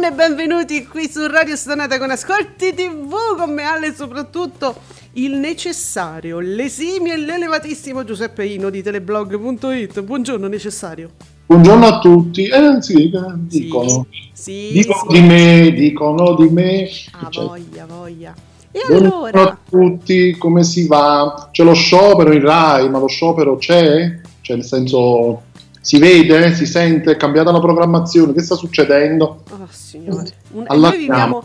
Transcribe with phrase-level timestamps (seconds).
[0.00, 4.74] Buongiorno e benvenuti qui su Radio Stonata con Ascolti TV con me Ale e soprattutto
[5.14, 10.00] il necessario, l'esimio e l'elevatissimo Giuseppe Ino di teleblog.it.
[10.00, 11.10] Buongiorno necessario.
[11.44, 12.44] Buongiorno a tutti.
[12.44, 14.06] Eh, sì, eh, dicono.
[14.32, 15.20] Sì, dicono sì.
[15.20, 16.88] di me, dicono di me.
[17.10, 18.34] Ah, Cioè, voglia, voglia.
[18.70, 21.50] E buongiorno allora, a tutti, come si va?
[21.52, 24.18] C'è lo sciopero in Rai, ma lo sciopero c'è?
[24.40, 25.42] Cioè, nel senso,
[25.80, 29.42] si vede, si sente, è cambiata la programmazione, che sta succedendo?
[29.50, 31.44] oh signore, Un- Alla viviamo,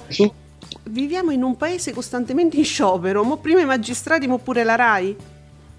[0.84, 5.16] viviamo in un paese costantemente in sciopero, mo prima i magistrati, mo pure la RAI.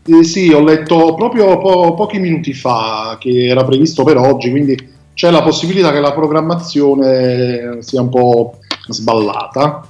[0.08, 4.94] Eh, sì, ho letto proprio po- pochi minuti fa che era previsto per oggi, quindi
[5.12, 9.86] c'è la possibilità che la programmazione sia un po' sballata.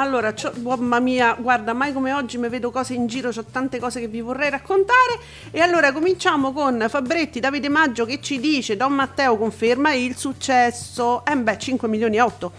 [0.00, 4.00] Allora, mamma mia, guarda, mai come oggi mi vedo cose in giro, ho tante cose
[4.00, 5.18] che vi vorrei raccontare.
[5.50, 11.22] E allora cominciamo con Fabretti, Davide Maggio che ci dice, Don Matteo conferma il successo,
[11.26, 12.52] eh beh, 5 milioni e 8.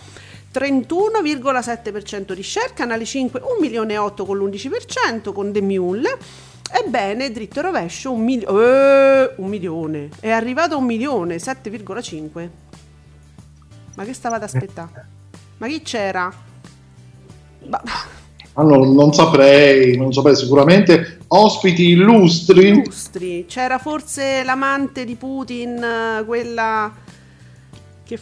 [0.53, 6.15] 31,7% di share, Canale 5 1 milione e 8 con l'11%, con The Mule.
[6.71, 10.09] Ebbene, dritto e rovescio, un, mil- eh, un milione.
[10.19, 12.49] È arrivato a un milione, 7,5.
[13.95, 15.07] Ma che stava ad aspettare?
[15.57, 16.49] Ma chi c'era?
[17.71, 17.81] Ma-
[18.55, 22.67] Ah, non, non saprei, non saprei sicuramente ospiti illustri.
[22.67, 23.45] illustri.
[23.47, 26.93] C'era forse l'amante di Putin, eh, quella
[28.03, 28.19] che...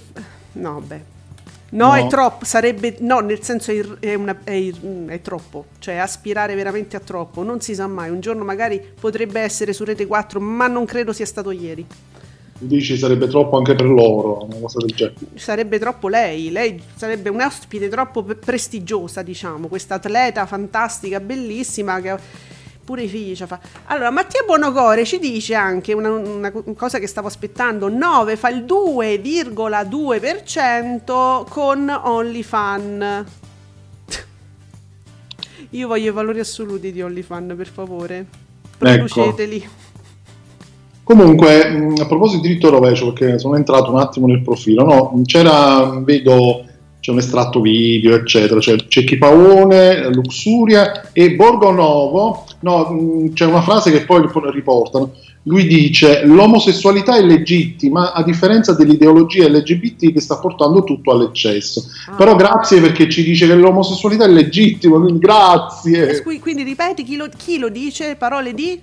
[0.52, 1.02] No, beh.
[1.72, 1.94] No, No.
[1.96, 2.98] è troppo, sarebbe...
[3.00, 4.72] No, nel senso è, è una- è
[5.08, 9.40] è troppo, cioè aspirare veramente a troppo, non si sa mai, un giorno magari potrebbe
[9.42, 11.86] essere su Rete 4, ma non credo sia stato ieri.
[12.62, 15.16] Dici sarebbe troppo anche per loro, una cosa del genere.
[15.36, 22.18] Sarebbe troppo lei, lei sarebbe un'ospite troppo prestigiosa, diciamo, questa atleta fantastica, bellissima, che
[22.84, 23.62] pure i figli ci fa.
[23.86, 28.66] Allora, Mattia Buonocore ci dice anche una, una cosa che stavo aspettando, 9 fa il
[28.66, 33.26] 2,2% con OnlyFan.
[35.70, 38.26] Io voglio i valori assoluti di OnlyFan, per favore.
[38.78, 39.79] Produceteli.
[41.10, 45.22] Comunque, a proposito di diritto rovescio, perché sono entrato un attimo nel profilo, no?
[45.26, 46.64] c'era, vedo,
[47.00, 53.90] c'è un estratto video, eccetera, cioè Cecchi Paone, Luxuria e Borgonovo, no, c'è una frase
[53.90, 54.22] che poi
[54.52, 61.86] riportano, lui dice l'omosessualità è legittima a differenza dell'ideologia LGBT che sta portando tutto all'eccesso.
[62.08, 62.16] Ah.
[62.16, 66.22] Però grazie perché ci dice che l'omosessualità è legittima, quindi grazie.
[66.22, 68.80] Qui- Quindi ripeti chi lo, chi lo dice, parole di...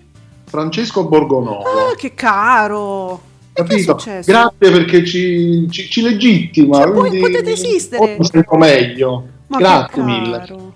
[0.60, 1.62] Francesco Borgonovo.
[1.64, 3.20] Ah, che caro!
[3.52, 3.98] Che è Capito?
[3.98, 4.30] successo?
[4.30, 6.78] Grazie perché ci, ci- ci legittima.
[6.78, 8.16] Cioè, quindi potete esistere.
[8.56, 9.26] meglio.
[9.48, 10.38] Ma Grazie che mille.
[10.38, 10.72] caro.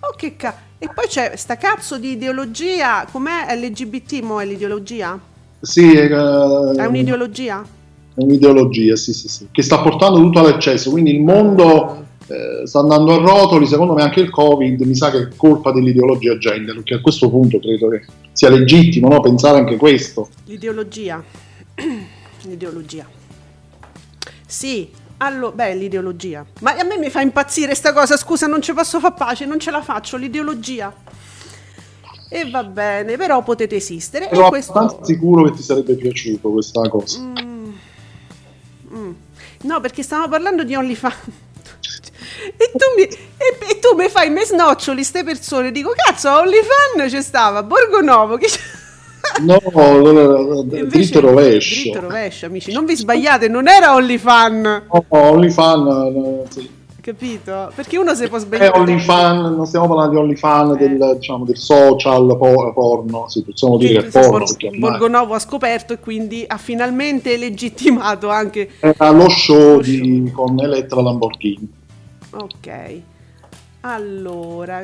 [0.00, 5.16] Oh, che ca- E poi c'è sta cazzo di ideologia, com'è LGBT, mo è l'ideologia?
[5.60, 7.64] Sì, eh, È un'ideologia?
[8.14, 10.90] è un'ideologia, sì, sì, sì, che sta portando tutto all'eccesso.
[10.90, 13.66] Quindi il mondo eh, sta andando a rotoli.
[13.66, 17.30] Secondo me anche il Covid mi sa che è colpa dell'ideologia gender, perché a questo
[17.30, 20.28] punto credo che sia legittimo no, pensare anche questo.
[20.46, 21.22] L'ideologia.
[22.44, 23.06] l'ideologia.
[24.46, 24.88] Sì,
[25.18, 26.44] allora, beh, l'ideologia.
[26.60, 29.58] Ma a me mi fa impazzire sta cosa, scusa, non ci posso far pace, non
[29.58, 30.94] ce la faccio, l'ideologia.
[32.28, 34.30] E va bene, però potete esistere.
[34.30, 34.72] E questo...
[34.72, 37.20] abbastanza sicuro che ti sarebbe piaciuto questa cosa.
[37.20, 39.12] Mm.
[39.62, 41.14] No, perché stavamo parlando di OnlyFans.
[42.56, 45.70] E tu mi, e, e tu mi fai me snoccioli ste persone.
[45.70, 48.36] Dico, cazzo, a OnlyFans c'è stava Borgonovo.
[48.36, 48.60] Che c'è-
[49.42, 51.80] No, allora, Invece- dritto rovescio.
[51.82, 52.72] Dritto rovescio, amici.
[52.72, 54.62] Non vi sbagliate, non era OnlyFans.
[54.62, 56.70] No, OnlyFan, eh, sì.
[57.00, 57.72] Capito?
[57.74, 58.78] Perché uno si può È sbagliare.
[58.78, 60.76] OnlyFan, non stiamo parlando di OnlyFan Eh.
[60.76, 64.44] del, diciamo, del social po- porno, sì, possiamo dire che porno.
[64.44, 68.68] Ormai Borgonovo ha scoperto e quindi ha finalmente legittimato anche.
[68.80, 70.44] Era lo show Lo di- show.
[70.46, 71.80] con Elettra Lamborghini.
[72.32, 73.00] Ok.
[73.80, 74.80] Allora,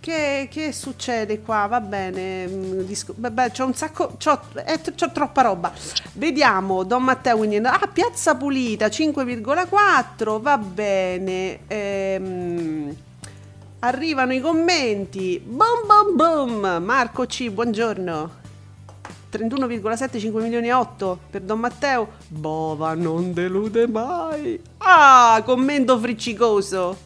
[0.00, 1.66] che, che succede qua?
[1.66, 2.46] Va bene.
[2.46, 4.16] mm, disco- Vabbè, c'ho un sacco.
[4.18, 5.72] C'ho, eh, c'ho troppa roba.
[6.14, 6.82] Vediamo.
[6.84, 7.56] Don Matteo quindi.
[7.56, 10.40] Ah, Piazza Pulita 5,4.
[10.40, 11.60] Va bene.
[11.68, 12.96] Ehm,
[13.84, 15.40] Arrivano i commenti.
[15.44, 16.84] Boom boom boom.
[16.84, 18.40] Marco C, buongiorno.
[19.32, 22.08] 31,75 milioni e 8 per Don Matteo.
[22.28, 24.60] Bova non delude mai.
[24.78, 26.96] Ah, commento friccicoso.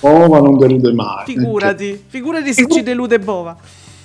[0.00, 1.26] Bova non delude mai.
[1.26, 3.54] Figurati, figurati se ci delude Bova.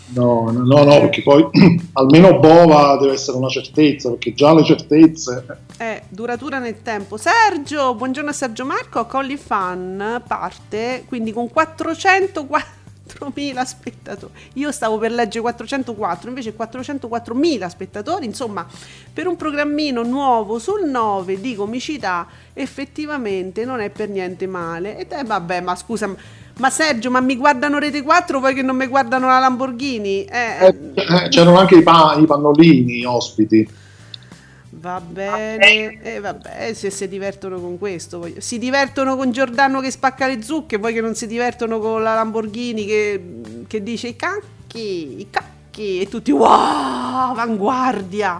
[0.07, 1.47] No, no, no, no, perché poi
[1.93, 5.45] almeno Bova deve essere una certezza, perché già le certezze...
[5.77, 7.17] È duratura nel tempo.
[7.17, 12.74] Sergio, buongiorno a Sergio Marco, Colli Fan parte quindi con 404
[13.17, 14.33] 4.000 spettatori.
[14.53, 18.25] Io stavo per leggere 404, invece 404.000 spettatori.
[18.25, 18.65] Insomma,
[19.13, 24.97] per un programmino nuovo sul 9 di comicità, effettivamente non è per niente male.
[24.97, 26.13] E eh, vabbè, ma scusa,
[26.57, 30.25] ma Sergio, ma mi guardano Rete 4 poi che non mi guardano la Lamborghini?
[30.25, 33.83] Eh, eh c'erano anche i, pa- i pannolini ospiti.
[34.85, 38.39] Va bene, e eh, vabbè, se si divertono con questo, voglio.
[38.39, 42.13] si divertono con Giordano che spacca le zucche, poi che non si divertono con la
[42.13, 48.39] Lamborghini che, che dice i cacchi, i cacchi, e tutti wow, avanguardia.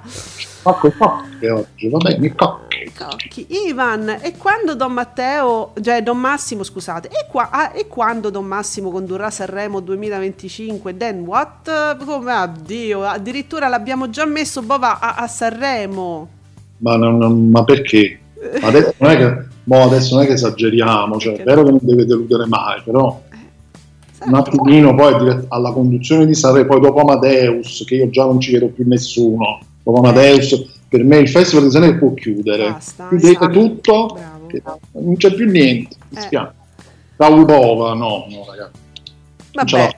[0.61, 2.91] Cocco, cocche oggi, va bene, i cocchi.
[2.95, 3.47] cocchi.
[3.65, 8.45] Ivan, e quando Don Matteo, cioè Don Massimo, scusate, e, qua, ah, e quando Don
[8.45, 12.05] Massimo condurrà Sanremo 2025, then what?
[12.05, 16.34] Come, addio, addirittura l'abbiamo già messo Bova a, a Sanremo.
[16.77, 18.19] Ma, non, non, ma perché?
[18.61, 21.79] Adesso non, è che, boh, adesso non è che esageriamo, cioè, è vero che non
[21.81, 27.83] deve deludere mai, però eh, un attimino poi alla conduzione di Sanremo, poi dopo Amadeus,
[27.85, 31.71] che io già non ci vedo più nessuno, dopo Amadeus, per me il Festival di
[31.71, 34.17] Sanremo può chiudere, Basta, chiudete tutto,
[34.91, 36.21] non c'è più niente, mi eh.
[36.21, 36.53] spiace.
[37.17, 38.83] Udova, no, no ragazzi.
[39.53, 39.89] Vabbè.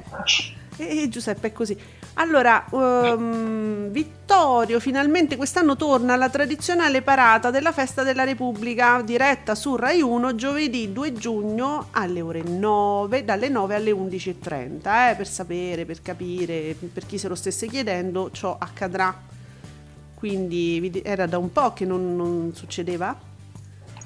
[0.78, 1.76] E, e Giuseppe è così.
[2.20, 9.76] Allora, um, Vittorio finalmente quest'anno torna alla tradizionale parata della Festa della Repubblica, diretta su
[9.76, 15.12] Rai 1 giovedì 2 giugno alle ore 9, dalle 9 alle 11.30.
[15.12, 19.16] Eh, per sapere, per capire, per chi se lo stesse chiedendo, ciò accadrà.
[20.16, 23.16] Quindi era da un po' che non, non succedeva,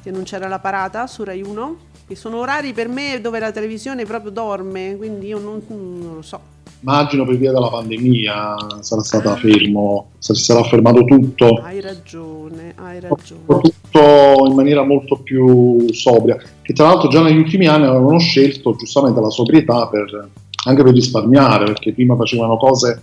[0.04, 1.90] che non c'era la parata su Rai 1.
[2.08, 6.22] Che sono orari per me dove la televisione proprio dorme, quindi io non, non lo
[6.22, 6.51] so
[6.82, 11.62] immagino per via della pandemia sarà stato fermo, sarà fermato tutto.
[11.64, 13.42] Hai ragione, hai ragione.
[13.46, 18.76] Tutto in maniera molto più sobria, che tra l'altro già negli ultimi anni avevano scelto
[18.76, 20.30] giustamente la sobrietà per,
[20.66, 23.02] anche per risparmiare, perché prima facevano cose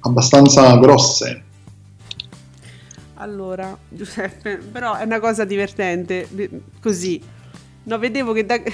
[0.00, 1.44] abbastanza grosse.
[3.14, 6.26] Allora, Giuseppe, però è una cosa divertente,
[6.80, 7.20] così.
[7.84, 8.60] No, vedevo che da...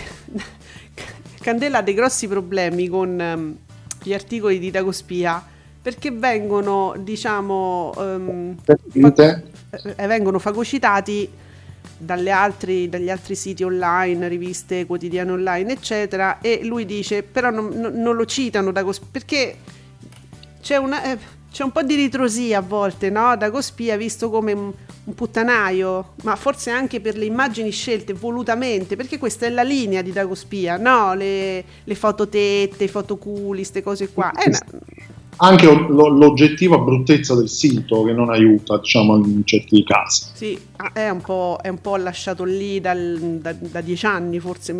[1.41, 3.57] Candela ha dei grossi problemi con ehm,
[4.07, 5.45] gli articoli di Dagospia
[5.83, 8.77] perché vengono, diciamo, um, fa-
[9.97, 11.31] eh, vengono fagocitati
[12.31, 18.17] altri, dagli altri siti online, riviste quotidiane online, eccetera, e lui dice, però non, non
[18.17, 19.57] lo citano Dagospia, perché
[20.61, 21.03] c'è una...
[21.05, 21.19] Eh,
[21.57, 23.35] c'è un po' di ritrosia a volte, no?
[23.35, 24.71] Da Cospia visto come un,
[25.05, 30.03] un, puttanaio, ma forse anche per le immagini scelte volutamente, perché questa è la linea
[30.03, 31.15] di Dagospia, no?
[31.15, 34.33] Le, le fototette, i fotoculi, queste cose qua.
[34.33, 34.61] È una,
[35.37, 40.27] anche lo, l'oggettiva bruttezza del sito che non aiuta, diciamo, in certi casi.
[40.33, 44.39] Sì, ah, è un po', è un po lasciato lì dal, da, da, dieci anni,
[44.39, 44.73] forse,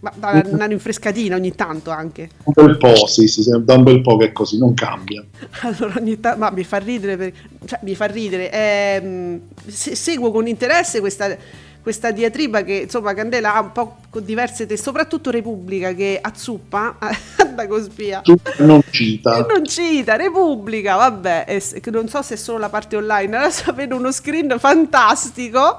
[0.00, 2.30] ma da una rinfrescatina ogni tanto anche.
[2.44, 5.24] Un bel po', sì, sì, da un bel po' che è così, non cambia.
[5.62, 7.32] Allora ogni tanto, ma mi fa ridere, per,
[7.64, 11.36] cioè mi fa ridere, eh, seguo con interesse questa
[11.84, 16.96] questa diatriba che insomma Candela ha un po' con diverse teste, soprattutto Repubblica che azzuppa
[17.54, 18.22] da Cospia.
[18.60, 19.44] Non cita.
[19.46, 23.96] Non cita, Repubblica, vabbè, e, non so se è solo la parte online, adesso vedo
[23.96, 25.78] uno screen fantastico.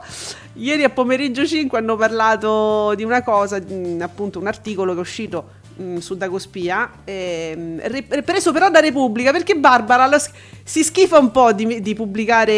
[0.53, 3.59] Ieri a pomeriggio 5 hanno parlato di una cosa,
[3.99, 9.55] appunto un articolo che è uscito mh, su Dagospia, eh, preso però da Repubblica, perché
[9.55, 10.17] Barbara lo,
[10.63, 12.51] si schifa un po' di, di pubblicare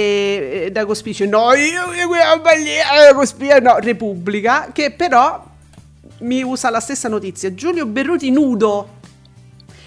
[0.65, 5.43] eh, Dagospia, no, io, io, io Dagospia, no, Repubblica, che però
[6.19, 8.95] mi usa la stessa notizia, Giulio Berruti nudo.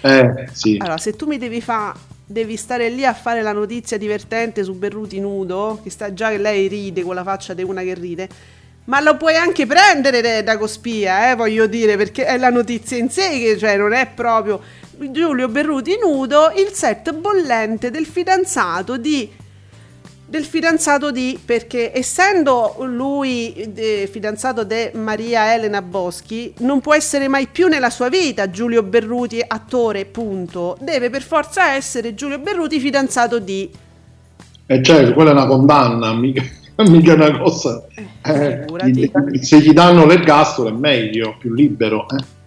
[0.01, 0.77] Eh, sì.
[0.79, 4.73] Allora, se tu mi devi fare devi stare lì a fare la notizia divertente su
[4.73, 8.29] Berruti nudo, che sta già che lei ride con la faccia di una che ride
[8.85, 13.09] ma lo puoi anche prendere da Cospia, eh, voglio dire, perché è la notizia in
[13.09, 14.61] sé che cioè, non è proprio
[15.09, 19.39] Giulio Berruti nudo, il set bollente del fidanzato di
[20.31, 27.27] del fidanzato di perché essendo lui eh, fidanzato di Maria Elena Boschi non può essere
[27.27, 30.77] mai più nella sua vita Giulio Berruti attore punto.
[30.79, 33.69] Deve per forza essere Giulio Berruti fidanzato di
[34.65, 36.43] e eh certo quella è una condanna mica
[36.89, 37.85] mica una cosa.
[38.23, 42.05] Eh, eh, se gli danno l'ergastolo è meglio, più libero.
[42.09, 42.39] eh.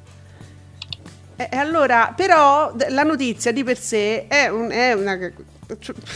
[1.37, 5.19] E e allora, però, la notizia di per sé è, un- è una.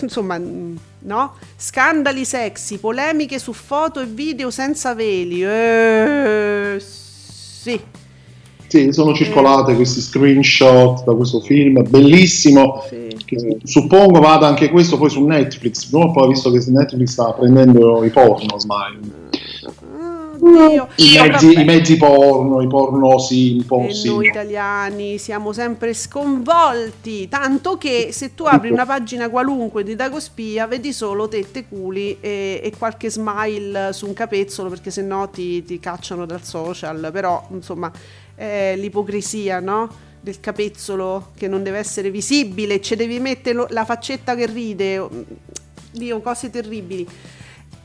[0.03, 1.35] Insomma, mm, no?
[1.57, 5.43] Scandali sexy, polemiche su foto e video senza veli.
[5.43, 7.81] Eh, sì.
[8.69, 12.85] Sì, sono circolate questi screenshot da questo film bellissimo.
[12.89, 13.08] Sì.
[13.29, 15.91] Che suppongo vada anche questo poi su Netflix.
[15.93, 16.11] No?
[16.13, 19.27] Poi visto che Netflix sta prendendo i porno, smile.
[20.41, 20.89] Oddio.
[20.97, 24.09] I No, mezzi, i mezzi porno, i pornosi un po' sì.
[24.09, 30.67] noi italiani siamo sempre sconvolti, tanto che se tu apri una pagina qualunque di Dagospia
[30.67, 35.79] vedi solo tette, culi e, e qualche smile su un capezzolo perché sennò ti, ti
[35.81, 37.91] cacciano dal social, però insomma
[38.35, 40.07] è l'ipocrisia, no?
[40.29, 45.03] Del capezzolo che non deve essere visibile, ci devi mettere la faccetta che ride,
[45.91, 47.01] Dio, cose terribili.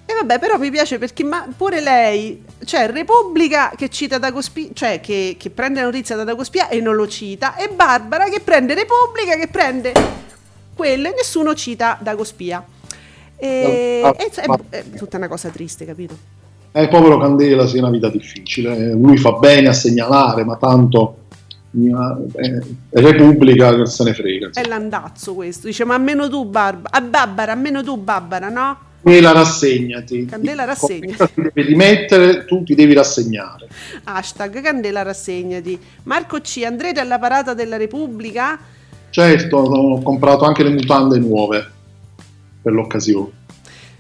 [0.06, 5.00] E vabbè, però mi piace perché ma pure lei, cioè Repubblica che cita Dagospia, cioè
[5.00, 8.74] che, che prende la notizia da Dagospia e non lo cita, e Barbara che prende
[8.74, 9.94] Repubblica, che prende
[10.76, 12.62] quello e nessuno cita Dagospia.
[13.38, 16.42] E, Ah, è, ma- è tutta una cosa triste, capito?
[16.76, 18.76] Eh, povero Candela, sia una vita difficile.
[18.76, 21.23] Eh, Lui fa bene a segnalare, ma tanto
[21.75, 24.51] eh, è Repubblica che se ne frega.
[24.53, 25.68] È l'andazzo questo.
[25.68, 28.92] Dice, ma almeno tu, Barbara, ah, Barbara, almeno tu, Barbara, no?
[29.03, 30.25] Candela, rassegnati.
[30.25, 31.34] Candela, rassegnati.
[31.34, 33.68] Ti devi rimettere, tu ti devi rassegnare.
[34.03, 35.77] Hashtag Candela rassegnati.
[36.03, 38.58] Marco C, andrete alla parata della Repubblica?
[39.10, 41.65] Certo, ho comprato anche le mutande nuove
[42.62, 43.42] per l'occasione.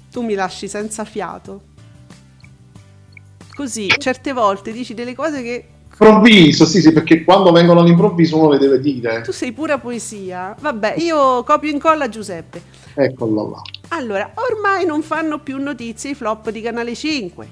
[0.09, 1.61] Tu mi lasci senza fiato.
[3.53, 5.65] Così, certe volte dici delle cose che
[5.99, 9.21] Improvviso, sì, sì, perché quando vengono all'improvviso uno le deve dire.
[9.21, 10.55] tu sei pura poesia.
[10.59, 12.61] Vabbè, io copio e incolla Giuseppe.
[12.95, 13.61] Eccola là.
[13.89, 17.47] Allora, ormai non fanno più notizie i flop di Canale 5.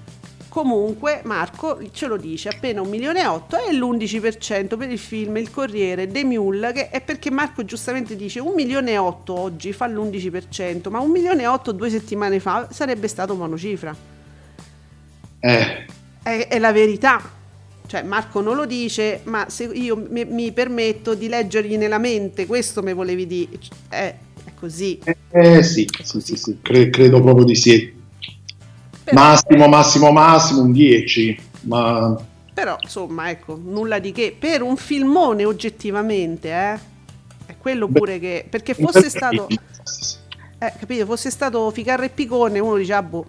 [0.50, 5.38] Comunque, Marco ce lo dice, appena un milione e otto è l'11% per il film
[5.38, 9.72] Il Corriere The Mule, che è perché Marco giustamente dice un milione e otto oggi
[9.72, 13.96] fa l'11%, ma un milione e otto due settimane fa sarebbe stato monocifra.
[15.40, 15.86] Eh,
[16.24, 17.40] È, è la verità.
[17.92, 22.46] Cioè, Marco non lo dice, ma se io mi, mi permetto di leggergli nella mente,
[22.46, 23.60] questo mi volevi dire.
[23.90, 24.98] Eh, è così.
[25.04, 27.94] eh, sì, sì, sì, sì, cre- credo proprio di sì.
[29.04, 31.38] Però, Massimo, massimo, massimo un 10.
[31.64, 32.18] Ma
[32.54, 34.34] però, insomma, ecco, nulla di che.
[34.40, 36.80] Per un filmone, oggettivamente, eh.
[37.46, 38.46] È quello Beh, pure che.
[38.50, 39.50] Perché fosse stato.
[39.50, 41.06] Eh, capito?
[41.06, 43.26] Fosse stato Ficarra e Picone, uno dice, ah, boh,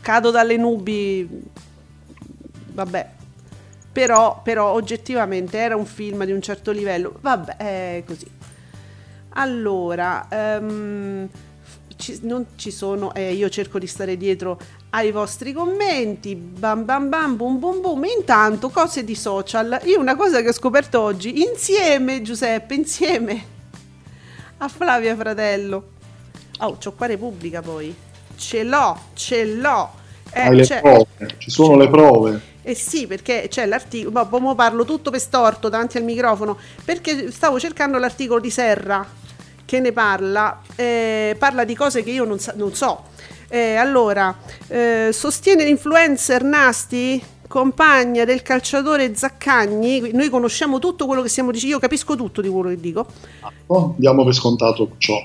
[0.00, 1.28] cado dalle nubi.
[2.72, 3.16] Vabbè.
[3.98, 7.16] Però, però oggettivamente era un film di un certo livello.
[7.20, 8.30] Vabbè, è così.
[9.30, 11.28] Allora, ehm,
[11.96, 14.56] ci- non ci sono, eh, io cerco di stare dietro
[14.90, 20.14] ai vostri commenti, bam bam bam, boom boom boom, intanto cose di social, io una
[20.14, 23.44] cosa che ho scoperto oggi, insieme Giuseppe, insieme
[24.58, 25.88] a Flavia Fratello,
[26.60, 27.92] oh c'ho qua Repubblica poi,
[28.36, 29.90] ce l'ho, ce l'ho,
[30.32, 31.06] Eh, le c'è- prove,
[31.38, 32.40] ci sono le prove.
[32.62, 36.56] eh sì, perché c'è l'articolo, ma poi mo parlo tutto per storto davanti al microfono,
[36.84, 39.04] perché stavo cercando l'articolo di Serra
[39.64, 43.04] che ne parla, eh, parla di cose che io non, sa- non so.
[43.50, 44.36] Eh, allora,
[44.68, 51.74] eh, sostiene l'influencer Nasti, compagna del calciatore Zaccagni, noi conosciamo tutto quello che stiamo dicendo,
[51.76, 53.06] io capisco tutto di quello che dico,
[53.66, 55.16] Oh, diamo per scontato ciò.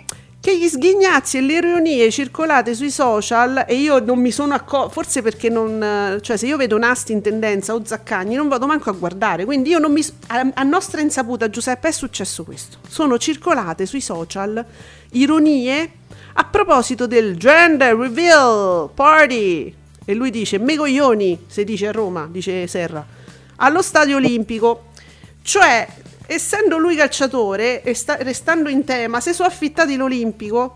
[0.44, 4.90] Che gli sghignazzi e le ironie circolate sui social e io non mi sono accorto,
[4.90, 8.90] forse perché non, cioè se io vedo Nasti in tendenza o Zaccagni non vado manco
[8.90, 13.18] a guardare, quindi io non mi, a, a nostra insaputa Giuseppe è successo questo, sono
[13.18, 14.66] circolate sui social
[15.12, 15.92] ironie
[16.34, 19.74] a proposito del gender reveal party.
[20.04, 23.06] E lui dice me coglioni, se dice a Roma, dice Serra,
[23.56, 24.88] allo stadio olimpico,
[25.42, 25.88] cioè
[26.26, 30.76] essendo lui calciatore e sta- restando in tema, se sono affittati l'Olimpico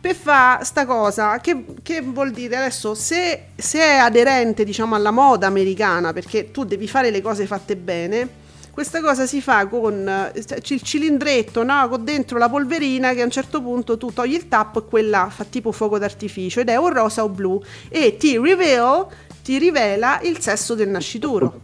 [0.00, 5.10] per fare sta cosa, che, che vuol dire adesso se, se è aderente diciamo alla
[5.10, 8.44] moda americana, perché tu devi fare le cose fatte bene,
[8.76, 11.88] questa cosa si fa con eh, il cilindretto, no?
[11.88, 15.30] con dentro la polverina che a un certo punto tu togli il tappo e quella
[15.30, 19.06] fa tipo fuoco d'artificio ed è o rosa o blu e ti reveal,
[19.46, 21.60] ti rivela il sesso del nascituro.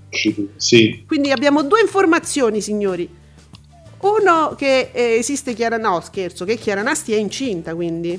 [0.55, 3.09] Sì, Quindi abbiamo due informazioni, signori.
[4.03, 8.17] Uno che eh, esiste Chiara, no scherzo, che Chiara Nasti è incinta, quindi.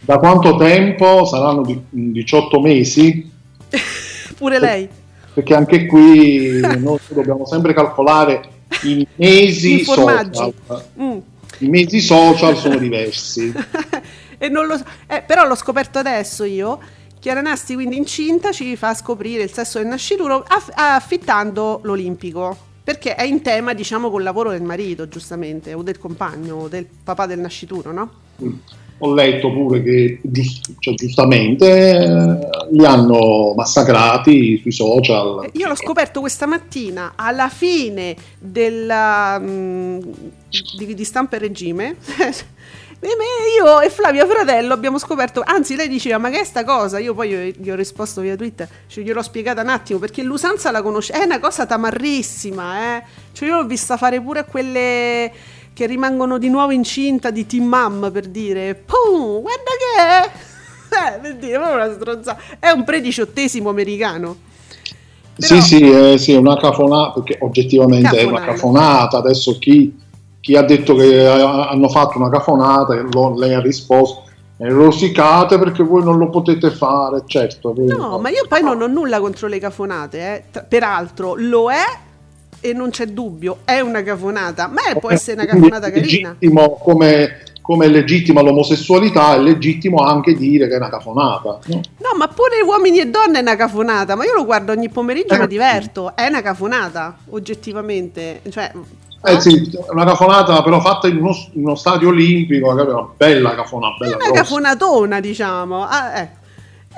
[0.00, 1.24] da quanto tempo?
[1.24, 3.30] Saranno di- 18 mesi?
[4.36, 4.86] Pure lei.
[5.32, 8.42] Perché anche qui noi dobbiamo sempre calcolare
[8.82, 10.52] i mesi I social.
[11.00, 11.18] Mm.
[11.60, 13.54] I mesi social sono diversi.
[14.36, 16.78] e non lo eh, però l'ho scoperto adesso io
[17.26, 22.56] Chiara Nasti quindi incinta ci fa scoprire il sesso del nascituro aff- affittando l'Olimpico.
[22.84, 26.86] Perché è in tema, diciamo, col lavoro del marito, giustamente, o del compagno, o del
[27.02, 28.10] papà del nascituro, no?
[28.98, 35.46] Ho letto pure che giust- cioè, giustamente eh, li hanno massacrati sui social.
[35.46, 39.98] Eh, Io l'ho scoperto questa mattina alla fine della, mm,
[40.78, 41.96] di, di stampa e regime.
[43.06, 46.64] E me- Io e Flavia Fratello abbiamo scoperto, anzi lei diceva ma che è sta
[46.64, 46.98] cosa?
[46.98, 50.82] Io poi gli ho risposto via Twitter, cioè gliel'ho spiegata un attimo perché l'usanza la
[50.82, 53.02] conosce, è una cosa tamarrissima, eh.
[53.30, 55.32] Cioè io l'ho vista fare pure a quelle
[55.72, 60.30] che rimangono di nuovo incinta di Team Mom per dire, pum, guarda che è!
[60.96, 62.40] Eh, per dire, proprio una stronzata.
[62.58, 64.36] È un prediciottesimo americano.
[65.38, 69.18] Però- Sì, sì, eh, sì, è una cafonata, perché oggettivamente è una cafonata.
[69.18, 69.94] Adesso chi,
[70.46, 73.02] chi ha detto che eh, hanno fatto una cafonata, e
[73.36, 74.22] lei ha risposto,
[74.58, 77.74] "Eh, rosicate perché voi non lo potete fare, certo.
[77.76, 80.42] No, ma io poi non ho nulla contro le cafonate, eh.
[80.52, 81.82] Tra- peraltro lo è
[82.60, 86.36] e non c'è dubbio, è una cafonata, ma è- può essere una cafonata carina.
[86.80, 91.58] come, come è legittima l'omosessualità, è legittimo anche dire che è una cafonata.
[91.66, 91.74] no?
[91.98, 95.34] No, ma pure uomini e donne è una cafonata, ma io lo guardo ogni pomeriggio
[95.34, 95.48] e mi Eh.
[95.48, 98.70] diverto, è una cafonata, oggettivamente, cioè...
[99.24, 99.40] Eh no?
[99.40, 103.96] sì, è una cafonata però fatta in uno, in uno stadio olimpico, una bella cafonata,
[103.96, 104.42] È bella una grossa.
[104.42, 105.84] cafonatona, diciamo.
[105.84, 106.44] Ah, ecco.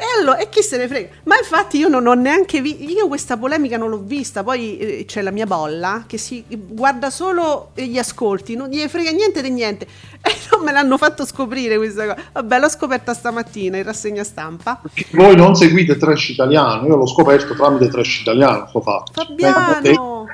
[0.00, 1.08] E, allora, e chi se ne frega?
[1.24, 5.04] Ma infatti io non ho neanche visto, io questa polemica non l'ho vista, poi eh,
[5.08, 9.50] c'è la mia bolla che si guarda solo gli ascolti, non gli frega niente di
[9.50, 9.86] niente.
[10.20, 12.16] E non me l'hanno fatto scoprire questa cosa.
[12.32, 14.80] Vabbè, l'ho scoperta stamattina in rassegna stampa.
[14.82, 19.12] Perché Voi non seguite Trash Italiano, io l'ho scoperto tramite Trash Italiano, sto fatto.
[19.12, 20.26] Fabiano!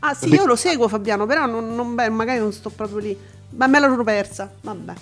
[0.00, 3.16] Ah sì, io lo seguo Fabiano, però non, non- beh, magari non sto proprio lì.
[3.50, 4.92] Ma me l'ero persa, vabbè.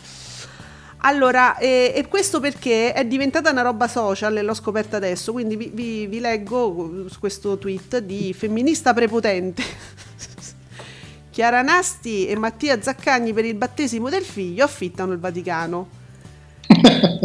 [1.03, 5.55] Allora, eh, e questo perché è diventata una roba social e l'ho scoperta adesso, quindi
[5.55, 9.63] vi, vi- vi leggo questo tweet di femminista prepotente.
[11.31, 15.89] Chiara Nasti e Mattia Zaccagni per il battesimo del figlio affittano il Vaticano.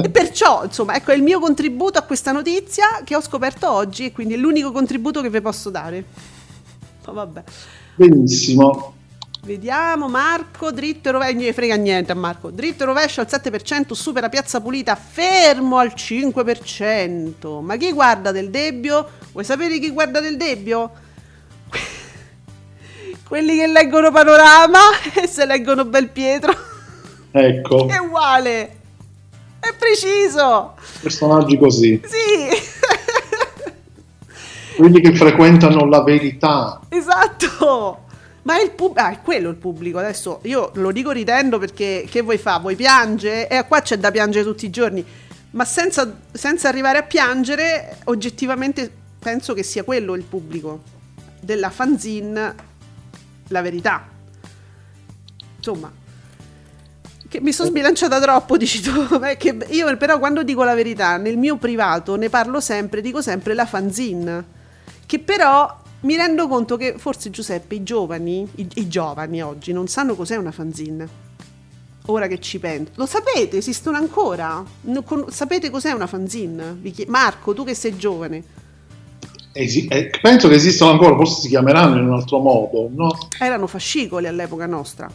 [0.04, 4.06] E perciò, insomma, ecco è il mio contributo a questa notizia che ho scoperto oggi
[4.06, 6.04] e quindi è l'unico contributo che vi posso dare.
[7.12, 7.44] Vabbè.
[7.96, 8.92] Benissimo.
[9.46, 13.28] Vediamo Marco, dritto e rovescio, non gli frega niente a Marco, dritto e rovescio al
[13.30, 17.60] 7%, supera Piazza Pulita, fermo al 5%.
[17.62, 19.06] Ma chi guarda del Debbio?
[19.34, 20.92] Vuoi sapere chi guarda del Debbio?
[23.28, 24.80] Quelli che leggono Panorama
[25.22, 26.56] e se leggono Belpietro.
[27.32, 28.62] Ecco, È uguale,
[29.60, 30.76] è preciso.
[31.02, 32.48] personaggi così, Sì,
[34.76, 36.80] quelli che frequentano la verità.
[36.90, 38.02] esatto.
[38.44, 40.00] Ma è, pub- ah, è quello il pubblico.
[40.00, 42.60] Adesso io lo dico ridendo perché che vuoi fa?
[42.60, 43.48] Vuoi piangere?
[43.48, 45.06] E qua c'è da piangere tutti i giorni.
[45.52, 50.82] Ma senza, senza arrivare a piangere, oggettivamente penso che sia quello il pubblico
[51.40, 52.56] della fanzine
[53.48, 54.08] La Verità.
[55.56, 55.92] Insomma,
[57.34, 58.92] che mi sono sbilanciata troppo, dici tu.
[59.70, 63.66] Io però quando dico la verità, nel mio privato ne parlo sempre, dico sempre la
[63.66, 64.62] fanzine.
[65.14, 65.72] Che però
[66.02, 70.38] mi rendo conto che forse Giuseppe, i giovani, i, i giovani oggi non sanno cos'è
[70.38, 71.08] una fanzine.
[72.08, 73.58] Ora che ci penso, lo sapete?
[73.58, 74.64] Esistono ancora?
[74.82, 76.76] Non con- sapete cos'è una fanzine?
[76.82, 78.44] Vi chie- Marco, tu che sei giovane,
[79.52, 83.16] Esi- eh, penso che esistano ancora, forse si chiameranno in un altro modo, no?
[83.38, 85.08] erano fascicoli all'epoca nostra.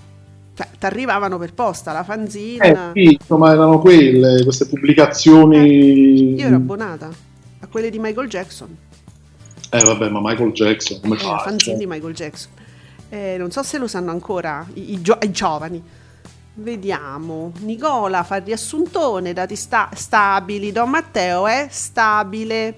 [0.54, 2.90] Cioè, ti arrivavano per posta la Eh fanzine.
[2.94, 6.34] sì, insomma erano quelle, queste pubblicazioni...
[6.34, 7.08] Io ero abbonata
[7.58, 8.86] a quelle di Michael Jackson.
[9.70, 11.38] Eh vabbè, ma Michael Jackson, come Eh, fa?
[11.38, 12.50] fanzine di Michael Jackson.
[13.10, 15.82] Eh, non so se lo sanno ancora i, i gio- i giovani.
[16.54, 17.52] Vediamo.
[17.60, 20.72] Nicola fa il riassuntone, dati sta- stabili.
[20.72, 22.74] Don Matteo è stabile.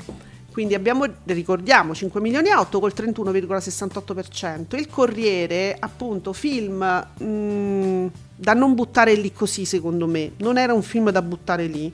[0.53, 4.77] Quindi abbiamo, ricordiamo, 5 milioni e 8 col 31,68%.
[4.77, 10.33] Il Corriere, appunto, film mm, da non buttare lì così, secondo me.
[10.39, 11.93] Non era un film da buttare lì.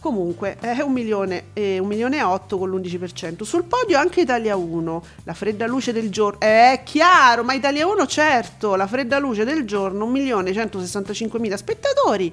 [0.00, 3.42] Comunque è un milione e un milione e 8 con l'11%.
[3.42, 6.38] Sul podio anche Italia 1, la fredda luce del giorno.
[6.40, 11.38] È chiaro, ma Italia 1 certo, la fredda luce del giorno, 1 milione e 165
[11.40, 12.32] mila spettatori,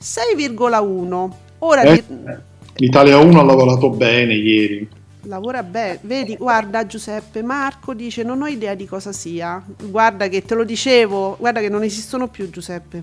[0.00, 1.30] 6,1.
[1.60, 2.04] Ora Eh,
[2.76, 4.88] L'Italia 1 ha lavorato bene ieri.
[5.22, 5.98] lavora bene.
[6.02, 9.62] Vedi, guarda Giuseppe Marco dice non ho idea di cosa sia.
[9.84, 13.02] Guarda che te lo dicevo, guarda che non esistono più Giuseppe.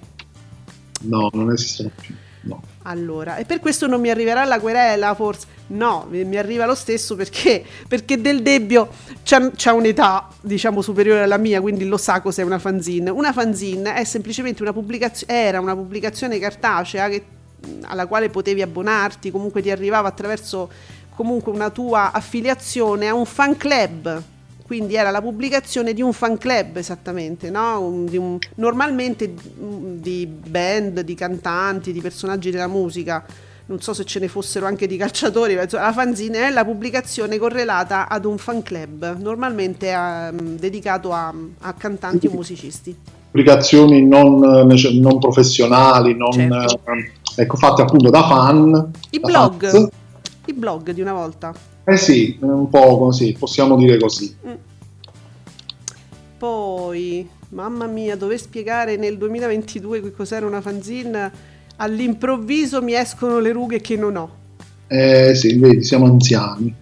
[1.02, 2.16] No, non esistono più.
[2.42, 2.62] No.
[2.88, 5.48] Allora, e per questo non mi arriverà la querela, forse?
[5.68, 8.90] No, mi arriva lo stesso perché, perché Del Debbio
[9.24, 13.10] c'ha un'età, diciamo, superiore alla mia, quindi lo sa cos'è una fanzine.
[13.10, 17.26] Una fanzine è semplicemente una pubblicazione, era una pubblicazione cartacea che
[17.86, 20.70] alla quale potevi abbonarti, comunque ti arrivava attraverso
[21.16, 24.22] comunque una tua affiliazione a un fan club.
[24.66, 27.80] Quindi era la pubblicazione di un fan club esattamente, no?
[27.82, 33.24] Un- di un- normalmente mm, di band, di cantanti, di personaggi della musica.
[33.68, 37.38] Non so se ce ne fossero anche di calciatori, ma la fanzine è la pubblicazione
[37.38, 42.96] correlata ad un fan club, normalmente ehm, dedicato a, a cantanti o musicisti.
[43.30, 46.80] Pubblicazioni non, eh, non professionali, non, Certo.
[47.36, 48.92] eh, ecco, fatte appunto da fan.
[49.12, 49.90] I da blog, fans.
[50.46, 51.54] i blog di una volta.
[51.88, 54.36] Eh sì, un po' così, possiamo dire così.
[56.38, 61.32] Poi, mamma mia, dover spiegare nel 2022 che cos'era una fanzine,
[61.76, 64.36] all'improvviso mi escono le rughe che non ho.
[64.88, 66.74] Eh sì, vedi, siamo anziani.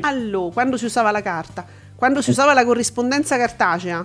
[0.00, 4.04] Allora, quando si usava la carta, quando si usava la corrispondenza cartacea.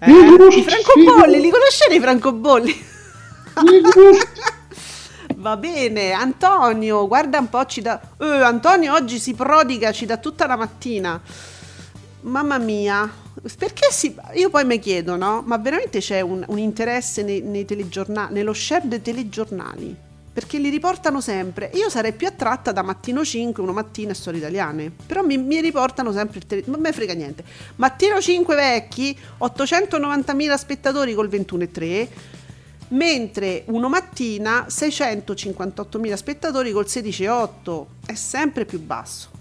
[0.00, 0.10] Eh?
[0.10, 2.74] I francobolli, li conoscete i francobolli?
[5.38, 8.00] Va bene, Antonio, guarda un po', ci dà...
[8.18, 11.20] Eh, Antonio oggi si prodiga, ci dà tutta la mattina.
[12.22, 13.08] Mamma mia,
[13.56, 14.16] perché si...
[14.34, 15.44] Io poi mi chiedo, no?
[15.46, 17.64] Ma veramente c'è un, un interesse nei, nei
[18.30, 19.94] nello share dei telegiornali?
[20.32, 21.70] Perché li riportano sempre.
[21.74, 24.90] Io sarei più attratta da Mattino 5, Uno Mattina e Storie Italiane.
[25.06, 26.82] Però mi, mi riportano sempre il telegiornale.
[26.82, 27.44] Non me frega niente.
[27.76, 32.08] Mattino 5 vecchi, 890.000 spettatori col 21,3
[32.88, 39.36] mentre uno mattina 658.000 spettatori col 16,8 è sempre più basso.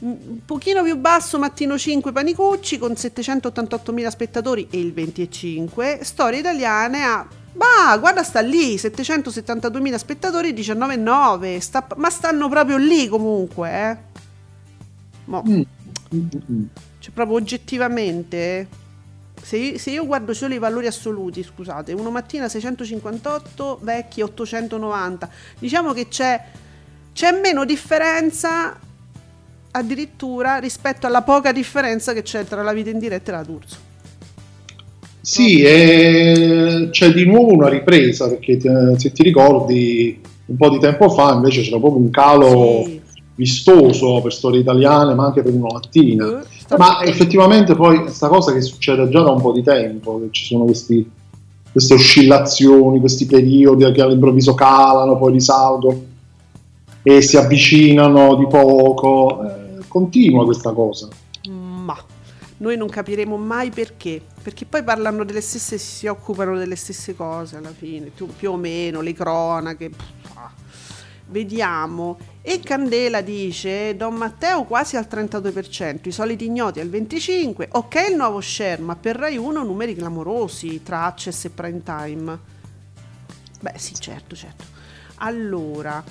[0.00, 7.02] Un pochino più basso Mattino 5 Panicucci con 788.000 spettatori e il 25 Storie Italiane
[7.02, 7.26] a
[7.58, 13.96] ma guarda sta lì 772.000 spettatori 19,9 sta, ma stanno proprio lì comunque eh.
[15.24, 15.62] Mo, mm.
[17.00, 18.68] cioè proprio oggettivamente
[19.48, 25.30] se io, se io guardo solo i valori assoluti, scusate, uno mattina 658, vecchi 890,
[25.58, 26.38] diciamo che c'è,
[27.14, 28.78] c'è meno differenza
[29.70, 33.76] addirittura rispetto alla poca differenza che c'è tra la vita in diretta e la D'Urso.
[35.22, 40.78] Sì, e c'è di nuovo una ripresa perché te- se ti ricordi un po' di
[40.78, 42.97] tempo fa invece c'era proprio un calo Sì.
[43.38, 46.42] Vistoso per storie italiane ma anche per una mattina.
[46.76, 50.44] Ma effettivamente poi questa cosa che succede già da un po' di tempo, che ci
[50.44, 51.08] sono questi-
[51.70, 56.04] queste oscillazioni, questi periodi che all'improvviso calano, poi risalgono
[57.02, 61.08] e si avvicinano di poco, eh, continua questa cosa.
[61.48, 61.96] Ma
[62.58, 67.56] noi non capiremo mai perché, perché poi parlano delle stesse, si occupano delle stesse cose
[67.56, 69.90] alla fine, più o meno, le cronache.
[69.90, 70.17] pff.
[71.28, 72.18] Vediamo.
[72.42, 78.16] E Candela dice, Don Matteo quasi al 32%, i soliti ignoti al 25%, ok il
[78.16, 82.38] nuovo share, ma per Rai 1 numeri clamorosi tra Access e Prime Time.
[83.60, 84.64] Beh sì, certo, certo.
[85.16, 86.02] Allora,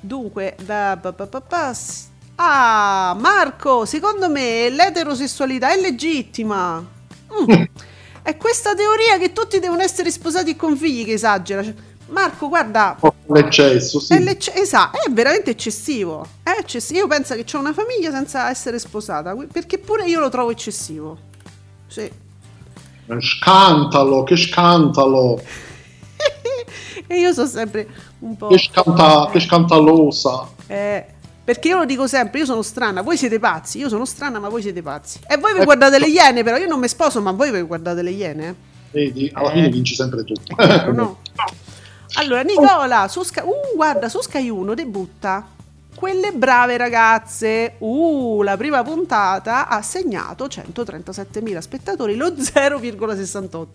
[0.00, 6.78] dunque, da, pa, pa, s- ah, Marco, secondo me l'eterosessualità è legittima.
[6.80, 7.62] Mm.
[8.26, 11.62] È questa teoria che tutti devono essere sposati con figli che esagera.
[12.08, 14.12] Marco, guarda, L'eccesso, sì.
[14.14, 16.24] è, l'ecce- esatto, è veramente eccessivo.
[16.42, 17.00] È eccessivo.
[17.00, 21.18] Io penso che c'è una famiglia senza essere sposata, perché pure io lo trovo eccessivo.
[21.88, 22.08] Sì.
[23.18, 25.40] Scantalo, che scantalo,
[27.06, 27.86] e io sono sempre
[28.20, 28.48] un po'...
[28.48, 30.48] che, scanta, che scantalosa.
[30.66, 31.06] Eh,
[31.44, 34.48] perché io lo dico sempre, io sono strana, voi siete pazzi, io sono strana ma
[34.48, 35.20] voi siete pazzi.
[35.28, 35.66] E voi vi Ecco.
[35.66, 38.48] guardate le iene però, io non mi sposo ma voi vi guardate le iene.
[38.48, 38.54] eh?
[38.90, 39.54] Vedi, alla Eh.
[39.54, 40.34] fine vinci sempre tu.
[40.56, 41.18] Chiaro, no?
[42.14, 45.46] Allora, Nicola, su Sky, uh, guarda, su Sky 1 debutta
[45.94, 47.74] Quelle brave ragazze.
[47.78, 53.66] Uh, la prima puntata ha segnato 137.000 spettatori, lo 0,68.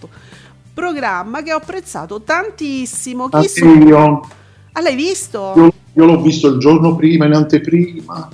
[0.74, 3.28] Programma che ho apprezzato tantissimo.
[3.28, 4.28] Chi Anche su- io,
[4.74, 5.54] Ah, l'hai visto?
[5.56, 8.30] io, io l'ho visto il giorno prima, in anteprima.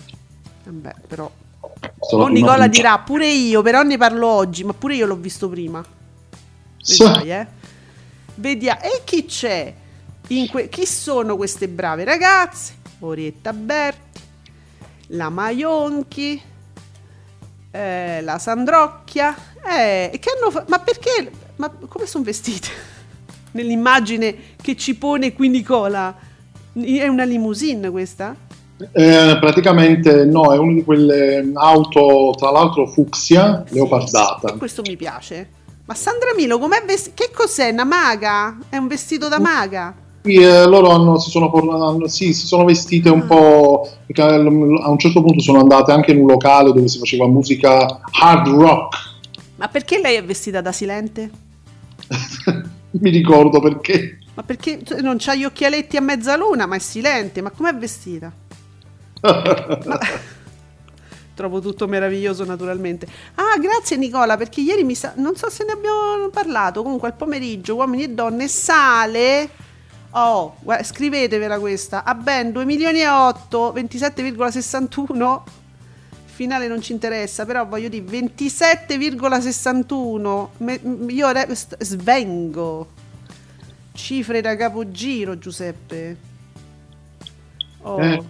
[0.66, 1.32] Vabbè, però.
[1.80, 2.68] La Oh, prima Nicola puntata.
[2.68, 5.84] dirà pure io, però ne parlo oggi, ma pure io l'ho visto prima.
[6.82, 7.04] Sì.
[7.04, 7.48] Vedrai, eh.
[8.36, 8.82] Vediamo.
[8.82, 9.74] E chi c'è?
[10.50, 12.74] Que- chi sono queste brave ragazze?
[13.00, 14.22] Orietta Berti,
[15.08, 16.42] la Maionchi,
[17.72, 19.36] eh, la Sandrocchia.
[19.66, 21.32] Eh, che hanno fa- ma perché?
[21.56, 22.68] Ma come sono vestite?
[23.52, 26.16] Nell'immagine che ci pone qui Nicola.
[26.74, 28.36] È una limousine questa?
[28.92, 34.54] Eh, praticamente no, è una di quelle auto, tra l'altro fucsia, leopardata.
[34.54, 35.50] E questo mi piace.
[35.86, 37.24] Ma Sandra Milo, com'è vestita?
[37.24, 37.70] Che cos'è?
[37.72, 38.58] Una maga?
[38.70, 39.96] È un vestito da maga?
[40.28, 43.90] Sì, eh, loro hanno- si, sono, hanno- sì, si sono vestite un po'.
[44.06, 48.02] perché a un certo punto sono andate anche in un locale dove si faceva musica
[48.12, 48.96] hard rock.
[49.56, 51.30] Ma perché lei è vestita da silente?
[52.92, 54.20] Mi ricordo perché.
[54.34, 58.32] Ma perché non c'ha gli occhialetti a mezzaluna, ma è silente, ma com'è vestita?
[59.22, 60.00] Ma...
[61.36, 63.08] Trovo tutto meraviglioso naturalmente.
[63.36, 65.14] Ah, grazie Nicola, perché ieri mi sa...
[65.16, 69.50] non so se ne abbiamo parlato, comunque al pomeriggio, uomini e donne, sale...
[70.12, 72.04] Oh, scrivetevela questa.
[72.04, 75.42] A ben 2 milioni e 8, 27,61
[76.38, 80.50] finale non ci interessa, però voglio dire 27,61.
[80.58, 82.92] Me, io re, svengo.
[83.94, 86.18] Cifre da capogiro, Giuseppe.
[87.82, 88.00] Oh.
[88.00, 88.24] Eh.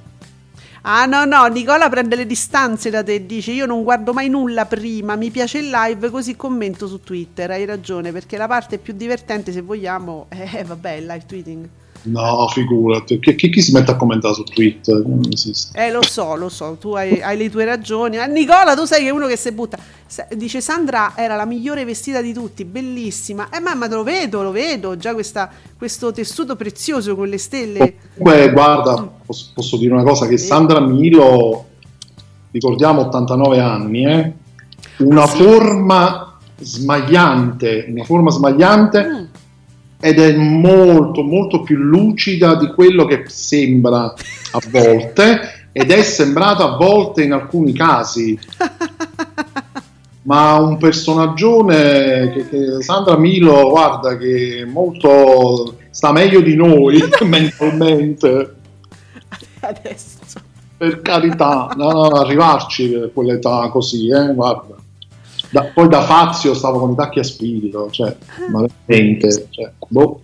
[0.90, 4.30] Ah no no, Nicola prende le distanze da te e dice io non guardo mai
[4.30, 8.78] nulla prima, mi piace il live così commento su Twitter, hai ragione perché la parte
[8.78, 11.70] più divertente se vogliamo è eh, vabbè il live tweeting.
[12.08, 14.96] No, figurati, chi, chi, chi, si mette a commentare su Twitter?
[15.06, 15.78] Non esiste.
[15.78, 18.18] Eh, lo so, lo so, tu hai, hai le tue ragioni.
[18.18, 19.78] Eh, Nicola, tu sei uno che si butta.
[20.36, 23.50] Dice Sandra era la migliore vestita di tutti, bellissima.
[23.50, 27.96] Eh, mamma, te lo vedo, lo vedo, già questa, questo tessuto prezioso con le stelle.
[28.18, 29.08] Comunque, guarda, mm.
[29.26, 31.66] posso, posso, dire una cosa, che Sandra Milo,
[32.52, 34.34] ricordiamo 89 anni, eh?
[35.00, 35.44] una sì.
[35.44, 39.06] forma smagliante, una forma smagliante.
[39.06, 39.27] Mm
[40.00, 44.14] ed è molto molto più lucida di quello che sembra
[44.52, 48.38] a volte ed è sembrata a volte in alcuni casi.
[50.24, 58.56] Ma un personaggio che, che, Sandra Milo guarda che molto sta meglio di noi mentalmente.
[59.62, 60.16] Adesso.
[60.78, 64.76] Per carità no, no, arrivarci per quell'età così eh, guarda
[65.50, 68.16] da, poi da Fazio stavo con i tacchi a spirito, cioè,
[68.50, 70.22] ma veramente, cioè, boh.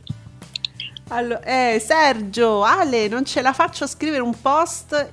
[1.09, 5.11] Allora, eh, Sergio, Ale, non ce la faccio a scrivere un post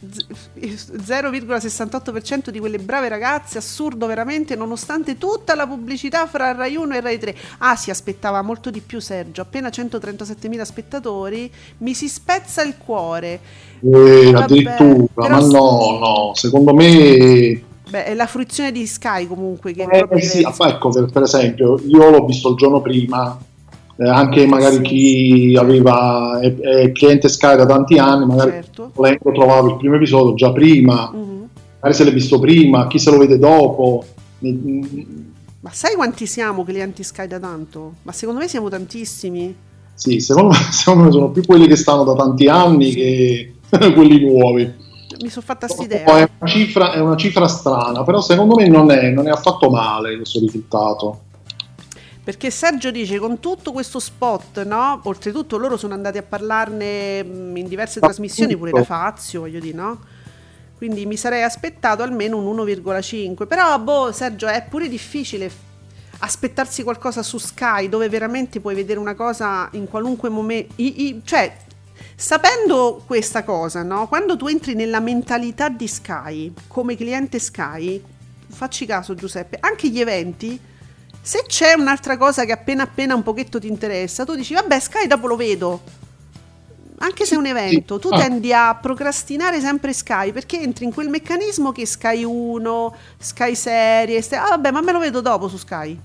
[0.00, 7.00] 0,68% di quelle brave ragazze, assurdo veramente, nonostante tutta la pubblicità fra Rai 1 e
[7.00, 7.34] Rai 3.
[7.58, 13.40] Ah, si aspettava molto di più Sergio, appena 137.000 spettatori, mi si spezza il cuore.
[13.80, 19.82] Eh, addirittura, ma no, no, secondo me Beh, è la fruizione di Sky comunque che
[19.82, 23.38] eh, è sì, ecco per, per, esempio, io l'ho visto il giorno prima,
[23.96, 24.82] eh, anche magari sì.
[24.82, 28.90] chi aveva è, è, cliente Sky da tanti anni, magari certo.
[28.94, 31.42] volendo trovava il primo episodio già prima, mm-hmm.
[31.76, 34.04] magari se l'è visto prima, chi se lo vede dopo.
[35.60, 37.94] Ma sai quanti siamo clienti Sky da tanto?
[38.02, 39.56] Ma secondo me siamo tantissimi.
[39.94, 42.96] Sì, secondo me, secondo me sono più quelli che stanno da tanti anni sì.
[42.98, 43.54] che
[43.94, 44.86] quelli nuovi
[45.20, 46.04] mi sono fatta questa idea.
[46.04, 49.70] È una, cifra, è una cifra strana, però secondo me non è, non è affatto
[49.70, 51.22] male questo risultato.
[52.22, 55.00] Perché Sergio dice con tutto questo spot, no?
[55.04, 59.98] Oltretutto loro sono andati a parlarne in diverse trasmissioni, pure da Fazio, voglio dire, no?
[60.76, 63.46] Quindi mi sarei aspettato almeno un 1,5.
[63.46, 65.50] Però, boh, Sergio, è pure difficile
[66.20, 70.74] aspettarsi qualcosa su Sky dove veramente puoi vedere una cosa in qualunque momento.
[71.24, 71.56] cioè,
[72.20, 74.08] Sapendo questa cosa, no?
[74.08, 78.02] quando tu entri nella mentalità di Sky, come cliente Sky,
[78.48, 80.58] facci caso Giuseppe, anche gli eventi,
[81.20, 85.06] se c'è un'altra cosa che appena appena un pochetto ti interessa, tu dici vabbè Sky
[85.06, 85.80] dopo lo vedo.
[86.98, 88.18] Anche se è un evento, tu ah.
[88.18, 94.18] tendi a procrastinare sempre Sky perché entri in quel meccanismo che Sky 1, Sky Serie,
[94.32, 95.96] ah vabbè ma me lo vedo dopo su Sky.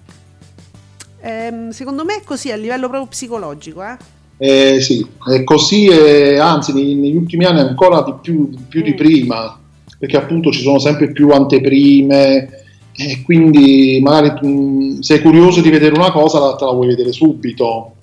[1.22, 4.13] Ehm, secondo me è così a livello proprio psicologico, eh.
[4.46, 8.92] Eh, sì, è così, e anzi negli, negli ultimi anni ancora di più, più di
[8.92, 8.98] mm.
[8.98, 9.58] prima,
[9.98, 12.50] perché appunto ci sono sempre più anteprime
[12.94, 17.14] e quindi magari mm, sei curioso di vedere una cosa, la, te la vuoi vedere
[17.14, 17.94] subito.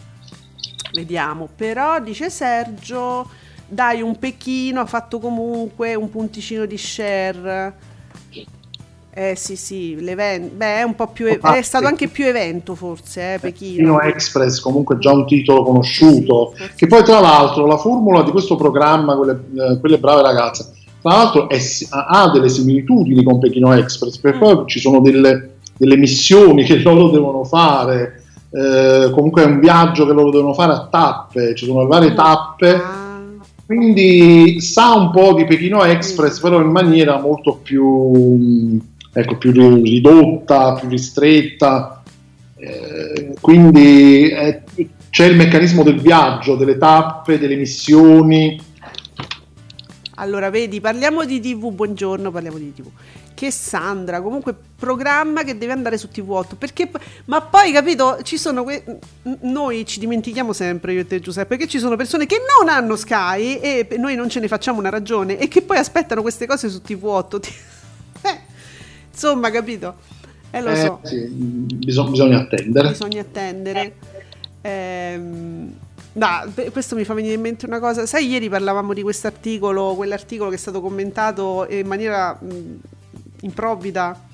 [0.94, 3.28] Vediamo, però dice Sergio,
[3.68, 7.74] dai un pechino, ha fatto comunque un punticino di share
[9.12, 12.76] eh sì, sì, l'evento, beh, è un po' più, e- è stato anche più evento
[12.76, 13.96] forse, eh, Pechino.
[13.96, 18.30] Pechino Express, comunque già un titolo conosciuto, sì, che poi tra l'altro la formula di
[18.30, 21.58] questo programma, quelle, eh, quelle brave ragazze, tra l'altro è,
[21.90, 24.40] ha delle similitudini con Pechino Express, perché mm.
[24.40, 30.06] poi ci sono delle, delle, missioni che loro devono fare, eh, comunque è un viaggio
[30.06, 32.14] che loro devono fare a tappe, ci sono varie mm.
[32.14, 32.74] tappe.
[32.74, 33.08] Ah.
[33.66, 36.42] Quindi sa un po' di Pechino Express, mm.
[36.42, 38.78] però in maniera molto più
[39.12, 42.02] ecco, più ridotta, più ristretta.
[42.56, 44.62] Eh, quindi eh,
[45.10, 48.60] c'è il meccanismo del viaggio, delle tappe, delle missioni.
[50.16, 52.86] Allora, vedi, parliamo di TV, buongiorno, parliamo di TV.
[53.34, 56.90] Che Sandra, comunque programma che deve andare su TV8, perché
[57.24, 58.98] ma poi capito, ci sono que-
[59.40, 62.96] noi ci dimentichiamo sempre io e te Giuseppe che ci sono persone che non hanno
[62.96, 66.68] Sky e noi non ce ne facciamo una ragione e che poi aspettano queste cose
[66.68, 67.40] su TV8.
[69.10, 69.94] Insomma, capito?
[70.50, 71.00] Eh, lo eh, so.
[71.04, 72.88] Sì, bisog- bisogna attendere.
[72.88, 73.94] Bisogna attendere.
[74.62, 75.74] Ehm,
[76.12, 76.28] no,
[76.72, 78.06] questo mi fa venire in mente una cosa.
[78.06, 82.80] Sai, ieri parlavamo di questo articolo, quell'articolo che è stato commentato in maniera mh,
[83.42, 84.28] improvvida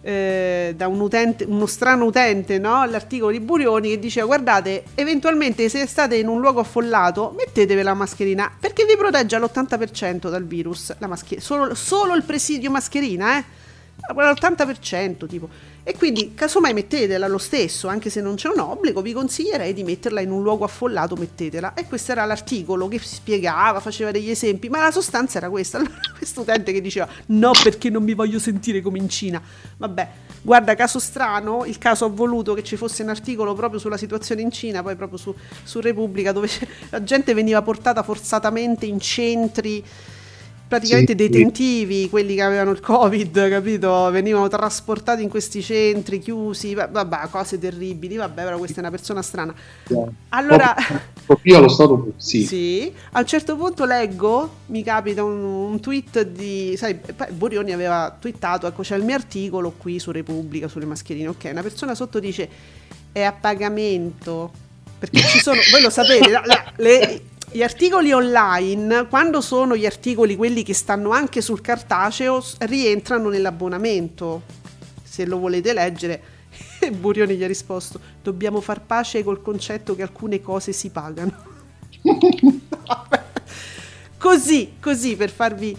[0.00, 2.84] eh, da un utente, uno strano utente, no?
[2.86, 7.94] l'articolo di Burioni che diceva guardate, eventualmente se state in un luogo affollato mettetevi la
[7.94, 13.44] mascherina perché vi protegge all'80% dal virus, la mascher- solo, solo il presidio mascherina, eh?
[14.06, 15.48] All'80% tipo.
[15.88, 19.84] E quindi, casomai mettetela lo stesso, anche se non c'è un obbligo, vi consiglierei di
[19.84, 21.72] metterla in un luogo affollato, mettetela.
[21.72, 25.78] E questo era l'articolo che spiegava, faceva degli esempi, ma la sostanza era questa.
[25.88, 29.40] Allora, questo utente che diceva, no, perché non mi voglio sentire come in Cina.
[29.78, 30.08] Vabbè,
[30.42, 34.42] guarda, caso strano, il caso ha voluto che ci fosse un articolo proprio sulla situazione
[34.42, 36.50] in Cina, poi proprio su, su Repubblica, dove
[36.90, 39.82] la gente veniva portata forzatamente in centri
[40.68, 42.08] praticamente sì, detentivi, sì.
[42.08, 44.10] quelli che avevano il covid, capito?
[44.10, 49.22] Venivano trasportati in questi centri chiusi, vabbè, cose terribili, vabbè, però questa è una persona
[49.22, 49.54] strana.
[50.28, 50.74] Allora,
[51.26, 52.44] proprio allo stato sì.
[52.44, 52.92] sì.
[53.12, 56.98] A un certo punto leggo, mi capita un, un tweet di, sai,
[57.30, 61.62] Borioni aveva twittato, ecco, c'è il mio articolo qui su Repubblica sulle mascherine, ok, una
[61.62, 62.48] persona sotto dice
[63.10, 64.66] è a pagamento
[64.98, 69.86] perché ci sono, voi lo sapete, la, la, le, gli articoli online, quando sono gli
[69.86, 74.42] articoli quelli che stanno anche sul cartaceo, rientrano nell'abbonamento.
[75.02, 76.20] Se lo volete leggere,
[76.92, 81.32] Burioni gli ha risposto: Dobbiamo far pace col concetto che alcune cose si pagano.
[84.18, 85.76] così, così per farvi.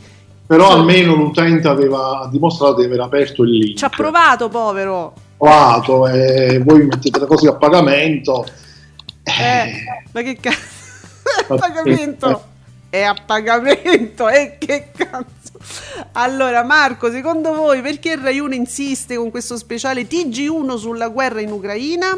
[0.47, 3.77] Però almeno l'utente aveva dimostrato di aver aperto il link.
[3.77, 5.13] Ci ha provato, povero.
[5.37, 8.45] Provato, e voi mettete le cose a pagamento.
[9.23, 9.71] Eh,
[10.11, 10.68] ma che cazzo
[11.47, 12.43] a pagamento.
[12.89, 14.27] È a pagamento.
[14.29, 15.59] E che cazzo.
[16.13, 21.51] Allora, Marco, secondo voi perché Rai 1 insiste con questo speciale TG1 sulla guerra in
[21.51, 22.17] Ucraina?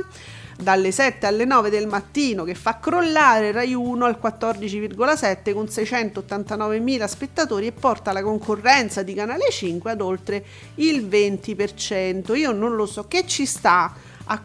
[0.57, 7.05] Dalle 7 alle 9 del mattino che fa crollare Rai 1 al 14,7 con 689.000
[7.05, 10.45] spettatori e porta la concorrenza di Canale 5 ad oltre
[10.75, 12.37] il 20%.
[12.37, 13.91] Io non lo so, che ci sta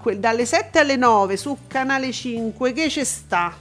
[0.01, 2.73] que- dalle 7 alle 9 su Canale 5?
[2.73, 3.55] Che ci sta?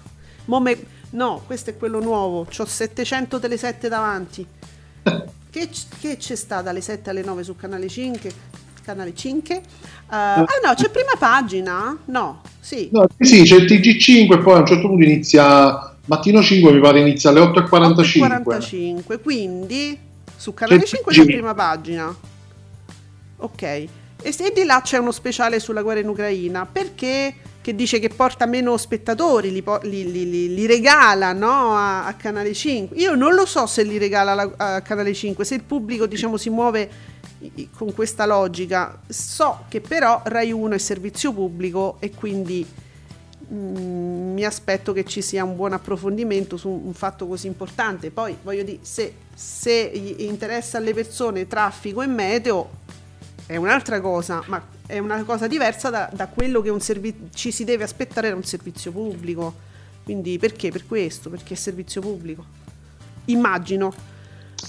[0.46, 2.46] Mo me- No, questo è quello nuovo.
[2.58, 4.46] Ho 700 delle 7 davanti.
[5.50, 8.32] che, che c'è sta dalle 7 alle 9 su canale 5?
[8.84, 9.56] Canale 5?
[9.56, 9.64] Uh, eh,
[10.14, 11.98] ah no, c'è prima pagina?
[12.06, 12.90] No, sì.
[12.92, 16.80] No, sì, c'è il TG5 e poi a un certo punto inizia mattino 5 mi
[16.80, 18.44] pare inizia alle 8.45.
[18.44, 19.98] 8.45, quindi
[20.36, 22.16] su canale c'è 5 c'è prima pagina.
[23.38, 23.62] Ok.
[23.64, 23.90] E,
[24.22, 26.68] e di là c'è uno speciale sulla guerra in Ucraina.
[26.72, 27.34] Perché
[27.66, 32.54] che dice che porta meno spettatori, li, li, li, li regala no, a, a, Canale
[32.54, 32.96] 5.
[32.96, 36.38] Io non lo so se li regala la, a Canale 5, se il pubblico diciamo,
[36.38, 36.88] si muove
[37.76, 39.00] con questa logica.
[39.08, 42.64] So che però Rai 1 è servizio pubblico e quindi
[43.48, 48.12] mh, mm, mi aspetto che ci sia un buon approfondimento su un fatto così importante.
[48.12, 49.74] Poi voglio dire, se, se
[50.18, 52.70] interessa alle persone traffico e meteo
[53.48, 57.64] è un'altra cosa, ma è una cosa diversa da, da quello che servi- ci si
[57.64, 59.54] deve aspettare da un servizio pubblico.
[60.04, 60.70] Quindi perché?
[60.70, 62.46] Per questo, perché è servizio pubblico.
[63.26, 63.94] Immagino.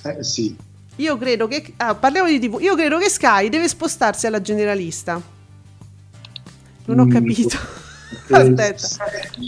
[0.02, 0.56] Eh sì.
[0.96, 2.58] Io credo che ah, parliamo di TV.
[2.60, 5.20] Io credo che Sky deve spostarsi alla generalista.
[6.86, 7.58] Non ho mm, capito.
[8.30, 8.88] Aspetta,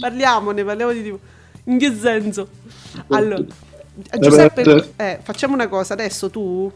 [0.00, 1.18] parliamone, parliamo di TV.
[1.64, 2.48] In che senso?
[3.08, 3.42] Allora,
[4.18, 6.70] Giuseppe, eh, facciamo una cosa adesso tu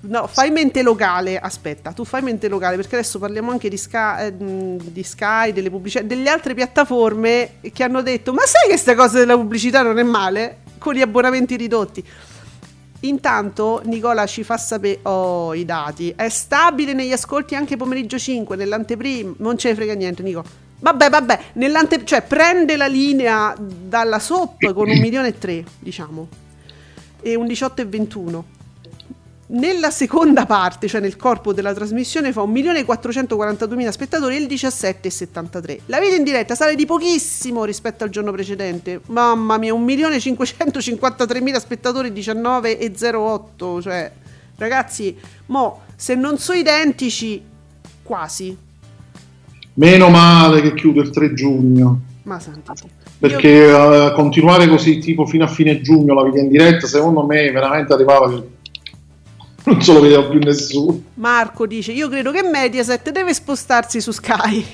[0.00, 1.38] No, fai mente locale.
[1.38, 5.70] Aspetta, tu fai mente locale perché adesso parliamo anche di Sky, eh, di Sky delle
[5.70, 9.98] pubblicità, delle altre piattaforme che hanno detto: Ma sai che questa cosa della pubblicità non
[9.98, 10.58] è male?
[10.78, 12.04] Con gli abbonamenti ridotti.
[13.00, 16.12] Intanto Nicola ci fa sapere oh, i dati.
[16.16, 19.34] È stabile negli ascolti anche pomeriggio 5, nell'anteprima.
[19.38, 20.42] Non ce ne frega niente, Nico.
[20.78, 22.04] Vabbè, vabbè, nell'ante...
[22.04, 26.28] cioè prende la linea dalla SOP con un milione e tre, diciamo.
[27.20, 28.44] E un 18 e 21
[29.46, 35.80] nella seconda parte, cioè nel corpo della trasmissione, fa 1.442.000 spettatori e il 17,73.
[35.86, 39.00] La video in diretta sale di pochissimo rispetto al giorno precedente.
[39.06, 43.82] Mamma mia, 1.553.000 spettatori, 19,08.
[43.82, 44.12] Cioè,
[44.56, 45.16] ragazzi,
[45.46, 47.42] mo, se non sono identici,
[48.02, 48.56] quasi.
[49.74, 52.00] Meno male che chiude il 3 giugno.
[52.22, 52.88] Ma santiti.
[53.18, 57.50] Perché uh, continuare così tipo fino a fine giugno la video in diretta, secondo me
[57.50, 58.28] veramente arrivava
[59.70, 61.00] non se lo vedeva più nessuno.
[61.14, 64.64] Marco dice: Io credo che Mediaset deve spostarsi su Sky.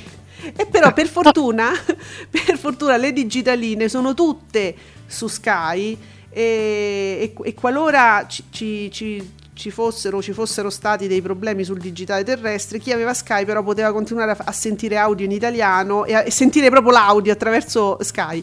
[0.56, 1.70] E però per fortuna,
[2.30, 4.74] per fortuna le digitaline sono tutte
[5.06, 5.96] su Sky
[6.30, 11.78] e, e, e qualora ci, ci, ci, ci fossero, ci fossero stati dei problemi sul
[11.78, 16.14] digitale terrestre, chi aveva Sky però poteva continuare a, a sentire audio in italiano e,
[16.14, 18.42] a, e, sentire proprio l'audio attraverso Sky.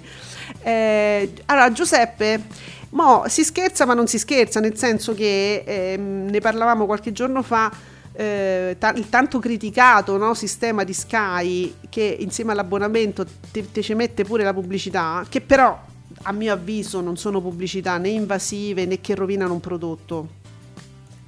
[0.61, 2.43] Eh, allora, Giuseppe,
[2.91, 7.41] mo, si scherza ma non si scherza, nel senso che eh, ne parlavamo qualche giorno
[7.41, 7.71] fa.
[8.13, 14.23] Eh, t- il tanto criticato no, sistema di Sky che insieme all'abbonamento ti, ci mette
[14.23, 15.79] pure la pubblicità, che però
[16.23, 20.45] a mio avviso non sono pubblicità né invasive né che rovinano un prodotto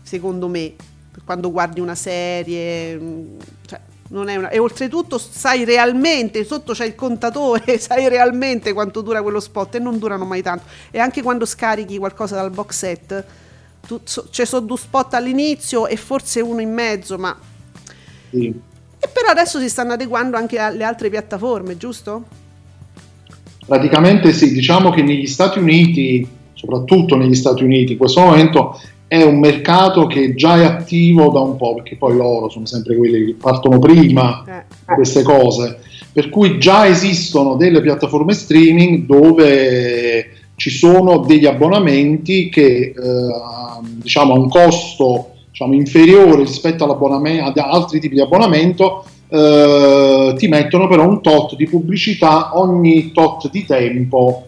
[0.09, 0.73] secondo me,
[1.23, 3.79] quando guardi una serie, mm, cioè,
[4.09, 4.49] una...
[4.49, 9.79] e oltretutto sai realmente, sotto c'è il contatore, sai realmente quanto dura quello spot e
[9.79, 10.65] non durano mai tanto.
[10.91, 13.25] E anche quando scarichi qualcosa dal box set,
[13.85, 17.37] tu, so, c'è solo due spot all'inizio e forse uno in mezzo, ma...
[18.29, 18.47] Sì.
[19.01, 22.25] E però adesso si stanno adeguando anche alle altre piattaforme, giusto?
[23.65, 29.23] Praticamente sì, diciamo che negli Stati Uniti, soprattutto negli Stati Uniti, in questo momento è
[29.23, 33.25] un mercato che già è attivo da un po', perché poi loro sono sempre quelli
[33.25, 34.93] che partono prima eh.
[34.93, 35.79] queste cose,
[36.13, 42.93] per cui già esistono delle piattaforme streaming dove ci sono degli abbonamenti che eh,
[43.81, 50.87] diciamo a un costo diciamo, inferiore rispetto ad altri tipi di abbonamento eh, ti mettono
[50.87, 54.47] però un tot di pubblicità ogni tot di tempo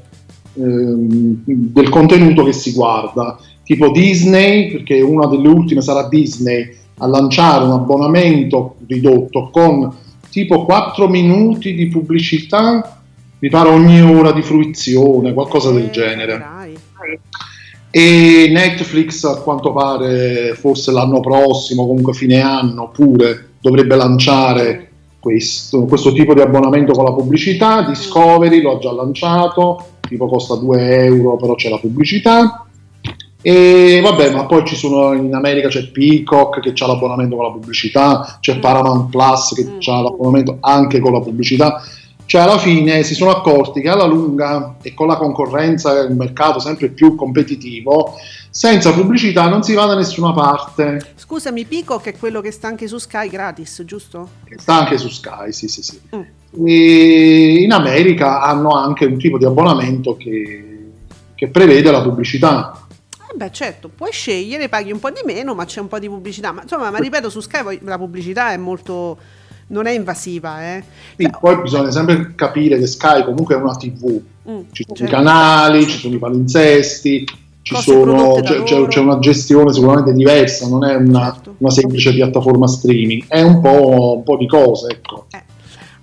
[0.54, 3.40] ehm, del contenuto che si guarda
[3.72, 9.96] tipo Disney, perché una delle ultime sarà Disney, a lanciare un abbonamento ridotto con
[10.30, 13.02] tipo 4 minuti di pubblicità,
[13.40, 16.46] mi pare ogni ora di fruizione, qualcosa del eh, genere.
[17.90, 25.86] E Netflix a quanto pare forse l'anno prossimo, comunque fine anno, pure dovrebbe lanciare questo,
[25.86, 27.84] questo tipo di abbonamento con la pubblicità.
[27.84, 32.66] Discovery lo ha già lanciato, tipo costa 2 euro, però c'è la pubblicità.
[33.44, 37.52] E vabbè, ma poi ci sono in America c'è Peacock che ha l'abbonamento con la
[37.52, 39.80] pubblicità, c'è Paramount Plus che mm.
[39.88, 41.82] ha l'abbonamento anche con la pubblicità.
[42.32, 46.60] Cioè, alla fine si sono accorti che alla lunga e con la concorrenza il mercato
[46.60, 48.14] sempre più competitivo,
[48.50, 51.14] senza pubblicità non si va da nessuna parte.
[51.16, 54.30] Scusami, Peacock è quello che sta anche su Sky gratis, giusto?
[54.46, 56.00] Che sta anche su Sky, sì, sì, sì.
[56.16, 56.66] Mm.
[56.66, 60.92] E in America hanno anche un tipo di abbonamento che,
[61.36, 62.81] che prevede la pubblicità
[63.32, 66.08] eh beh, certo, puoi scegliere, paghi un po' di meno, ma c'è un po' di
[66.08, 66.52] pubblicità.
[66.52, 69.18] Ma insomma, ma ripeto, su Sky la pubblicità è molto.
[69.68, 70.84] non è invasiva, eh.
[71.16, 74.22] Sì, cioè, poi bisogna sempre capire che Sky comunque è una TV.
[74.50, 75.04] Mm, ci sono certo.
[75.04, 77.26] i canali, ci sono i palinsesti,
[77.62, 81.56] ci sono, c'è, c'è, c'è, una gestione sicuramente diversa, non è una, certo.
[81.60, 85.28] una semplice piattaforma streaming, è un po', un po di cose, ecco.
[85.30, 85.44] Eh.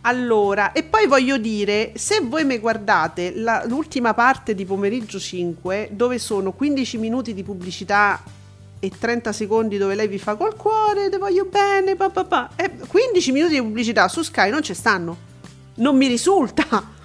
[0.02, 5.90] Allora, e poi voglio dire, se voi mi guardate la, l'ultima parte di pomeriggio 5,
[5.92, 8.22] dove sono 15 minuti di pubblicità
[8.80, 12.50] e 30 secondi dove lei vi fa col cuore, te voglio bene, pa, pa, pa.
[12.54, 15.16] E 15 minuti di pubblicità su Sky non ci stanno.
[15.74, 16.96] Non mi risulta.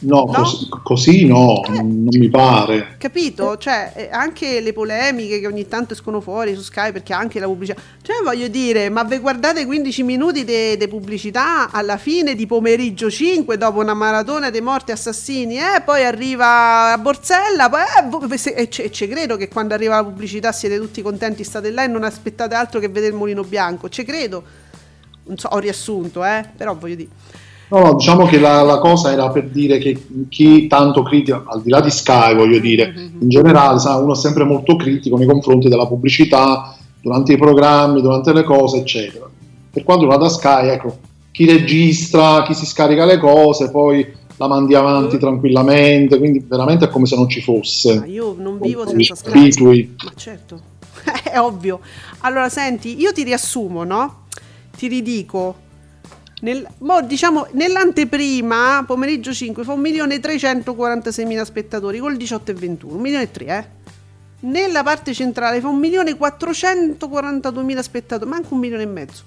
[0.00, 0.32] No, no?
[0.32, 2.96] Così, così, no, eh, non mi pare.
[2.98, 3.56] Capito?
[3.56, 7.46] Cioè, eh, anche le polemiche che ogni tanto escono fuori su Sky perché anche la
[7.46, 7.80] pubblicità.
[8.02, 13.56] Cioè, voglio dire, ma vi guardate 15 minuti di pubblicità alla fine di pomeriggio 5
[13.56, 15.80] dopo una maratona dei morti assassini, eh?
[15.84, 17.80] Poi arriva a Borsella, poi,
[18.54, 21.86] eh, e ci credo che quando arriva la pubblicità siete tutti contenti, state là e
[21.86, 23.88] non aspettate altro che vedere il mulino bianco.
[23.88, 24.66] Ci credo.
[25.24, 26.44] Non so, ho riassunto, eh?
[26.56, 27.10] Però voglio dire.
[27.70, 30.00] No, no, diciamo che la, la, cosa era per dire che
[30.30, 33.20] chi tanto critica, al di là di Sky, voglio dire, mm-hmm.
[33.20, 38.00] in generale, sa, uno è sempre molto critico nei confronti della pubblicità durante i programmi,
[38.00, 39.28] durante le cose, eccetera.
[39.70, 40.96] Per quanto riguarda Sky, ecco,
[41.30, 45.20] chi registra, chi si scarica le cose, poi la mandi avanti mm.
[45.20, 47.98] tranquillamente, quindi veramente è come se non ci fosse.
[47.98, 49.94] Ma io non vivo senza Sky.
[50.04, 50.60] Ma certo,
[51.22, 51.80] è ovvio.
[52.20, 54.22] Allora, senti, io ti riassumo, no?
[54.74, 55.66] Ti ridico
[56.40, 63.24] nel, mo, diciamo, nell'anteprima, pomeriggio 5, fa 1.346.000 spettatori col 18 e 21, 1 milione
[63.24, 63.76] e 3, eh.
[64.40, 69.24] Nella parte centrale fa 1.442.000 spettatori, manco un milione e mezzo.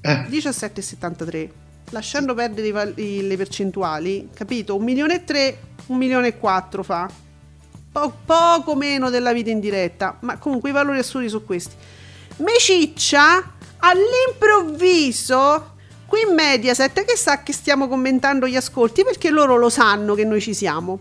[0.00, 0.24] Eh.
[0.28, 1.50] 17,73.
[1.90, 4.74] Lasciando perdere i, le percentuali, capito?
[4.76, 7.10] 1 milione e 3, 1 milione e 4 fa.
[7.92, 11.74] Po- poco meno della vita in diretta, ma comunque i valori assoluti sono questi.
[12.38, 15.74] Meciccia all'improvviso
[16.06, 19.02] Qui in Mediaset che sa che stiamo commentando gli ascolti?
[19.02, 21.00] Perché loro lo sanno che noi ci siamo.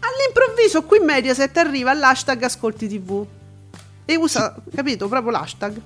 [0.00, 3.26] All'improvviso qui in Mediaset arriva l'hashtag ascolti tv
[4.04, 5.80] e usa, capito, proprio l'hashtag.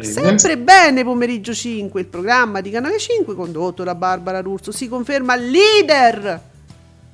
[0.00, 5.36] Sempre bene pomeriggio 5, il programma di Canale 5 condotto da Barbara Rurso si conferma
[5.36, 6.40] leader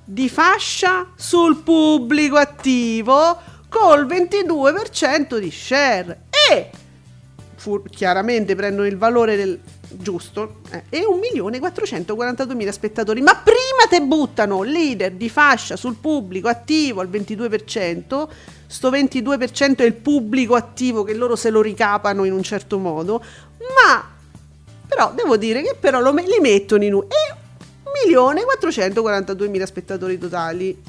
[0.05, 3.37] di fascia sul pubblico attivo
[3.69, 6.21] col 22% di share.
[6.51, 6.71] E
[7.57, 10.61] fu- chiaramente prendono il valore del giusto.
[10.71, 13.21] Eh, e 1.442.000 spettatori.
[13.21, 18.29] Ma prima te buttano leader di fascia sul pubblico attivo al 22%
[18.67, 23.23] sto 22% è il pubblico attivo che loro se lo ricapano in un certo modo.
[23.59, 24.17] Ma
[24.87, 27.37] però devo dire che però lo, li mettono in un e
[28.05, 30.83] 1.442.000 spettatori totali.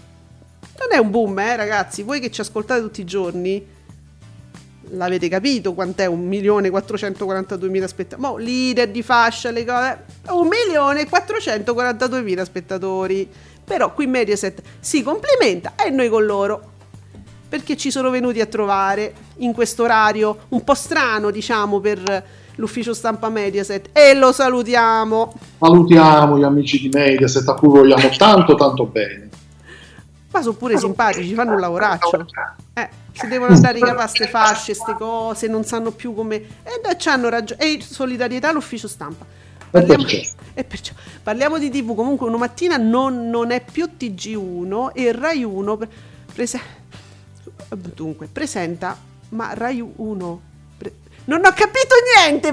[0.77, 2.03] Non è un boom eh ragazzi.
[2.03, 3.77] Voi che ci ascoltate tutti i giorni
[4.91, 13.29] l'avete capito quant'è 1.442.000 spettatori leader di fascia le cose 1.442.000 spettatori.
[13.63, 16.61] Però qui Mediaset si complimenta e noi con loro
[17.47, 22.25] perché ci sono venuti a trovare in questo orario un po' strano diciamo per
[22.55, 25.33] l'ufficio stampa Mediaset e lo salutiamo.
[25.59, 29.28] Salutiamo gli amici di Mediaset a cui vogliamo tanto tanto bene
[30.31, 32.25] ma sono pure simpatici fanno un lavoraccio
[32.73, 36.35] eh si devono andare a ricavare queste fasce, queste cose, non sanno più come...
[36.35, 37.61] E beh, ci hanno ragione.
[37.61, 39.25] E solidarietà all'ufficio stampa.
[39.69, 40.05] Parliamo,
[40.53, 45.43] e perciò, parliamo di TV, comunque una mattina non, non è più TG1 e Rai
[45.43, 45.79] 1
[46.33, 46.59] prese,
[47.93, 48.97] dunque, presenta,
[49.29, 50.41] ma Rai 1
[51.29, 52.51] non ho capito niente.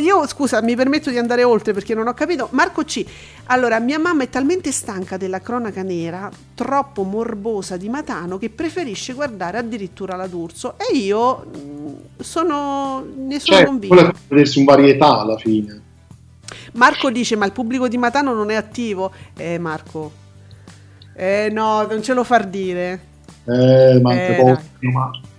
[0.00, 2.48] Io, scusa, mi permetto di andare oltre perché non ho capito.
[2.52, 3.02] Marco C.
[3.46, 9.14] Allora, mia mamma è talmente stanca della cronaca nera, troppo morbosa di Matano, che preferisce
[9.14, 10.74] guardare addirittura la D'Urso.
[10.76, 13.94] E io mm, sono, ne sono cioè, convinta.
[13.94, 15.82] Vuole vedersi un varietà alla fine.
[16.72, 19.10] Marco dice: Ma il pubblico di Matano non è attivo.
[19.38, 20.12] Eh, Marco.
[21.14, 23.06] Eh, no, non ce lo far dire.
[23.46, 24.58] Eh, manca eh.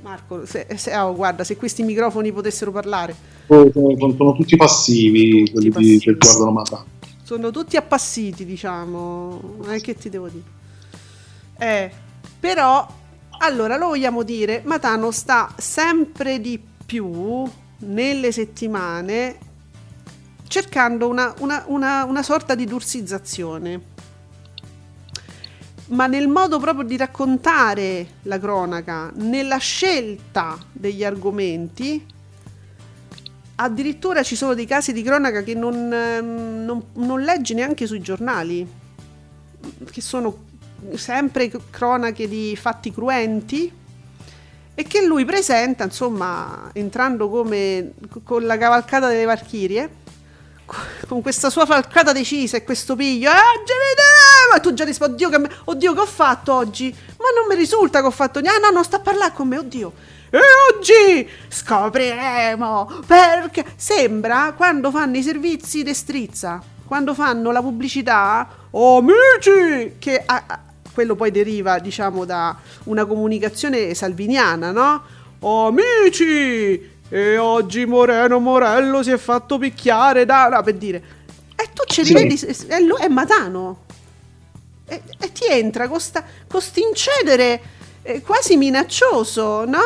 [0.09, 3.15] Marco, se, se, oh, guarda, se questi microfoni potessero parlare.
[3.45, 5.99] Oh, sono, sono, tutti passivi tutti quelli passivi.
[5.99, 6.85] che guardano Mata.
[7.21, 9.57] Sono tutti appassiti, diciamo.
[9.69, 10.43] Eh, che ti devo dire?
[11.59, 11.91] Eh,
[12.39, 12.87] però,
[13.37, 17.47] allora, lo vogliamo dire, Matano sta sempre di più
[17.81, 19.37] nelle settimane
[20.47, 23.97] cercando una, una, una, una sorta di dursizzazione
[25.89, 32.05] ma nel modo proprio di raccontare la cronaca, nella scelta degli argomenti,
[33.55, 38.01] addirittura ci sono dei casi di cronaca che non, ehm, non, non leggi neanche sui
[38.01, 38.67] giornali,
[39.91, 40.47] che sono
[40.93, 43.71] sempre cronache di fatti cruenti
[44.75, 49.89] e che lui presenta, insomma, entrando come con la cavalcata delle Valchirie
[51.07, 55.49] con questa sua falcata decisa e questo piglio, eh, ma tu già rispondi, oddio che,
[55.65, 58.73] oddio che ho fatto oggi, ma non mi risulta che ho fatto niente, ah no,
[58.73, 59.93] non sta a parlare con me, oddio.
[60.31, 60.37] E
[60.71, 61.27] oggi?
[61.47, 70.21] Scopriremo perché sembra quando fanno i servizi di strizza, quando fanno la pubblicità, amici, che
[70.23, 70.59] ah,
[70.93, 75.03] quello poi deriva, diciamo, da una comunicazione salviniana, no?
[75.41, 80.47] Amici, e oggi Moreno Morello si è fatto picchiare da...
[80.47, 81.03] No, per dire.
[81.55, 82.45] E tu ce li sì.
[82.67, 83.85] è, è Matano.
[84.85, 85.99] E, e, ti entra con
[86.47, 87.61] quest'incedere
[88.03, 89.81] eh, quasi minaccioso, no?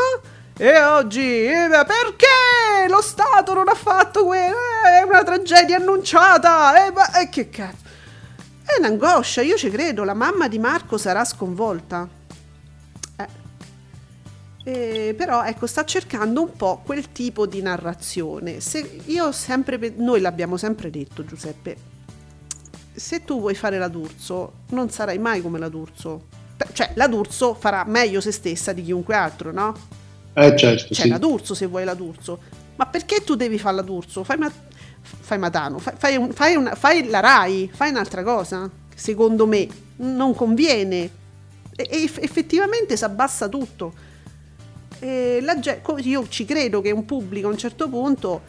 [0.55, 4.55] E oggi, eh, perché lo Stato non ha fatto quello?
[4.85, 6.85] Eh, è una tragedia annunciata.
[6.85, 7.81] Eh, ma, che cazzo?
[8.65, 12.07] È un'angoscia, io ci credo, la mamma di Marco sarà sconvolta.
[14.65, 18.61] Eh, però ecco, sta cercando un po' quel tipo di narrazione.
[18.61, 21.75] Se io sempre, noi l'abbiamo sempre detto, Giuseppe,
[22.93, 26.27] se tu vuoi fare la D'Urso, non sarai mai come la D'Urso.
[26.71, 29.75] Cioè, la D'Urso farà meglio se stessa di chiunque altro, no?
[30.33, 30.93] Eh, certo.
[30.93, 31.09] C'è sì.
[31.09, 32.39] la D'Urso se vuoi la D'Urso.
[32.75, 34.23] Ma perché tu devi fare la D'Urso?
[34.23, 34.51] Fai, ma-
[35.01, 38.69] fai Matano, fai, fai, un, fai, una, fai la Rai, fai un'altra cosa.
[38.95, 41.21] Secondo me non conviene.
[41.75, 44.11] E, e effettivamente si abbassa tutto
[45.03, 45.55] eh, la,
[45.97, 48.41] io ci credo che un pubblico a un certo punto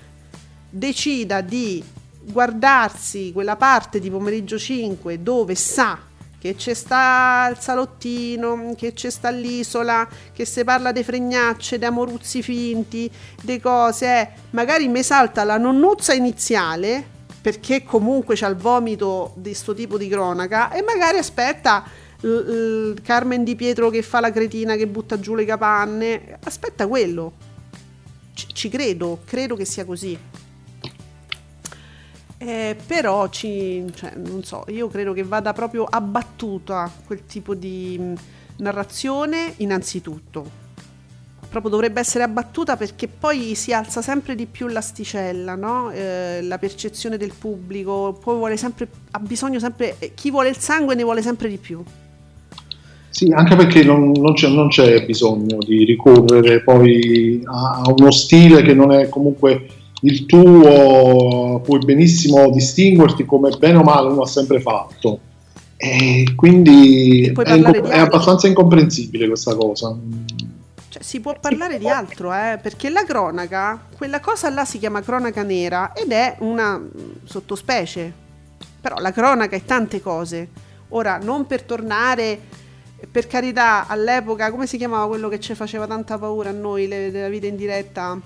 [0.70, 1.82] decida di
[2.22, 5.98] guardarsi quella parte di pomeriggio 5 dove sa
[6.38, 11.86] che c'è sta il salottino, che c'è sta l'isola, che si parla di fregnacce, di
[11.86, 14.28] amoruzzi finti, di cose, eh.
[14.50, 17.02] magari mi salta la nonnuzza iniziale,
[17.40, 21.82] perché comunque c'ha il vomito di questo tipo di cronaca, e magari aspetta
[22.24, 26.38] l- l- Carmen Di Pietro che fa la cretina che butta giù le capanne.
[26.44, 27.32] Aspetta quello.
[28.34, 30.18] C- ci credo, credo che sia così.
[32.36, 37.96] Eh, però ci, cioè, non so, io credo che vada proprio abbattuta quel tipo di
[37.98, 38.14] mh,
[38.56, 40.62] narrazione innanzitutto.
[41.48, 45.90] Proprio dovrebbe essere abbattuta perché poi si alza sempre di più l'asticella, no?
[45.92, 50.96] eh, la percezione del pubblico, poi vuole sempre, ha bisogno sempre, chi vuole il sangue
[50.96, 51.82] ne vuole sempre di più.
[53.14, 58.10] Sì, anche perché non, non c'è, non c'è bisogno di ricorrere poi a, a uno
[58.10, 59.68] stile che non è comunque
[60.00, 65.20] il tuo, puoi benissimo distinguerti come bene o male uno ha sempre fatto.
[65.76, 69.96] E quindi è, inco- è abbastanza incomprensibile questa cosa.
[70.88, 75.02] Cioè, si può parlare di altro, eh, perché la cronaca, quella cosa là si chiama
[75.02, 76.82] cronaca nera ed è una
[77.22, 78.12] sottospecie.
[78.80, 80.48] Però la cronaca è tante cose.
[80.88, 82.38] Ora, non per tornare,
[83.10, 87.10] per carità, all'epoca, come si chiamava quello che ci faceva tanta paura a noi, le-
[87.10, 88.18] della vita in diretta?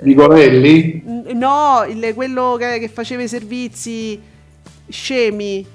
[0.00, 1.02] Vigorelli?
[1.06, 4.20] Mm, No, il- quello che, che faceva i servizi
[4.88, 5.66] scemi.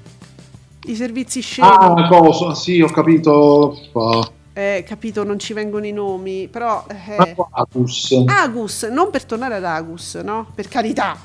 [0.85, 1.67] I servizi scemi.
[1.69, 2.53] Ah, cosa?
[2.55, 3.77] Sì, ho capito.
[3.93, 6.85] Ah, Eh, capito, non ci vengono i nomi, però...
[6.89, 8.23] eh, Marco Acus.
[8.27, 10.47] Agus, non per tornare ad Agus, no?
[10.53, 11.17] Per carità,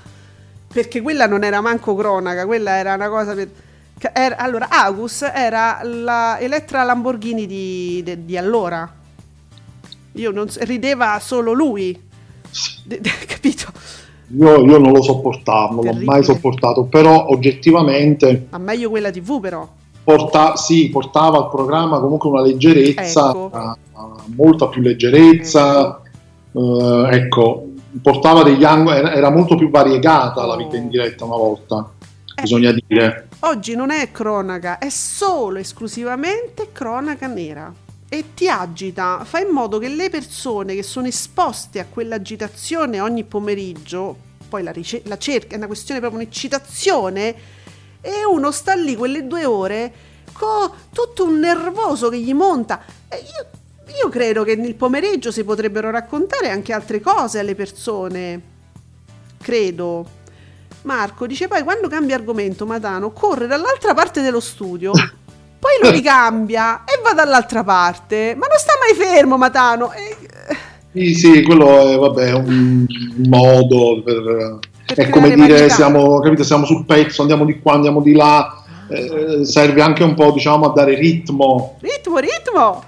[0.72, 3.48] perché quella non era manco cronaca, quella era una cosa per...
[4.12, 8.90] era- allora, Agus era la Elettra Lamborghini di, de- di allora.
[10.12, 11.98] Io non rideva solo lui,
[12.84, 13.66] De- de- capito?
[14.36, 19.40] Io, io non lo sopportavo, non l'ho mai sopportato, però oggettivamente Ma meglio quella TV
[19.40, 19.68] però.
[20.02, 23.50] porta- sì, portava al programma comunque una leggerezza, Ecco.
[23.54, 23.76] eh,
[24.36, 26.00] molta più leggerezza,
[26.52, 27.66] eh, ecco,
[28.02, 31.90] portava degli angoli, era, era molto più variegata la vita in diretta una volta,
[32.36, 32.42] Eh.
[32.42, 33.28] bisogna dire.
[33.46, 37.70] Oggi non è cronaca, è solo esclusivamente cronaca nera.
[38.08, 43.22] E ti agita, fa in modo che le persone che sono esposte a quell'agitazione ogni
[43.24, 44.16] pomeriggio,
[44.48, 47.34] poi la, rice- la cerca, è una questione proprio un'eccitazione,
[48.00, 49.92] e uno sta lì quelle due ore
[50.32, 52.82] con tutto un nervoso che gli monta.
[53.08, 58.40] E io, io credo che nel pomeriggio si potrebbero raccontare anche altre cose alle persone.
[59.36, 60.22] Credo.
[60.84, 64.92] Marco dice poi quando cambia argomento Matano corre dall'altra parte dello studio,
[65.58, 69.92] poi lo ricambia e va dall'altra parte, ma non sta mai fermo Matano.
[69.92, 70.16] E-
[70.92, 72.86] Sì, sì, quello è vabbè, un
[73.26, 74.58] modo per...
[74.86, 78.62] Per è come dire, siamo, capite, siamo sul pezzo, andiamo di qua, andiamo di là,
[78.88, 82.84] eh, serve anche un po' diciamo a dare ritmo Ritmo, ritmo!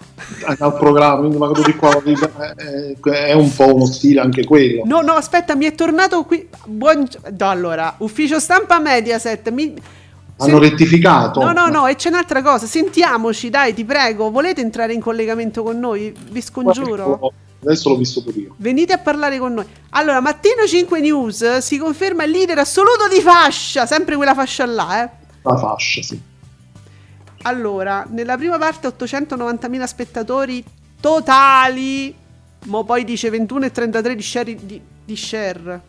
[0.59, 4.83] Al programma, quindi vado di qua, eh, eh, è un po' uno stile anche quello.
[4.85, 6.49] No, no, aspetta, mi è tornato qui.
[6.67, 7.07] Buon...
[7.39, 9.51] no, allora, ufficio stampa Mediaset.
[9.51, 9.75] Mi...
[10.39, 11.43] Hanno Sen- rettificato.
[11.43, 12.67] No, no, no, e c'è un'altra cosa.
[12.67, 14.31] Sentiamoci, dai, ti prego.
[14.31, 16.15] Volete entrare in collegamento con noi?
[16.31, 17.33] Vi scongiuro.
[17.63, 18.55] Adesso l'ho visto pure io.
[18.59, 19.65] Venite a parlare con noi.
[19.91, 25.05] Allora, Mattino 5 News si conferma il leader assoluto di fascia, sempre quella fascia là,
[25.05, 25.11] eh.
[25.43, 26.21] La fascia, sì.
[27.43, 30.65] Allora, nella prima parte 890.000 spettatori
[31.01, 32.15] totali,
[32.65, 35.81] mo poi dice 21 e 33 di share, di, di share.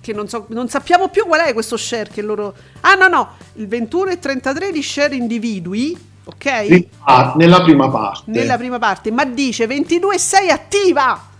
[0.00, 2.54] Che non, so, non sappiamo più qual è questo share che loro...
[2.80, 6.86] Ah no no, il 21 e 33 di share individui, ok?
[7.04, 8.30] Ah, nella prima parte.
[8.30, 11.30] nella prima parte, ma dice 22,6 attiva.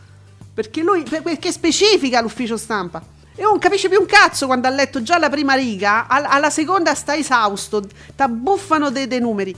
[0.54, 3.02] Perché lui per- perché specifica l'ufficio stampa.
[3.34, 6.50] E non capisce più un cazzo quando ha letto già la prima riga, al- alla
[6.50, 7.82] seconda sta esausto,
[8.14, 9.54] t'abbuffano dei, dei numeri.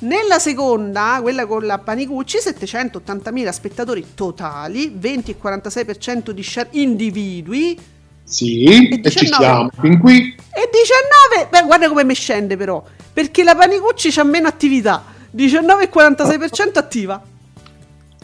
[0.00, 7.76] Nella seconda, quella con la Panicucci, 780.000 spettatori totali, 20 e 46% di share individui
[8.22, 9.26] Sì, E e ci 19.
[9.26, 9.70] siamo.
[9.80, 14.46] Fin qui e 19, beh, guarda come mi scende però, perché la Panicucci c'ha meno
[14.46, 17.20] attività, 19 e 46% attiva.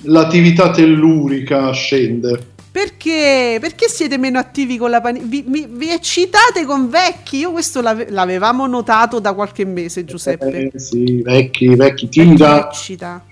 [0.03, 2.53] l'attività tellurica scende.
[2.75, 3.59] Perché?
[3.61, 5.29] Perché siete meno attivi con la panicucci?
[5.31, 7.37] Vi, vi- vi eccitate con vecchi?
[7.37, 10.71] Io questo l'ave- l'avevamo notato da qualche mese, Giuseppe.
[10.73, 12.67] Eh, sì, vecchi, vecchi Vecchi Vi tira.
[12.69, 13.25] eccita.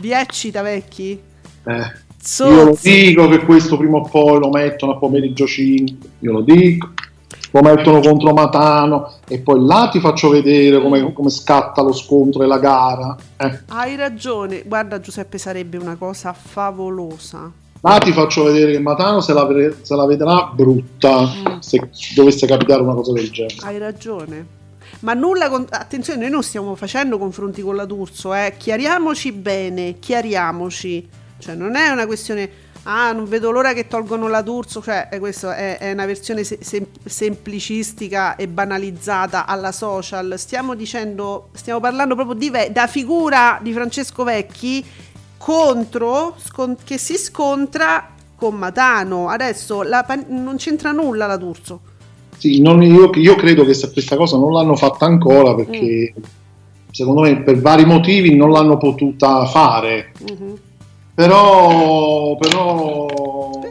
[0.00, 1.20] Vi eccita, vecchi?
[1.66, 1.92] Eh,
[2.38, 6.08] io lo dico che questo prima o poi lo mettono a pomeriggio 5.
[6.20, 6.92] Io lo dico.
[7.50, 12.42] Lo mettono contro Matano e poi là ti faccio vedere come, come scatta lo scontro
[12.42, 13.14] e la gara.
[13.36, 14.62] Eh, Hai ragione.
[14.64, 17.52] Guarda, Giuseppe, sarebbe una cosa favolosa.
[17.92, 19.46] Là ti faccio vedere che Matano se la,
[19.82, 21.58] se la vedrà brutta Mm.
[21.60, 23.56] se dovesse capitare una cosa del genere.
[23.60, 24.54] Hai ragione.
[25.00, 25.66] Ma nulla con...
[25.68, 28.54] Attenzione, noi non stiamo facendo confronti con la D'Urso, eh.
[28.56, 31.08] Chiariamoci bene, chiariamoci.
[31.38, 32.64] Cioè, non è una questione...
[32.84, 34.80] Ah, non vedo l'ora che tolgono la D'Urso.
[34.80, 40.34] Cioè, è, questo è, è una versione se- sem- semplicistica e banalizzata alla social.
[40.36, 41.48] Stiamo dicendo...
[41.52, 42.48] Stiamo parlando proprio di...
[42.48, 44.84] Ve- da figura di Francesco Vecchi
[45.38, 46.34] contro...
[46.38, 49.28] scon- che si scontra con Matano.
[49.28, 51.80] Adesso pan- non c'entra nulla la D'Urso.
[52.36, 56.22] Sì, non- io, io credo che questa cosa non l'hanno fatta ancora perché Mm.
[56.90, 60.12] secondo me per vari motivi non l'hanno potuta fare.
[60.30, 60.58] Mhm.
[61.14, 63.06] però, però,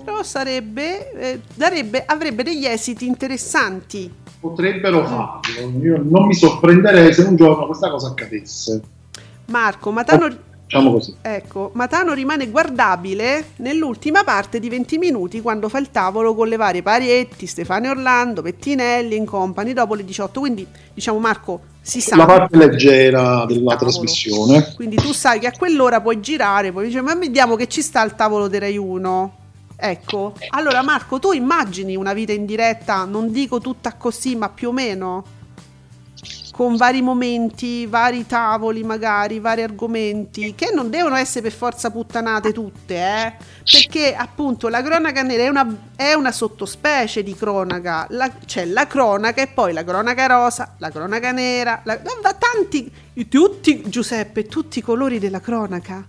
[0.04, 4.12] Però sarebbe, eh, darebbe, avrebbe degli esiti interessanti.
[4.40, 5.40] potrebbero farlo.
[5.82, 8.82] Io non mi sorprenderei se un giorno questa cosa accadesse.
[9.48, 10.28] Marco, Matano,
[10.66, 11.16] Diciamo così.
[11.22, 16.56] ecco, Matano rimane guardabile nell'ultima parte di 20 minuti quando fa il tavolo con le
[16.56, 20.40] varie Parietti, Stefano Orlando, Pettinelli in company dopo le 18.
[20.40, 22.16] Quindi, diciamo Marco, si sa.
[22.16, 23.76] La parte leggera della Tavolo.
[23.76, 24.74] trasmissione.
[24.76, 28.02] Quindi tu sai che a quell'ora puoi girare, poi dici, ma vediamo che ci sta
[28.02, 29.38] al tavolo di Rai 1.
[29.78, 34.70] Ecco, allora Marco, tu immagini una vita in diretta, non dico tutta così, ma più
[34.70, 35.24] o meno?
[36.56, 42.54] Con vari momenti, vari tavoli magari, vari argomenti, che non devono essere per forza puttanate
[42.54, 43.34] tutte, eh?
[43.70, 48.88] Perché appunto la cronaca nera è una, è una sottospecie di cronaca, La- c'è la
[48.88, 52.00] cronaca e poi la cronaca rosa, la cronaca nera, la,
[52.40, 52.90] tanti,
[53.28, 56.08] tutti, Giuseppe, tutti i colori della cronaca.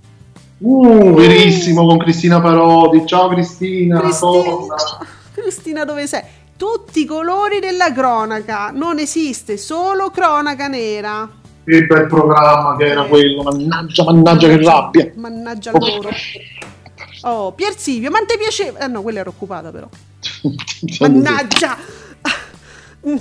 [0.59, 3.05] Uh, verissimo con Cristina Parodi.
[3.05, 3.99] Ciao Cristina.
[3.99, 4.55] Cristina.
[5.35, 6.23] Cristina, dove sei?
[6.57, 11.29] Tutti i colori della cronaca, non esiste solo cronaca nera.
[11.65, 13.09] Che bel programma che era Eh.
[13.09, 13.43] quello.
[13.43, 15.13] Mannaggia, mannaggia che rabbia.
[15.17, 16.09] Mannaggia loro.
[17.23, 18.79] Oh, Pier Silvio, ma ti piaceva?
[18.79, 19.89] Eh no, quella era occupata però.
[21.01, 21.77] Mannaggia!
[23.07, 23.17] Mm,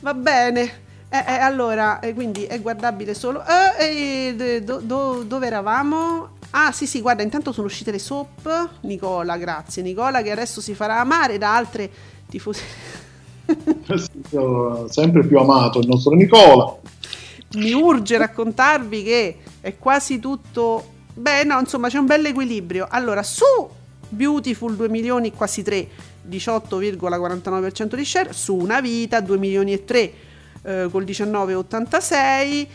[0.00, 0.80] Va bene.
[1.10, 3.42] Eh, eh, allora, eh, quindi è guardabile solo.
[3.78, 6.36] Eh, eh, do- do- dove eravamo?
[6.52, 8.68] Ah, sì, sì, guarda, intanto sono uscite le soap.
[8.82, 9.82] Nicola, grazie.
[9.82, 11.90] Nicola, che adesso si farà amare da altre
[12.32, 12.62] tifose.
[14.88, 16.74] Sempre più amato il nostro Nicola.
[17.54, 20.90] Mi urge raccontarvi che è quasi tutto.
[21.12, 22.86] Beh, no, insomma, c'è un bel equilibrio.
[22.88, 23.44] Allora, su
[24.08, 25.86] Beautiful 2 milioni, quasi 3,
[26.30, 28.32] 18,49% di share.
[28.32, 30.12] Su Una Vita 2 milioni e 3,
[30.62, 32.66] eh, col 19,86.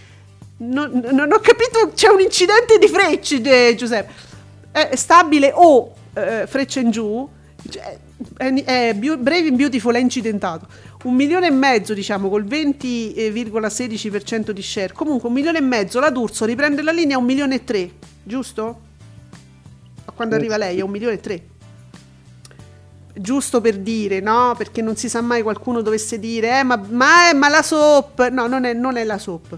[0.60, 4.26] Non, non ho capito, c'è un incidente di frecce, Giuseppe.
[4.72, 7.28] È stabile o eh, freccia in giù.
[7.68, 8.00] Cioè,
[8.36, 10.68] È, è Brave in Beautiful è incidentato.
[11.04, 14.94] Un milione e mezzo, diciamo, col 20,16% di share.
[14.94, 17.92] Comunque un milione e mezzo, la D'Urso riprende la linea a un milione e tre,
[18.24, 18.82] giusto?
[20.06, 21.44] A quando Eh, arriva lei è un milione e tre.
[23.14, 24.56] Giusto per dire, no?
[24.58, 28.30] Perché non si sa mai qualcuno dovesse dire, eh, ma, ma, è- ma la soap.
[28.30, 29.58] No, non è, non è la soap.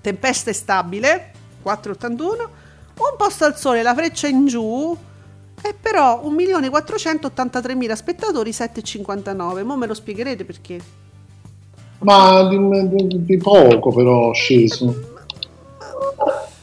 [0.00, 1.32] Tempesta è stabile,
[1.62, 2.48] 4,81.
[2.98, 4.96] Un posto al sole, la freccia in giù.
[5.62, 9.64] E però 1.483.000 spettatori, 7,59.
[9.64, 10.78] Mo me lo spiegherete perché.
[12.00, 15.14] Ma di, di- di poco però sceso.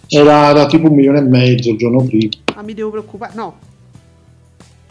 [0.07, 2.29] Era, era tipo un milione e mezzo il giorno prima.
[2.55, 3.33] Ma mi devo preoccupare?
[3.33, 3.57] No.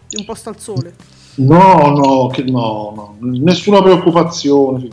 [0.08, 0.94] Di un posto al sole.
[1.36, 3.16] No, no, che no, no.
[3.20, 4.88] Nessuna preoccupazione.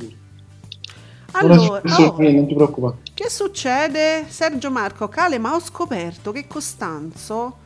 [1.32, 1.82] Allora, oh,
[2.18, 2.98] non ti preoccupare.
[3.14, 4.26] che succede?
[4.28, 7.58] Sergio Marco Cale, ma ho scoperto che Costanzo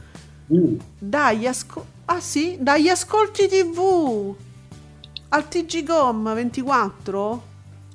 [0.56, 2.58] Uh, dagli, asco- ah, sì?
[2.60, 4.36] dagli ascolti TV
[5.30, 7.44] al TG Com 24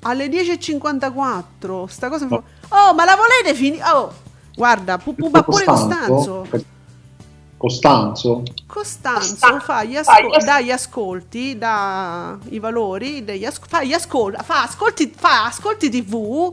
[0.03, 1.87] alle 10.54.
[1.87, 2.45] Sta cosa mi fa- No.
[2.91, 3.83] Oh, ma la volete finire?
[3.91, 4.13] Oh,
[4.57, 6.47] guarda, pu- pu- ma pure Costanzo.
[7.57, 8.43] Costanzo?
[8.67, 10.13] Costanzo fa gli asco-
[10.45, 16.53] dagli ascolti, da i valori, degli as- fa, gli ascol- fa, ascolti, fa ascolti TV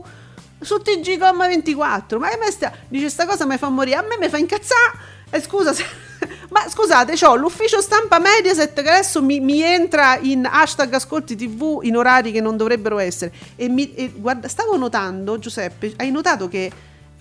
[0.60, 2.18] su TGCom 24.
[2.18, 5.14] Ma che me sta- dice sta cosa mi fa morire, a me mi fa incazzare.
[5.30, 5.84] E scusa, se-
[6.50, 11.80] ma scusate, c'ho l'ufficio stampa Mediaset che adesso mi, mi entra in hashtag ascolti TV
[11.82, 13.32] in orari che non dovrebbero essere.
[13.56, 16.70] E, mi, e guarda, stavo notando, Giuseppe, hai notato che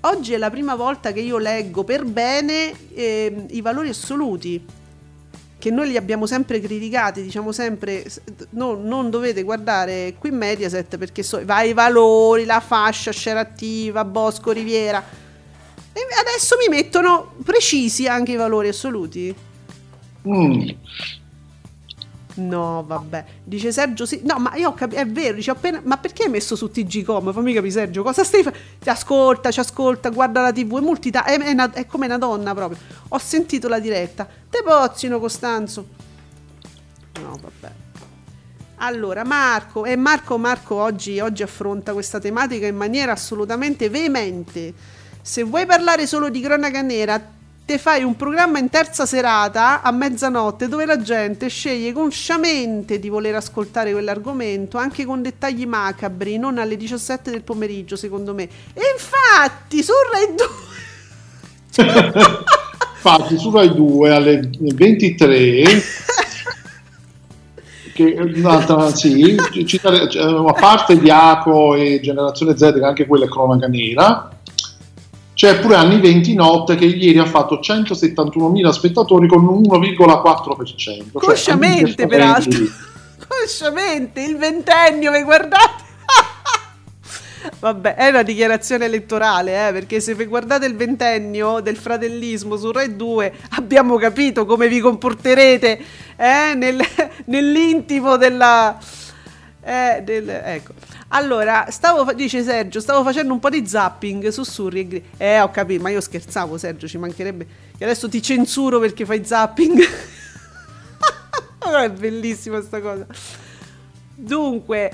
[0.02, 4.64] oggi è la prima volta che io leggo per bene ehm, i valori assoluti
[5.58, 8.06] che noi li abbiamo sempre criticati, diciamo sempre
[8.52, 14.06] no, non dovete guardare qui Mediaset perché so, va i valori, la fascia, share attiva,
[14.06, 15.04] Bosco, Riviera.
[15.98, 19.34] E adesso mi mettono precisi anche i valori assoluti.
[20.28, 20.70] Mm.
[22.38, 23.24] No, vabbè.
[23.46, 24.20] Dice Sergio sì.
[24.26, 27.32] No, ma io ho capito, è vero, dice appena ma perché hai messo su TGcom?
[27.32, 28.68] Fammi capire Sergio, cosa stai facendo?
[28.80, 32.18] Ti ascolta, ci ascolta, guarda la TV, è multita- è, è una- è come una
[32.18, 32.78] donna proprio.
[33.10, 34.28] Ho sentito la diretta.
[34.50, 35.88] Te pozzino Costanzo.
[37.22, 37.74] No, vabbè.
[38.80, 44.74] Allora, Marco, e Marco Marco oggi, oggi affronta questa tematica in maniera assolutamente veemente.
[45.28, 47.20] Se vuoi parlare solo di cronaca nera,
[47.66, 53.10] te fai un programma in terza serata a mezzanotte dove la gente sceglie consciamente di
[53.10, 58.44] voler ascoltare quell'argomento, anche con dettagli macabri, non alle 17 del pomeriggio, secondo me.
[58.44, 60.46] E infatti, su Rai 2
[62.94, 65.64] Infatti su Rai 2 alle 23
[67.96, 68.16] che
[68.94, 74.30] sì, citare- a parte Diaco e Generazione Z che anche quella è cronaca nera
[75.36, 80.78] C'è pure anni 20 notte che ieri ha fatto 171.000 spettatori con un 1,4%.
[80.78, 82.64] Cioè, Consciamente, peraltro.
[83.28, 85.84] Consciamente, il ventennio, vi guardate.
[87.60, 92.72] Vabbè, è una dichiarazione elettorale, eh, perché se vi guardate il ventennio del fratellismo su
[92.72, 95.80] Rai 2 abbiamo capito come vi comporterete
[96.16, 96.80] eh, nel,
[97.26, 98.78] nell'intimo della...
[99.68, 100.74] Eh, del, ecco.
[101.08, 105.40] Allora, stavo, dice Sergio, stavo facendo un po' di zapping su Surri e Gri- Eh,
[105.40, 109.80] ho capito, ma io scherzavo Sergio, ci mancherebbe che adesso ti censuro perché fai zapping.
[111.84, 113.08] è bellissima sta cosa.
[114.14, 114.92] Dunque,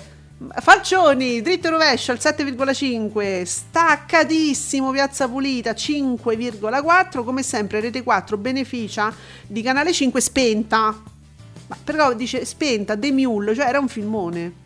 [0.62, 9.14] Falcioni, dritto e rovescio al 7,5, staccatissimo, piazza pulita 5,4, come sempre Rete 4 beneficia
[9.46, 10.96] di Canale 5 spenta.
[11.68, 14.61] Ma però dice spenta, Demiul, cioè era un filmone.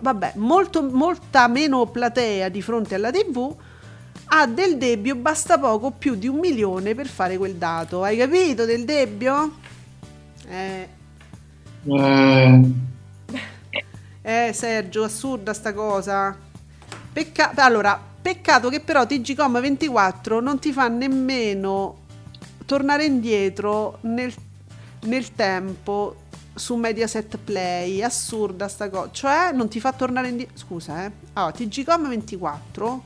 [0.00, 3.54] Vabbè, molto, molta meno platea di fronte alla TV.
[4.26, 8.02] Ha del debbio, basta poco più di un milione per fare quel dato.
[8.02, 9.52] Hai capito del debbio?
[10.48, 10.88] Eh.
[11.84, 12.60] Eh.
[14.22, 16.36] Eh Sergio, assurda sta cosa.
[17.12, 21.98] Peccato, allora, peccato che però TGCOM 24 non ti fa nemmeno
[22.64, 24.32] tornare indietro nel,
[25.02, 26.21] nel tempo
[26.54, 28.02] su Mediaset Play.
[28.02, 29.10] Assurda sta cosa.
[29.12, 30.56] Cioè, non ti fa tornare indietro.
[30.56, 31.10] Scusa, eh.
[31.34, 33.02] Allora, TGCOM 24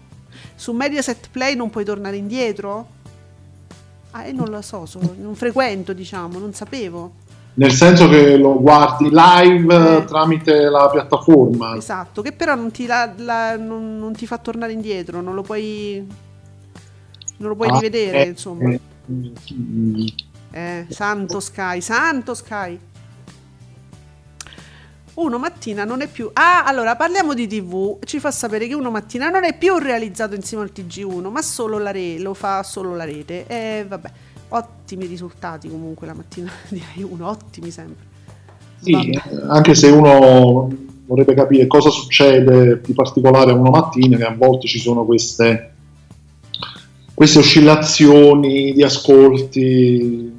[0.55, 2.94] su Mediaset Play non puoi tornare indietro?
[4.12, 7.24] Ah, e non lo so, so non frequento, diciamo, non sapevo
[7.57, 10.05] nel senso che lo guardi live eh.
[10.05, 11.76] tramite la piattaforma.
[11.76, 15.42] Esatto, che però non ti, la, la, non, non ti, fa tornare indietro, non lo
[15.42, 16.07] puoi,
[17.38, 18.70] non lo puoi ah, rivedere, eh, insomma.
[18.70, 18.80] Eh,
[20.51, 22.78] eh, santo Sky, santo Sky.
[25.16, 26.30] Uno mattina non è più.
[26.32, 27.98] Ah, allora parliamo di TV.
[28.04, 31.78] Ci fa sapere che uno mattina non è più realizzato insieme al TG1, ma solo
[31.78, 33.46] la re, lo fa solo la rete.
[33.46, 34.10] E vabbè
[34.48, 38.04] ottimi risultati comunque la mattina di Rai 1, ottimi sempre.
[38.80, 39.46] Sì, Vabbè.
[39.48, 40.68] anche se uno
[41.06, 45.72] vorrebbe capire cosa succede di particolare a una mattina, che a volte ci sono queste,
[47.14, 50.32] queste oscillazioni di ascolti,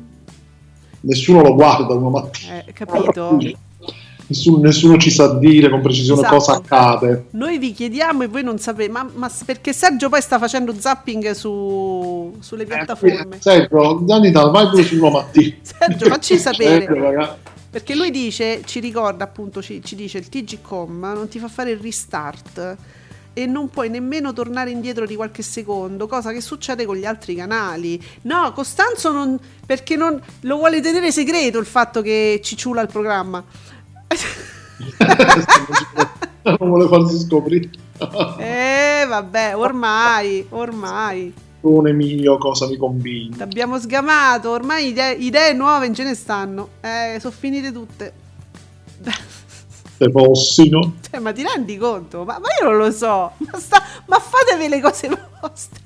[1.01, 2.63] nessuno lo guarda una mattina.
[2.63, 3.38] Eh, capito?
[4.28, 6.36] Nessuno, nessuno, ci sa dire con precisione esatto.
[6.36, 7.28] cosa accade.
[7.32, 11.32] Noi vi chiediamo e voi non sapete, ma, ma perché Sergio poi sta facendo zapping
[11.32, 13.36] su, sulle eh, piattaforme.
[13.36, 15.55] Eh, Sergio, Danita, vai pure sulla mattina.
[15.61, 16.86] Sergio, facci sapere.
[16.86, 17.38] Sergio,
[17.69, 21.71] perché lui dice, ci ricorda appunto, ci, ci dice il TGCOM non ti fa fare
[21.71, 22.78] il restart
[23.38, 27.36] e non puoi nemmeno tornare indietro di qualche secondo, cosa che succede con gli altri
[27.36, 28.03] canali.
[28.23, 33.43] No, Costanzo non, perché non, lo vuole tenere segreto il fatto che ciula il programma.
[36.43, 37.70] Non vuole farsi scoprire.
[38.39, 41.34] eh, vabbè, ormai, ormai.
[41.62, 43.41] Sone mio, cosa mi convince?
[43.41, 46.70] Abbiamo sgamato, ormai idee, idee nuove ce ne stanno.
[46.82, 48.14] Eh, sono finite tutte.
[49.97, 50.93] Se fossino.
[51.10, 52.24] Cioè, ma ti rendi conto?
[52.24, 53.32] Ma, ma, io non lo so.
[53.38, 55.10] Ma, sta, ma fatevi le cose
[55.41, 55.80] vostre.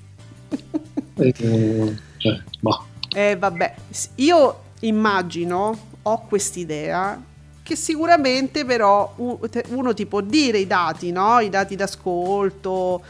[1.16, 2.84] eh, cioè, ma.
[3.16, 3.76] eh, vabbè,
[4.16, 7.20] io immagino, ho quest'idea
[7.64, 11.40] che sicuramente però uno ti può dire i dati, no?
[11.40, 13.02] i dati d'ascolto,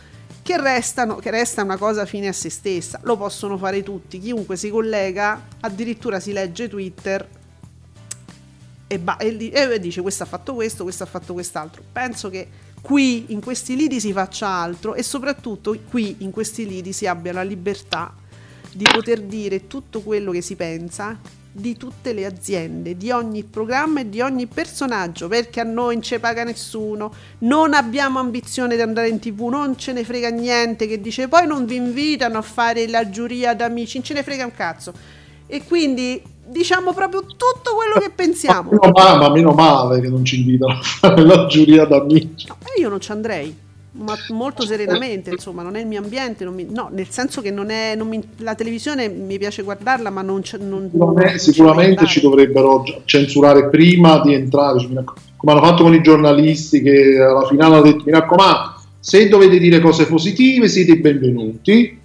[0.42, 4.58] che, restano, che resta una cosa fine a se stessa, lo possono fare tutti, chiunque
[4.58, 7.28] si collega, addirittura si legge Twitter
[8.88, 11.82] e, ba- e, dice questo ha fatto questo, questo ha fatto quest'altro.
[11.92, 12.48] Penso che
[12.82, 17.32] qui in questi lidi si faccia altro e soprattutto qui in questi lidi si abbia
[17.32, 18.14] la libertà
[18.74, 21.18] di poter dire tutto quello che si pensa
[21.52, 26.04] di tutte le aziende, di ogni programma e di ogni personaggio, perché a noi non
[26.04, 30.88] ci paga nessuno, non abbiamo ambizione di andare in tv, non ce ne frega niente,
[30.88, 34.46] che dice poi non vi invitano a fare la giuria d'amici, non ce ne frega
[34.46, 34.94] un cazzo.
[35.48, 38.72] E quindi diciamo proprio tutto quello che pensiamo.
[38.72, 42.48] Ma meno male, ma meno male che non ci invitano a fare la giuria d'amici.
[42.48, 46.66] No, io non ci andrei ma molto serenamente, insomma, non è il mio ambiente, mi,
[46.70, 50.42] no, nel senso che non è, non mi, la televisione mi piace guardarla, ma non,
[50.60, 56.82] non, non sicuramente ci dovrebbero censurare prima di entrare, come hanno fatto con i giornalisti
[56.82, 62.00] che alla finale hanno detto mi raccomando, se dovete dire cose positive siete benvenuti,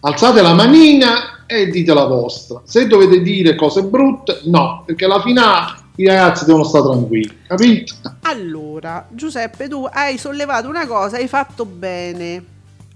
[0.00, 5.22] alzate la manina e dite la vostra, se dovete dire cose brutte no, perché alla
[5.22, 7.94] finale i ragazzi devono stare tranquilli, capito?
[8.22, 12.44] Allora, Giuseppe, tu hai sollevato una cosa, hai fatto bene.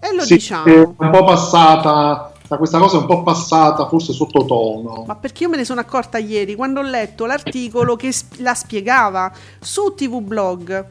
[0.01, 0.64] E lo sì, diciamo.
[0.64, 5.05] È un po' passata, questa cosa è un po' passata, forse sottotono.
[5.07, 9.32] Ma perché io me ne sono accorta ieri quando ho letto l'articolo che la spiegava
[9.61, 10.86] su TV Blog.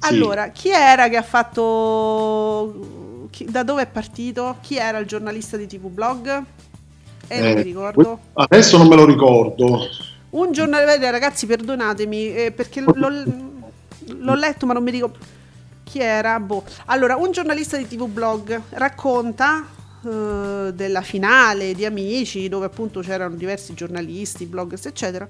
[0.00, 0.50] Allora, sì.
[0.52, 2.74] chi era che ha fatto
[3.30, 4.56] chi- da dove è partito?
[4.62, 6.42] Chi era il giornalista di TV Blog?
[7.28, 8.18] Eh, Eh, non mi ricordo.
[8.32, 9.80] Adesso non me lo ricordo.
[10.30, 15.18] Un giornalista, ragazzi, perdonatemi eh, perché l'ho, l'ho letto, ma non mi ricordo
[15.82, 16.38] chi era.
[16.38, 16.64] Boh.
[16.86, 19.66] Allora, un giornalista di TV Blog racconta
[20.04, 25.28] eh, della finale di Amici, dove appunto c'erano diversi giornalisti, bloggers, eccetera,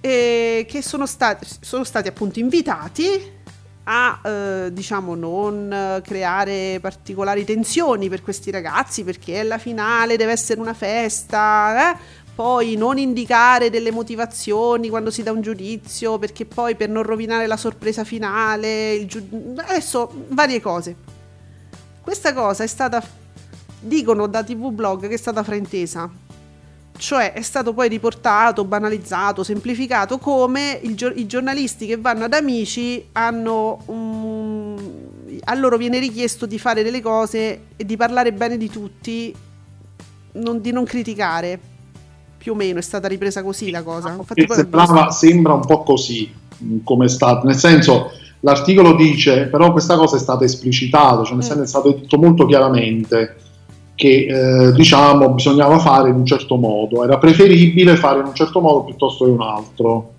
[0.00, 3.38] e che sono stati, sono stati appunto invitati
[3.84, 10.16] a eh, diciamo non eh, creare particolari tensioni per questi ragazzi perché è la finale,
[10.16, 11.98] deve essere una festa, eh?
[12.40, 17.46] Poi non indicare delle motivazioni quando si dà un giudizio perché poi per non rovinare
[17.46, 20.96] la sorpresa finale, giu- adesso varie cose.
[22.00, 23.06] Questa cosa è stata,
[23.78, 26.08] dicono da TV Blog che è stata fraintesa,
[26.96, 33.06] cioè è stato poi riportato, banalizzato, semplificato come gio- i giornalisti che vanno ad amici
[33.12, 34.78] hanno un-
[35.44, 39.34] a loro viene richiesto di fare delle cose e di parlare bene di tutti,
[40.32, 41.69] non- di non criticare.
[42.42, 44.14] Più o meno è stata ripresa così la cosa.
[44.18, 48.94] Infatti poi ho sembrava- sembra un po' così mh, come è stato, nel senso l'articolo
[48.94, 51.48] dice, però questa cosa è stata esplicitata, cioè nel Mm.
[51.48, 53.36] senso è stato detto molto chiaramente
[53.94, 54.24] che
[54.68, 58.84] eh, diciamo bisognava fare in un certo modo, era preferibile fare in un certo modo
[58.84, 60.12] piuttosto che un altro,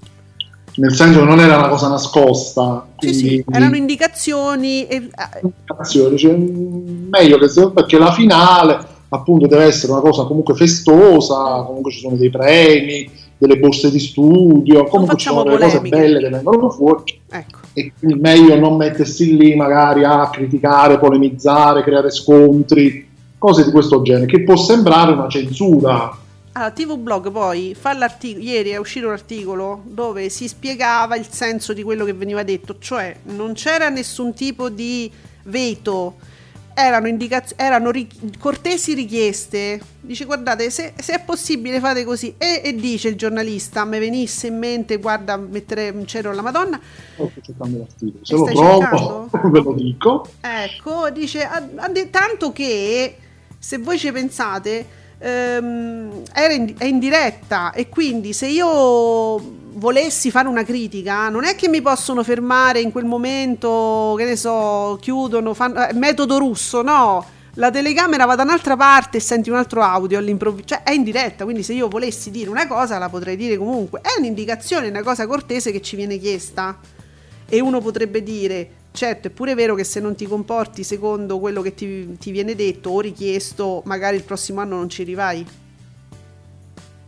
[0.76, 5.40] nel senso che non era una cosa nascosta, Sì, quindi sì, erano indicazioni e, eh,
[5.42, 8.78] indicazioni, cioè, meglio che se- perché la finale
[9.14, 14.00] appunto deve essere una cosa comunque festosa, comunque ci sono dei premi, delle borse di
[14.00, 17.60] studio, comunque ci sono delle cose belle che vengono fuori ecco.
[17.74, 24.02] e quindi meglio non mettersi lì magari a criticare, polemizzare, creare scontri, cose di questo
[24.02, 26.18] genere, che può sembrare una censura.
[26.54, 31.26] Allora, TV Blog poi fa l'articolo, ieri è uscito un articolo dove si spiegava il
[31.28, 35.10] senso di quello che veniva detto, cioè non c'era nessun tipo di
[35.44, 36.16] veto,
[36.74, 38.08] erano, indicaz- erano ri-
[38.40, 39.80] cortesi richieste.
[40.00, 42.34] Dice guardate, se, se è possibile fate così.
[42.38, 46.80] E, e dice il giornalista, me venisse in mente, guarda, mettere un cielo alla Madonna,
[47.18, 50.28] Oh, sto cercando l'articolo, se lo trovo ve lo dico.
[50.42, 51.60] Ecco, dice, ha
[51.90, 53.16] de- tanto che
[53.60, 54.86] se voi ci pensate,
[55.20, 59.40] ehm, era in- è in diretta e quindi se io
[59.74, 64.36] volessi fare una critica, non è che mi possono fermare in quel momento, che ne
[64.36, 67.26] so, chiudono, fanno, eh, metodo russo, no.
[67.56, 71.04] La telecamera va da un'altra parte e senti un altro audio all'improvviso, cioè è in
[71.04, 74.00] diretta, quindi se io volessi dire una cosa la potrei dire comunque.
[74.02, 76.80] È un'indicazione, una cosa cortese che ci viene chiesta.
[77.54, 81.62] E uno potrebbe dire, certo, è pure vero che se non ti comporti secondo quello
[81.62, 85.46] che ti, ti viene detto o richiesto, magari il prossimo anno non ci rivai.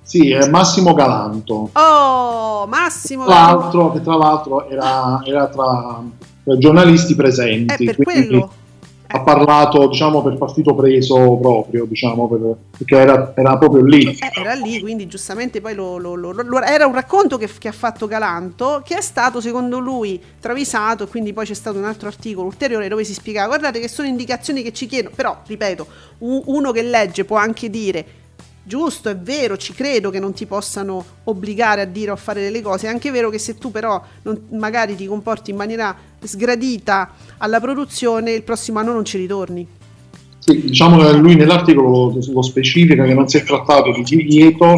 [0.03, 1.69] Sì, è Massimo Galanto.
[1.73, 3.25] Oh, Massimo!
[3.25, 6.01] Tra l'altro, che tra l'altro era, era tra
[6.43, 8.51] tra giornalisti È presenti, per quindi quello.
[9.07, 14.03] ha parlato diciamo per partito preso proprio, diciamo, per- perché era, era proprio lì.
[14.07, 17.69] Eh, era lì, quindi giustamente poi lo, lo- lo- lo- era un racconto che, che
[17.69, 22.09] ha fatto Galanto, che è stato secondo lui travisato, quindi poi c'è stato un altro
[22.09, 25.87] articolo ulteriore dove si spiegava, guardate che sono indicazioni che ci chiedono, però, ripeto,
[26.17, 28.05] uno che legge può anche dire,
[28.63, 32.41] giusto, è vero, ci credo che non ti possano obbligare a dire o a fare
[32.41, 35.95] delle cose, è anche vero che se tu però non- magari ti comporti in maniera
[36.19, 39.67] sgradita alla produzione, il prossimo anno non ci ritorni.
[40.39, 44.77] Sì, diciamo che lui nell'articolo lo, specifica che non si è trattato di divieto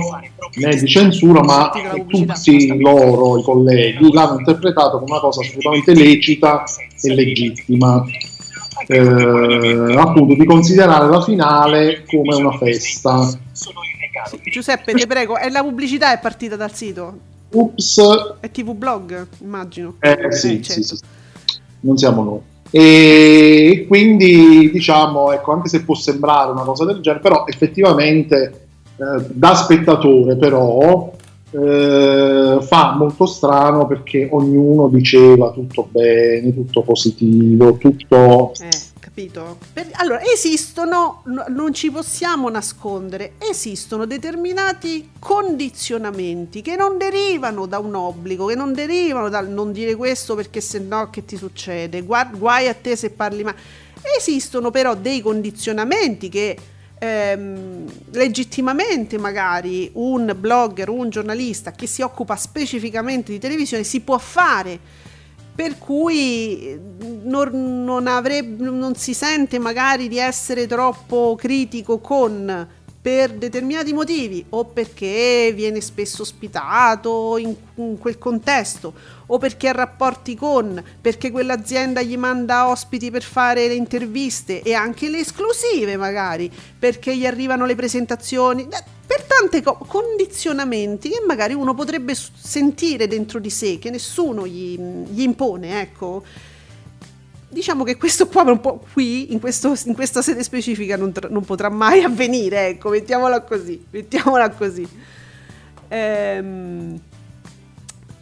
[0.57, 1.71] né di censura, ma
[2.07, 6.63] tutti loro, i colleghi, l'hanno interpretato come una cosa assolutamente lecita
[7.01, 8.05] e legittima.
[8.87, 13.27] Eh, appunto di considerare la finale come una festa.
[14.51, 17.17] Giuseppe, ti prego, è la pubblicità è partita dal sito?
[17.51, 18.01] Ups,
[18.39, 19.95] È TV blog, immagino.
[19.99, 20.95] Eh, sì, Eh, sì, certo.
[20.95, 20.97] sì,
[21.81, 22.39] non siamo noi.
[22.71, 28.67] E quindi diciamo, ecco, anche se può sembrare una cosa del genere, però effettivamente
[28.97, 31.11] eh, da spettatore però
[31.55, 38.51] eh, fa molto strano perché ognuno diceva tutto bene, tutto positivo, tutto...
[38.59, 38.93] Eh?
[39.71, 47.79] Per- allora, esistono, no- non ci possiamo nascondere, esistono determinati condizionamenti che non derivano da
[47.79, 52.01] un obbligo, che non derivano dal non dire questo perché se no che ti succede,
[52.01, 53.57] Gua- guai a te se parli male.
[54.17, 56.57] Esistono però dei condizionamenti che
[56.99, 64.17] ehm, legittimamente magari un blogger, un giornalista che si occupa specificamente di televisione si può
[64.17, 65.03] fare.
[65.55, 66.79] Per cui eh,
[67.23, 72.67] non, non, avrebbe, non si sente magari di essere troppo critico con
[73.05, 78.95] per determinati motivi o perché viene spesso ospitato in, in, quel contesto
[79.27, 84.73] o perché ha rapporti con, perché quell'azienda gli manda ospiti per fare le interviste e
[84.73, 88.67] anche le esclusive magari, perché gli arrivano le presentazioni,
[89.05, 94.79] per tanti co- condizionamenti che magari uno potrebbe sentire dentro di sé, che nessuno gli,
[94.79, 96.23] gli impone, ecco
[97.49, 101.27] diciamo che questo qua un po' qui, in, questo, in questa sede specifica, non, tra,
[101.29, 104.87] non, potrà mai avvenire, ecco, mettiamola così, mettiamola così.
[105.87, 106.99] Ehm,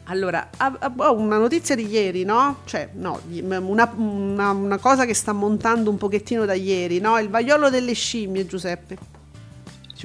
[0.06, 0.50] allora,
[0.98, 2.58] ho una notizia di ieri, no?
[2.66, 7.18] Cioè, no, una, una, una, cosa che sta montando un pochettino da ieri, no?
[7.20, 9.13] Il vaiolo delle scimmie, Giuseppe.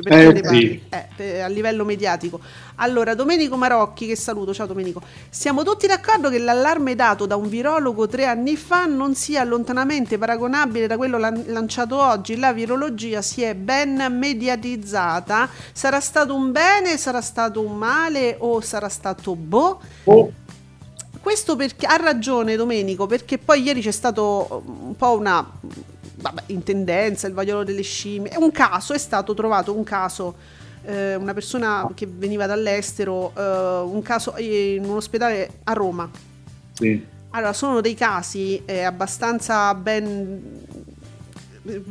[0.02, 1.22] Cioè, perché eh, sì.
[1.22, 2.40] eh, a livello mediatico.
[2.76, 5.02] Allora, Domenico Marocchi, che saluto, ciao Domenico.
[5.28, 10.16] Siamo tutti d'accordo che l'allarme dato da un virologo tre anni fa non sia lontanamente
[10.16, 12.36] paragonabile da quello lan- lanciato oggi.
[12.36, 15.48] La virologia si è ben mediatizzata.
[15.72, 19.80] Sarà stato un bene, sarà stato un male o sarà stato boh?
[20.04, 20.32] Oh.
[21.20, 25.44] Questo perché ha ragione Domenico, perché poi ieri c'è stato un po' una
[26.20, 28.30] vabbè, in tendenza, il vaiolo delle scimmie.
[28.30, 30.34] È un caso, è stato trovato un caso,
[30.84, 36.08] eh, una persona che veniva dall'estero, eh, un caso in un ospedale a Roma.
[36.72, 37.04] Sì.
[37.30, 40.66] Allora, sono dei casi eh, abbastanza ben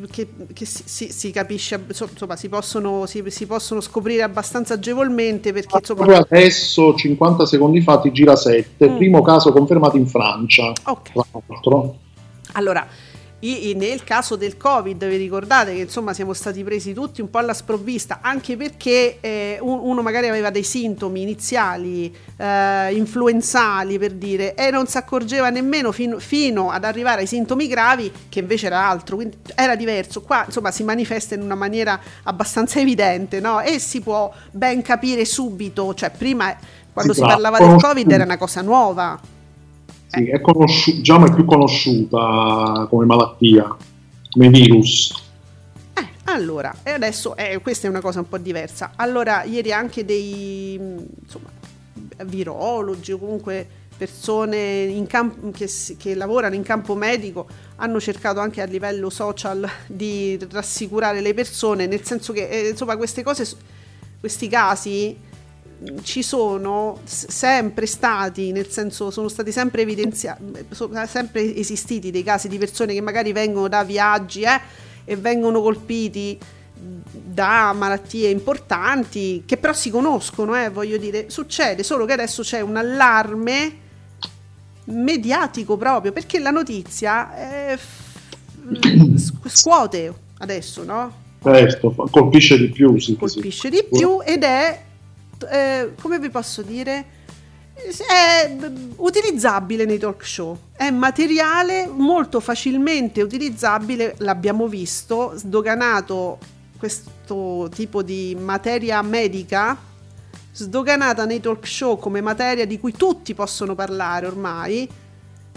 [0.10, 5.54] che, che si, si, si, capisce, insomma, si possono, si, si, possono scoprire abbastanza agevolmente
[5.54, 6.18] perché insomma...
[6.18, 8.98] Adesso, 50 secondi fa, ti gira 7, mm.
[8.98, 10.74] primo caso confermato in Francia.
[10.86, 11.12] Ok.
[12.54, 12.88] Allora,
[13.40, 17.54] nel caso del Covid, vi ricordate che insomma siamo stati presi tutti un po' alla
[17.54, 24.72] sprovvista, anche perché eh, uno magari aveva dei sintomi iniziali, eh, influenzali per dire, e
[24.72, 29.18] non si accorgeva nemmeno fino, fino, ad arrivare ai sintomi gravi, che invece era altro,
[29.18, 30.24] quindi era diverso.
[30.24, 33.62] Qua insomma si manifesta in una maniera abbastanza evidente, no?
[33.62, 36.56] E si può ben capire subito, cioè prima
[36.92, 39.36] quando si, si parlava del Covid era una cosa nuova
[40.08, 43.76] sì, è conosciuta, diciamo è più conosciuta come malattia,
[44.32, 45.26] come virus.
[45.94, 48.94] Eh, allora, e adesso eh, questa è una cosa un po' diversa.
[48.96, 51.50] Allora, ieri anche dei insomma,
[52.26, 57.48] virologi o comunque persone camp- che, che, lavorano in campo medico
[57.78, 62.96] hanno cercato anche a livello social di rassicurare le persone, nel senso che eh, insomma
[62.96, 63.48] queste cose,
[64.20, 65.18] questi casi
[66.02, 72.48] ci sono sempre stati, nel senso sono stati sempre evidenziati, sono sempre esistiti dei casi
[72.48, 74.60] di persone che magari vengono da viaggi eh,
[75.06, 76.38] e vengono colpiti
[76.80, 82.62] da malattie importanti che però si conoscono, eh, voglio dire, succede solo che adesso c'è
[82.62, 83.86] un allarme
[84.86, 87.78] mediatico proprio perché la notizia eh,
[89.46, 91.26] scuote adesso, no?
[91.42, 92.98] Certo, colpisce di più.
[92.98, 93.70] Sì, colpisce sì.
[93.70, 94.86] di più ed è
[95.50, 97.16] eh, come vi posso dire?
[97.74, 98.58] È
[98.96, 106.40] utilizzabile nei talk show, è materiale molto facilmente utilizzabile, l'abbiamo visto, sdoganato
[106.78, 109.78] questo tipo di materia medica,
[110.54, 114.90] sdoganata nei talk show come materia di cui tutti possono parlare ormai,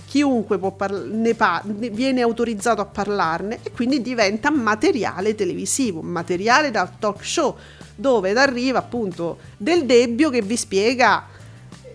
[0.06, 6.90] chiunque parla- ne pa- viene autorizzato a parlarne e quindi diventa materiale televisivo, materiale da
[6.98, 7.56] talk show
[8.00, 11.26] dove arriva appunto del Debbio che vi spiega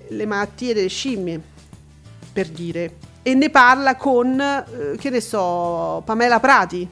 [0.09, 1.41] le malattie delle scimmie,
[2.31, 6.87] per dire, e ne parla con, eh, che ne so, Pamela Prati.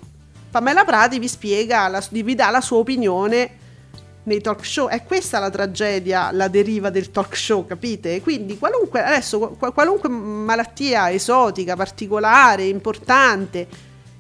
[0.50, 3.62] Pamela Prati vi spiega, la, vi dà la sua opinione
[4.24, 4.88] nei talk show.
[4.88, 8.22] È questa la tragedia, la deriva del talk show, capite?
[8.22, 13.68] Quindi qualunque, adesso, qualunque malattia esotica, particolare, importante,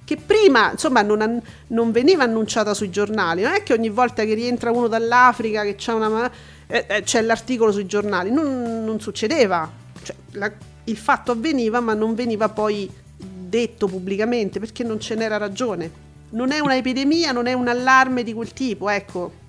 [0.06, 3.42] che prima insomma non, non, veniva annunciata sui giornali.
[3.42, 6.30] Non è che ogni volta che rientra uno dall'Africa che c'è, una,
[6.68, 9.70] eh, eh, c'è l'articolo sui giornali, non, non succedeva.
[10.02, 10.52] Cioè, la,
[10.86, 16.02] il fatto avveniva ma non veniva poi detto pubblicamente perché non ce n'era ragione.
[16.32, 19.42] Non è un'epidemia, non è un allarme di quel tipo, ecco.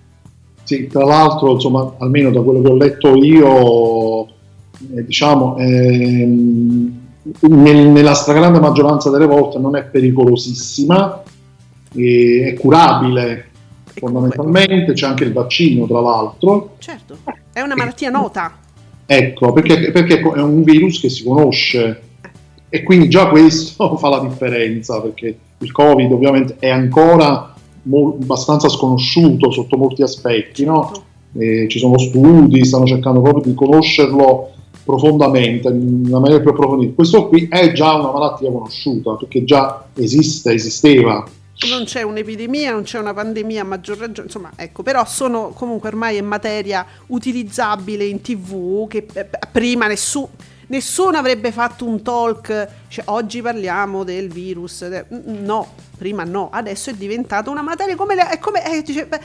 [0.64, 4.26] Sì, tra l'altro, insomma, almeno da quello che ho letto io,
[4.94, 7.03] eh, diciamo, ehm,
[7.40, 11.22] nel, nella stragrande maggioranza delle volte non è pericolosissima,
[11.92, 13.50] è curabile
[13.94, 16.76] fondamentalmente, c'è anche il vaccino tra l'altro.
[16.78, 17.16] Certo,
[17.52, 18.58] è una malattia nota.
[19.06, 22.02] Ecco, perché, perché è un virus che si conosce
[22.68, 28.68] e quindi già questo fa la differenza, perché il Covid ovviamente è ancora mo- abbastanza
[28.68, 30.90] sconosciuto sotto molti aspetti, no?
[31.32, 31.68] Certo.
[31.68, 34.50] ci sono studi, stanno cercando proprio di conoscerlo
[34.84, 36.94] profondamente, in una maniera più approfondita.
[36.94, 41.24] Questo qui è già una malattia conosciuta, perché già esiste, esisteva
[41.68, 45.88] non c'è un'epidemia, non c'è una pandemia a maggior ragione, insomma, ecco, però sono comunque
[45.88, 50.28] ormai in materia utilizzabile in tv che eh, prima nessuno
[50.66, 56.94] nessuno avrebbe fatto un talk, cioè oggi parliamo del virus, no, prima no, adesso è
[56.94, 59.20] diventata una materia come, le, è come eh, dice, beh,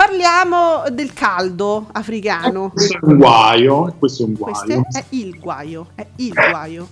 [0.00, 2.68] parliamo del caldo africano.
[2.68, 4.54] Eh, questo è un guaio, questo è un guaio.
[4.54, 6.88] Questo è, è il guaio, è il guaio.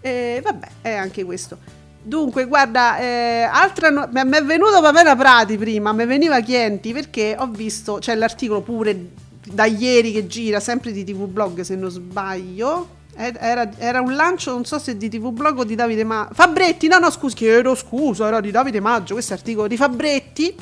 [0.00, 1.56] Eh, vabbè, è anche questo.
[2.02, 7.36] Dunque, guarda, eh, altra no- mi è venuto Pamela Prati prima, mi veniva Chienti perché
[7.38, 9.10] ho visto, c'è l'articolo pure
[9.46, 12.98] da ieri che gira, sempre di TV Blog se non sbaglio.
[13.14, 16.34] Era, era, un lancio, non so se di TV Blog o di Davide Maggio.
[16.34, 20.56] Fabretti, no, no, scusi, chiedo scusa, era di Davide Maggio, questo articolo di Fabretti.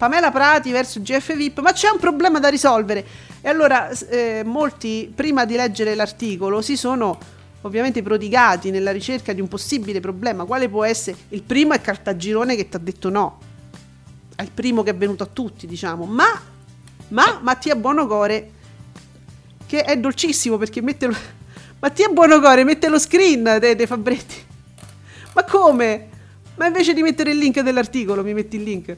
[0.00, 3.04] Pamela Prati verso GF VIP, ma c'è un problema da risolvere.
[3.42, 7.18] E allora eh, molti, prima di leggere l'articolo, si sono
[7.60, 10.46] ovviamente prodigati nella ricerca di un possibile problema.
[10.46, 11.18] Quale può essere?
[11.28, 13.40] Il primo è Cartagirone che ti ha detto no.
[14.34, 16.06] È il primo che è venuto a tutti, diciamo.
[16.06, 16.28] Ma,
[17.08, 18.50] ma Mattia Buonocore,
[19.66, 21.14] che è dolcissimo perché mette lo...
[21.78, 24.46] Mattia Buonocore mette lo screen dei, dei Fabretti.
[25.34, 26.08] Ma come?
[26.54, 28.96] Ma invece di mettere il link dell'articolo, mi metti il link.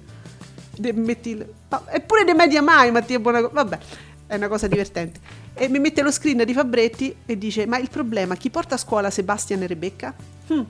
[0.82, 1.46] De, metti il...
[1.90, 3.54] Eppure dei media mai Mattia Buonocore.
[3.54, 3.78] Vabbè,
[4.26, 5.20] è una cosa divertente
[5.54, 8.78] e mi mette lo screen di Fabretti e dice ma il problema chi porta a
[8.78, 10.14] scuola Sebastian e Rebecca?
[10.48, 10.64] Hm.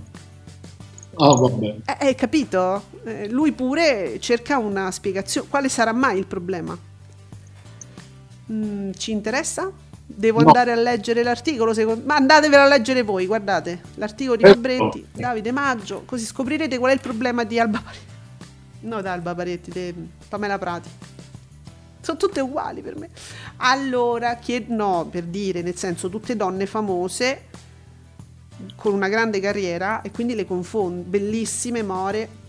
[1.14, 1.76] Ah, vabbè.
[1.84, 2.84] Eh, hai capito?
[3.04, 5.46] Eh, lui pure cerca una spiegazione.
[5.48, 6.76] Quale sarà mai il problema?
[8.50, 9.70] Mm, ci interessa?
[10.04, 10.46] Devo no.
[10.46, 11.74] andare a leggere l'articolo?
[11.74, 12.02] Secondo...
[12.06, 13.82] Ma andatevelo a leggere voi, guardate.
[13.96, 18.11] L'articolo di Fabretti, eh, Davide Maggio, così scoprirete qual è il problema di Alba Paretti.
[18.82, 20.90] No, da Alba Paretti, di Pamela Prati
[22.02, 23.10] sono tutte uguali per me.
[23.58, 27.44] Allora, che no, per dire, nel senso, tutte donne famose
[28.74, 32.40] con una grande carriera e quindi le confondo, bellissime, more.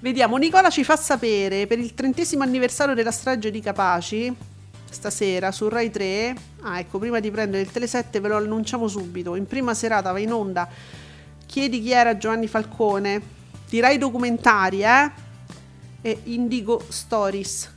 [0.00, 4.34] Vediamo, Nicola ci fa sapere per il trentesimo anniversario della strage di Capaci,
[4.90, 6.36] stasera su Rai 3.
[6.60, 9.34] Ah, ecco, prima di prendere il Tele7 ve lo annunciamo subito.
[9.36, 10.68] In prima serata va in onda
[11.50, 13.39] Chiedi chi era Giovanni Falcone.
[13.70, 15.28] Di Rai Documentari, eh?
[16.02, 17.72] e Indigo Stories,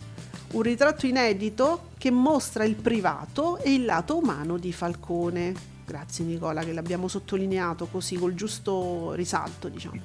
[0.53, 5.53] un ritratto inedito che mostra il privato e il lato umano di Falcone.
[5.85, 9.99] Grazie Nicola che l'abbiamo sottolineato così col giusto risalto, diciamo.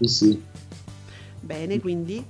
[0.00, 0.42] Sì, sì.
[1.40, 2.24] Bene, quindi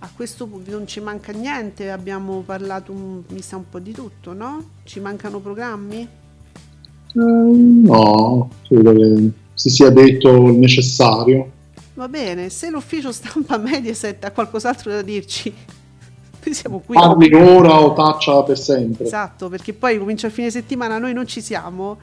[0.00, 3.92] a questo punto non ci manca niente, abbiamo parlato un, mi sa un po' di
[3.92, 4.70] tutto, no?
[4.84, 6.08] Ci mancano programmi?
[7.14, 11.52] Uh, no, credo che si sia detto il necessario.
[11.98, 15.52] Va bene, se l'ufficio stampa Mediaset ha qualcos'altro da dirci,
[16.44, 16.94] noi siamo qui.
[16.94, 19.04] Parli ora o taccia per sempre.
[19.04, 21.98] Esatto, perché poi comincia il fine settimana, noi non ci siamo.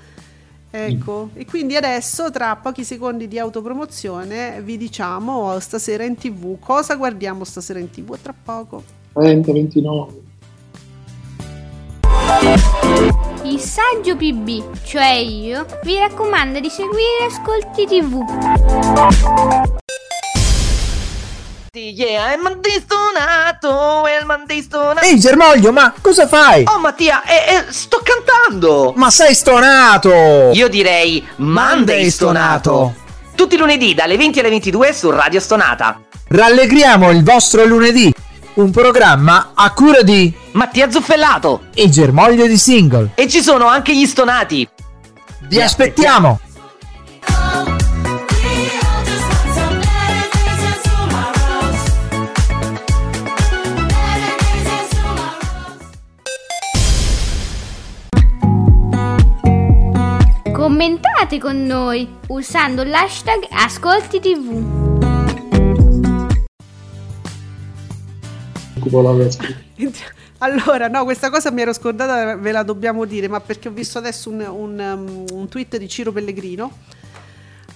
[0.69, 1.39] Ecco, mm.
[1.39, 7.45] e quindi adesso tra pochi secondi di autopromozione vi diciamo stasera in tv cosa guardiamo
[7.45, 8.83] stasera in tv tra poco.
[9.13, 10.13] 30, 29.
[13.43, 19.83] Il saggio PB, cioè io, vi raccomanda di seguire Ascolti TV
[21.79, 25.05] yeah, è mandistonato, è il mandistonato.
[25.05, 26.63] Ehi Germoglio, ma cosa fai?
[26.67, 28.93] Oh Mattia, eh, eh, sto cantando.
[28.95, 30.51] Ma sei stonato.
[30.53, 32.93] Io direi Monday stonato.
[33.35, 35.99] Tutti i lunedì dalle 20 alle 22 su Radio Stonata.
[36.27, 38.13] Rallegriamo il vostro lunedì.
[38.55, 43.11] Un programma a cura di Mattia Zuffellato e Germoglio di Single.
[43.15, 44.67] E ci sono anche gli stonati.
[45.47, 46.39] Vi aspettiamo.
[60.65, 64.63] Commentate con noi usando l'hashtag Ascolti TV.
[70.39, 73.99] Allora, no, questa cosa mi ero scordata, ve la dobbiamo dire, ma perché ho visto
[73.99, 76.71] adesso un, un, um, un tweet di Ciro Pellegrino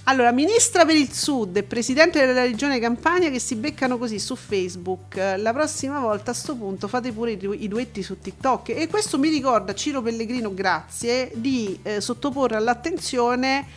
[0.10, 4.36] allora, ministra per il Sud e presidente della regione Campania che si beccano così su
[4.36, 5.18] Facebook.
[5.38, 8.70] La prossima volta a sto punto fate pure i, duetti su TikTok.
[8.70, 13.68] E questo mi ricorda, Ciro Pellegrino, grazie, di eh, sottoporre all'attenzione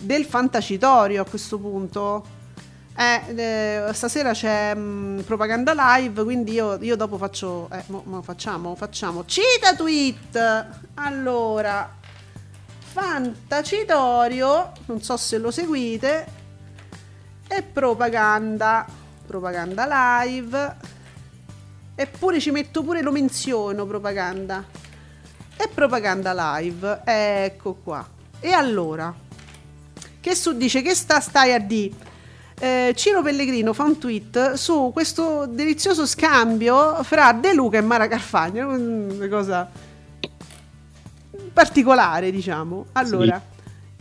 [0.00, 2.26] del fantacitorio a questo punto.
[2.96, 7.68] Eh, eh, stasera c'è mh, mm, propaganda live, quindi io, io dopo faccio.
[7.70, 9.24] Eh, mo, mo facciamo, facciamo.
[9.24, 10.66] Cita tweet!
[10.94, 11.97] Allora,
[13.00, 16.26] Fantacitorio, non so se lo seguite,
[17.46, 18.84] e propaganda,
[19.24, 19.86] propaganda
[20.24, 20.76] live,
[21.94, 24.64] eppure ci metto pure, lo menziono propaganda,
[25.56, 28.04] e propaganda live, ecco qua.
[28.40, 29.14] E allora,
[30.18, 31.94] che su dice che sta stai a di?
[32.58, 38.08] eh, Ciro Pellegrino fa un tweet su questo delizioso scambio fra De Luca e Mara
[38.08, 39.70] Carfagna, una cosa
[41.58, 42.86] particolare, diciamo.
[42.92, 43.42] Allora,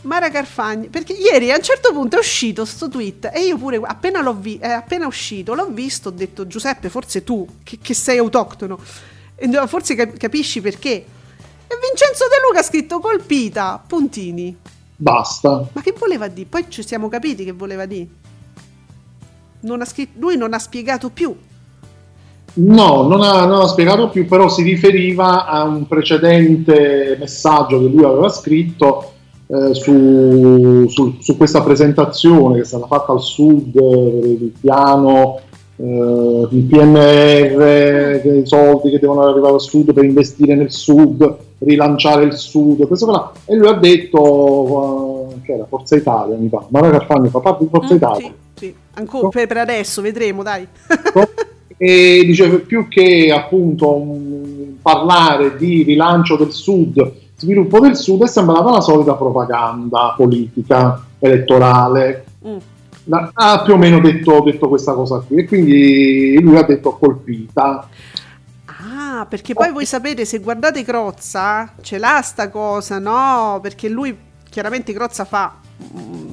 [0.03, 3.79] Mara Carfagna, perché ieri a un certo punto è uscito sto tweet e io pure
[3.83, 7.95] appena l'ho vi- è appena uscito, l'ho visto, ho detto Giuseppe, forse tu che, che
[7.95, 8.77] sei autoctono,
[9.39, 10.91] no, forse cap- capisci perché.
[11.69, 14.55] E Vincenzo De Luca ha scritto colpita, puntini.
[14.95, 15.67] Basta.
[15.73, 16.47] Ma che voleva dire?
[16.47, 18.07] Poi ci siamo capiti che voleva dire.
[19.61, 21.35] Non ha scritto, lui non ha spiegato più.
[22.57, 27.85] No, non ha, non ha spiegato più, però si riferiva a un precedente messaggio che
[27.87, 29.11] lui aveva scritto
[29.47, 35.39] eh, su, su- su questa presentazione che è stata fatta al sud eh, del piano
[35.79, 42.23] eh, il PNR, i soldi che devono arrivare al sud per investire nel sud, rilanciare
[42.23, 43.31] il sud, questo qua.
[43.45, 47.63] E lui ha detto, eh, che era Forza Italia, mi pare, Mara Carfagna fa parte
[47.63, 48.27] di Forza Mm, Italia.
[48.27, 48.75] Sì, sì.
[48.95, 50.67] Ancora per, per adesso, vedremo, dai.
[51.77, 58.27] E dice più che appunto un- parlare di rilancio del sud, sviluppo del sud, è
[58.27, 62.25] sembrata la solita propaganda politica elettorale.
[62.47, 62.57] Mm.
[63.05, 66.97] La- ha più o meno detto, detto questa cosa qui e quindi lui ha detto
[66.97, 67.87] colpita.
[68.65, 73.59] Ah, perché poi voi sapete, se guardate Crozza, ce l'ha sta cosa, no?
[73.61, 74.15] Perché lui
[74.49, 75.55] chiaramente Crozza fa,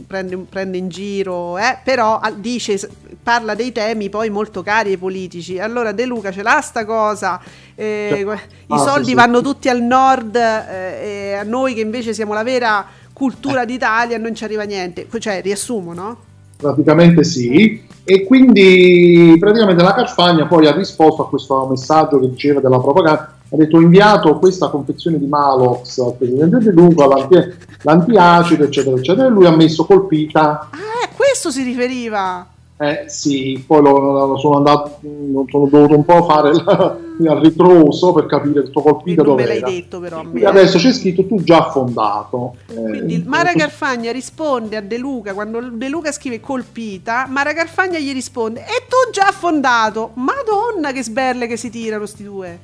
[0.06, 2.78] prende, prende in giro, eh, però ah, dice,
[3.22, 5.58] parla dei temi poi molto cari ai politici.
[5.58, 7.40] Allora De Luca ce l'ha sta cosa,
[7.74, 8.34] eh, Cioè,
[8.68, 9.14] ah, i sì, soldi sì.
[9.14, 14.18] vanno tutti al nord eh, e a noi che invece siamo la vera cultura d'Italia
[14.18, 15.06] non ci arriva niente.
[15.18, 16.16] Cioè, riassumo, no?
[16.56, 22.60] Praticamente sì, e quindi praticamente la Carfagna poi ha risposto a questo messaggio che diceva
[22.60, 27.54] della propaganda, ha detto ho inviato questa confezione di Malox al Presidente De Luca, l'anti-
[27.82, 32.48] l'antiacido eccetera eccetera, e lui ha messo colpita Ah, a questo si riferiva.
[32.76, 37.30] Eh, sì, poi lo, lo sono andato, non sono dovuto un po' fare il, il
[37.40, 41.24] ritroso per capire questo E colpito non me dove l'hai detto però adesso c'è scritto
[41.24, 42.56] tu già affondato.
[42.66, 48.00] Eh, Quindi Mara Carfagna risponde a De Luca quando De Luca scrive colpita, Mara Carfagna
[48.00, 50.10] gli risponde e tu già affondato.
[50.14, 52.58] Madonna che sberle che si tirano sti due.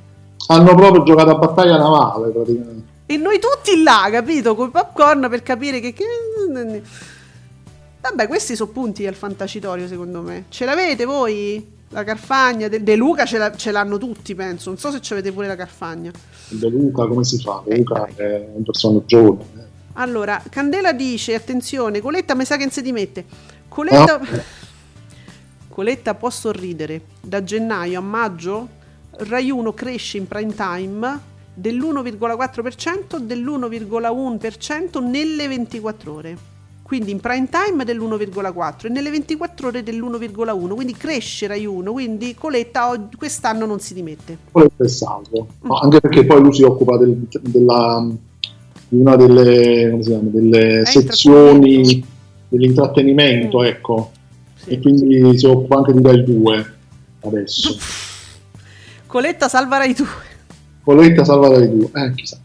[0.47, 2.89] Hanno proprio giocato a battaglia navale praticamente.
[3.05, 5.93] E noi tutti là, capito, con i popcorn per capire che...
[8.01, 10.45] Vabbè, questi sono punti al fantacitorio secondo me.
[10.49, 11.79] Ce l'avete voi?
[11.89, 14.69] La Carfagna, De, De Luca ce, la- ce l'hanno tutti, penso.
[14.69, 16.09] Non so se ci avete pure la Carfagna.
[16.47, 17.61] De Luca come si fa?
[17.65, 18.25] De Eh, Luca dai.
[18.25, 19.43] è un personaggio giovane.
[19.57, 19.63] eh.
[19.93, 23.25] Allora, Candela dice, attenzione, Coletta mi sa che non si dimette.
[23.67, 24.19] Coletta...
[25.69, 27.01] Coletta può sorridere.
[27.21, 28.67] Da gennaio a maggio
[29.17, 31.19] Rai 1 cresce in prime time
[31.53, 36.37] dell'1,4% dell'1,1% nelle 24 ore.
[36.83, 40.73] Quindi in prime time dell'1,4 e nelle 24 ore dell'1,1.
[40.73, 44.37] Quindi cresce Rai 1, quindi Coletta quest'anno non si dimette.
[44.51, 45.47] Quello è salvo.
[45.61, 48.05] Ma anche perché poi lui si occupa del- della,
[48.89, 52.07] di una delle, chiama, delle sezioni intrattenimento.
[52.49, 53.65] dell'intrattenimento, Mm.
[53.65, 54.11] ecco.
[54.55, 54.69] Sì.
[54.71, 56.73] E quindi si occupa anche di Rai 2
[57.21, 57.75] adesso.
[59.11, 60.07] Coletta salva Rai 2.
[60.85, 62.37] Coletta salva Rai 2, eh, chissà.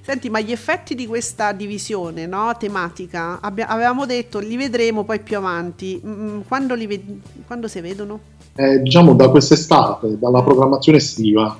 [0.00, 5.20] Senti, ma gli effetti di questa divisione no, tematica, abbia- avevamo detto, li vedremo poi
[5.20, 6.00] più avanti.
[6.02, 8.20] Mm, quando, li ved- quando si vedono?
[8.54, 11.58] Eh, diciamo da quest'estate, dalla programmazione estiva.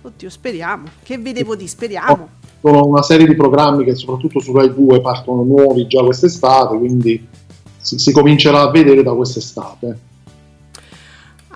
[0.00, 0.84] Oddio, speriamo.
[1.02, 2.28] Che vedevo di speriamo.
[2.62, 7.28] Sono una serie di programmi che soprattutto su Rai 2 partono nuovi già quest'estate, quindi
[7.76, 10.12] si, si comincerà a vedere da quest'estate.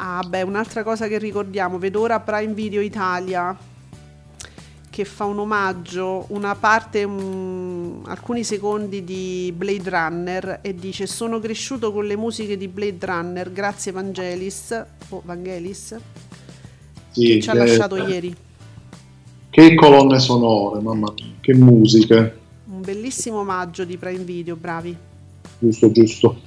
[0.00, 3.56] Ah, beh, un'altra cosa che ricordiamo, vedo ora Prime Video Italia
[4.90, 11.38] che fa un omaggio, una parte, mm, alcuni secondi di Blade Runner e dice sono
[11.40, 15.96] cresciuto con le musiche di Blade Runner, grazie Vangelis, o Vangelis,
[17.10, 18.34] Sì, che ci ha che- lasciato ieri.
[19.50, 22.38] Che colonne sonore, mamma mia, che musiche.
[22.66, 24.96] Un bellissimo omaggio di Prime Video, bravi.
[25.58, 26.40] Giusto, giusto.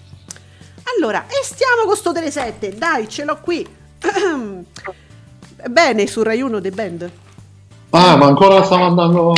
[1.01, 3.65] Allora, e stiamo con sto delle 7, dai, ce l'ho qui.
[5.67, 7.11] Bene, su Rai 1 The Band.
[7.89, 9.33] Ah, ma ancora stavo andando.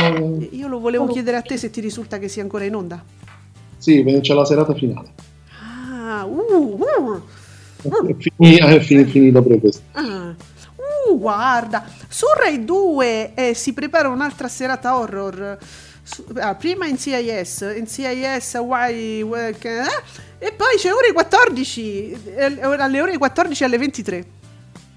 [0.50, 3.02] Io lo volevo chiedere a te se ti risulta che sia ancora in onda.
[3.78, 5.08] Sì, c'è la serata finale.
[5.58, 7.22] Ah, uh, uh,
[8.08, 9.82] È fini- è fi- finita pure questa.
[9.92, 10.34] ah.
[11.08, 15.56] Uh, guarda, su Rai 2 eh, si prepara un'altra serata horror.
[16.36, 19.54] Ah, prima in CIS, in CIS Hawaii, eh,
[20.38, 24.24] e poi c'è ore 14, eh, alle ore 14 alle 23.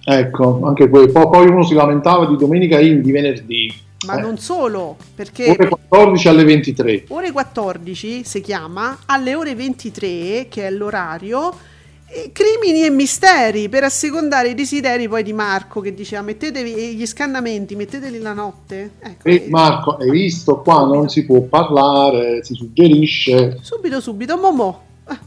[0.03, 3.85] Ecco, anche que- poi, uno si lamentava di domenica indie venerdì.
[4.05, 4.21] ma Eh.
[4.21, 7.05] non solo, perché Ore 14 alle 23.
[7.07, 11.51] ore 14 si chiama, alle ore 23, che è l'orario,
[12.31, 17.75] crimini e misteri per assecondare i desideri poi di Marco che diceva mettetevi gli scannamenti,
[17.75, 18.91] metteteli la notte.
[18.99, 23.57] Ecco, E eh, Marco, hai visto qua non si può parlare, si suggerisce.
[23.61, 24.81] subito subito, Momo.
[25.09, 25.17] Eh,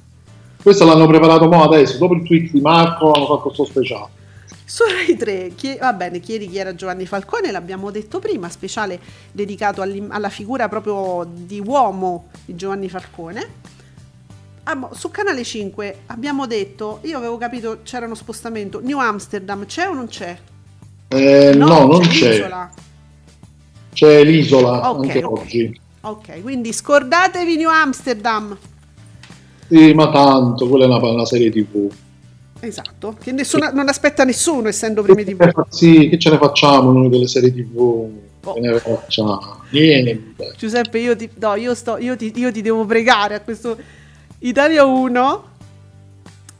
[0.62, 4.18] Questo l'hanno preparato mo adesso, dopo il tweet di Marco hanno fatto questo speciale.
[4.64, 9.00] Su Rai 3, chi- va bene, chiedi chi era Giovanni Falcone, l'abbiamo detto prima, speciale
[9.32, 13.48] dedicato alla figura proprio di uomo di Giovanni Falcone.
[14.70, 19.66] Ah, mo- su Canale 5 abbiamo detto, io avevo capito c'era uno spostamento, New Amsterdam
[19.66, 20.38] c'è o non c'è?
[21.08, 22.30] Eh, no, non c'è.
[22.30, 22.70] l'isola.
[23.92, 25.38] C'è l'isola Ok, anche ok.
[25.40, 25.80] oggi.
[26.02, 28.56] Ok, quindi scordatevi New Amsterdam.
[29.68, 31.90] Sì, ma tanto, quella è una, una serie tv.
[32.60, 35.66] Esatto, che nessuna- non aspetta nessuno essendo primi Che, TV.
[35.68, 38.08] sì, che ce ne facciamo noi delle serie tv?
[38.44, 38.52] Oh.
[38.54, 39.62] Che ne facciamo?
[39.70, 40.54] Niente.
[40.56, 43.76] Giuseppe, io ti, no, io sto, io ti, io ti devo pregare a questo
[44.40, 45.44] Italia 1,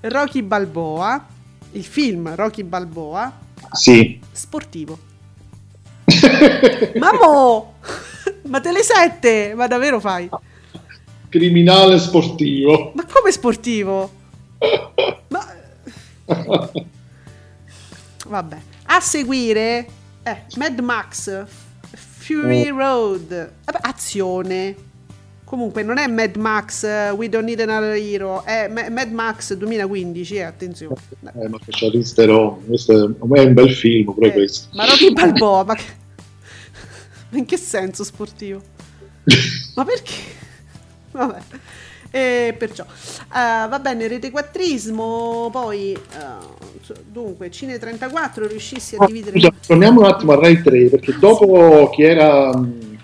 [0.03, 1.27] Rocky Balboa,
[1.73, 3.39] il film Rocky Balboa,
[3.73, 4.21] Sì.
[4.33, 4.99] sportivo.
[6.97, 7.75] Ma mo!
[8.45, 9.55] Ma te le sette?
[9.55, 10.29] Ma davvero fai?
[11.29, 12.93] Criminale sportivo.
[12.95, 14.11] Ma come sportivo?
[15.29, 15.47] Ma...
[18.27, 18.59] Vabbè.
[18.87, 19.87] A seguire,
[20.23, 21.45] eh, Mad Max,
[21.95, 22.77] Fury Oh.
[22.77, 24.75] Road, Vabbè, azione.
[25.51, 29.53] Comunque non è Mad Max eh, We Don't Need Another Hero, è Ma- Mad Max
[29.55, 30.95] 2015, eh, attenzione.
[31.25, 34.69] Eh, ma che c'è Theron, questo è, un bel film pure Eh, questo.
[34.75, 35.83] ma Rocky Balboa, ma, che...
[37.31, 38.63] ma in che senso sportivo?
[39.75, 40.13] Ma perché?
[41.11, 41.41] Vabbè.
[42.13, 49.39] E perciò eh, va bene, rete quattrismo, poi eh, dunque Cine 34 riuscissi a dividere
[49.39, 52.51] scusa, torniamo un attimo a Rai 3 perché dopo chi era,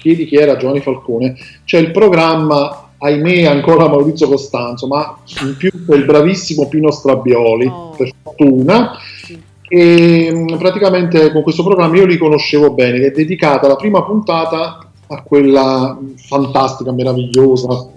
[0.07, 1.35] chiedi chi era Giovanni Falcone,
[1.65, 7.91] c'è il programma, ahimè ancora Maurizio Costanzo, ma in più quel bravissimo Pino Strabioli, Oh.
[7.97, 8.93] per fortuna,
[9.25, 9.37] Sì.
[9.69, 14.05] e mh, praticamente con questo programma io li conoscevo bene, che è dedicata la prima
[14.05, 14.79] puntata
[15.09, 17.89] a quella mh, fantastica, meravigliosa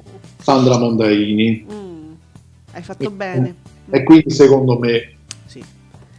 [0.41, 1.65] Sandra Mondaini.
[1.71, 2.11] Mm,
[2.73, 3.55] hai fatto bene.
[3.91, 5.13] E quindi secondo me,
[5.45, 5.63] Sì,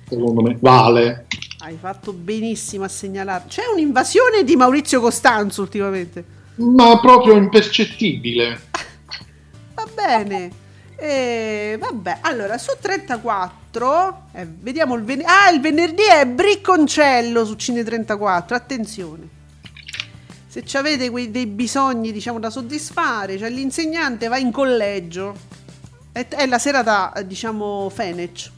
[0.09, 1.27] secondo me vale.
[1.61, 3.49] Hai fatto benissimo a segnalarlo.
[3.49, 6.25] C'è un'invasione di Maurizio Costanzo ultimamente.
[6.57, 8.69] Ma proprio impercettibile.
[9.75, 10.69] Va bene.
[10.97, 15.31] E, vabbè, allora su 34 eh, vediamo il venerdì.
[15.31, 18.57] Ah, il venerdì è Bricconcello su Cine 34.
[18.57, 19.39] Attenzione.
[20.47, 25.37] Se ci avete quei, dei bisogni, diciamo, da soddisfare, cioè l'insegnante va in collegio.
[26.11, 28.51] È, è la serata, diciamo, Fenech.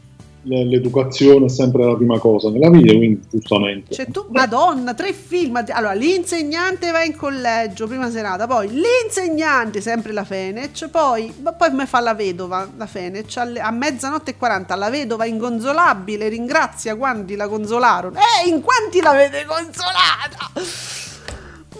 [0.45, 3.95] L'educazione è sempre la prima cosa nella vita, quindi giustamente.
[3.95, 5.63] Cioè, tu, madonna, tre film.
[5.69, 11.87] Allora, l'insegnante va in collegio, prima serata, poi l'insegnante, sempre la Fenech, poi, poi me
[11.87, 17.47] fa la vedova, la Fenech, a mezzanotte e 40, la vedova inconsolabile, ringrazia quanti la
[17.47, 18.19] consolarono.
[18.19, 20.51] Eh, in quanti l'avete consolata?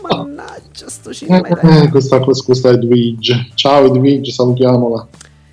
[0.03, 1.47] Mannaggia, sto cinema.
[1.49, 3.51] Eh, questa, questa è Edwige.
[3.55, 5.09] Ciao Edwige, salutiamola.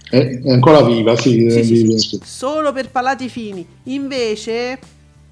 [0.09, 1.49] È, è ancora viva, sì.
[1.49, 2.19] Sì, viva, sì.
[2.23, 3.65] Solo per palati fini.
[3.83, 4.79] Invece,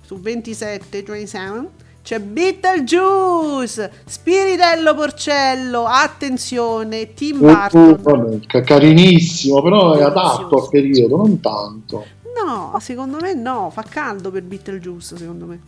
[0.02, 7.98] su 27, 27 c'è Beetlejuice, Spiritello Porcello, attenzione, Tim Uh, uh, Burton.
[8.02, 12.06] vabbè, ca- carinissimo, però è adatto al periodo, non tanto.
[12.46, 15.60] No, secondo me no, fa caldo per Beetlejuice, secondo me.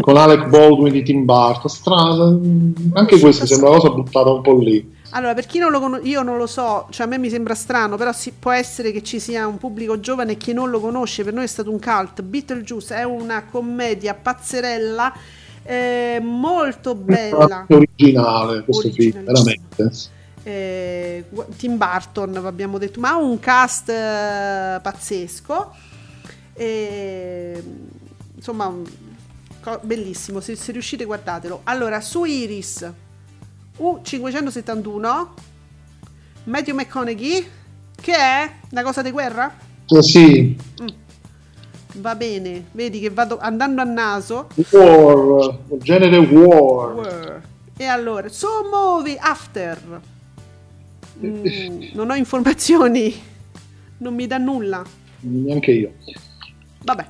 [0.00, 4.40] Con Alec Baldwin di Tim Burton, strana, mm, anche sì, sembra una cosa buttata un
[4.40, 4.94] po' lì.
[5.10, 7.54] Allora, per chi non lo conosce, io non lo so, cioè a me mi sembra
[7.54, 11.24] strano, però si- può essere che ci sia un pubblico giovane che non lo conosce,
[11.24, 12.22] per noi è stato un cult.
[12.22, 15.12] Beetlejuice è una commedia pazzerella,
[15.62, 17.64] eh, molto bella.
[17.68, 19.90] Originale questo film, veramente.
[20.42, 21.24] eh,
[21.56, 25.74] Tim Burton abbiamo detto ma ha un cast eh, pazzesco
[26.52, 27.62] e,
[28.36, 28.72] insomma
[29.60, 32.88] co- bellissimo se, se riuscite guardatelo allora su Iris
[33.78, 35.26] U571
[36.44, 37.46] Matthew McConaughey
[38.00, 39.52] che è una cosa di guerra?
[39.88, 40.56] Eh, sì,
[41.94, 46.94] va bene vedi che vado andando a naso War, genere War.
[46.94, 47.42] Were.
[47.78, 50.00] E allora, su Movie After.
[51.24, 53.14] Mm, non ho informazioni,
[53.98, 54.82] non mi dà nulla.
[55.20, 55.92] Neanche io.
[56.82, 57.06] Vabbè.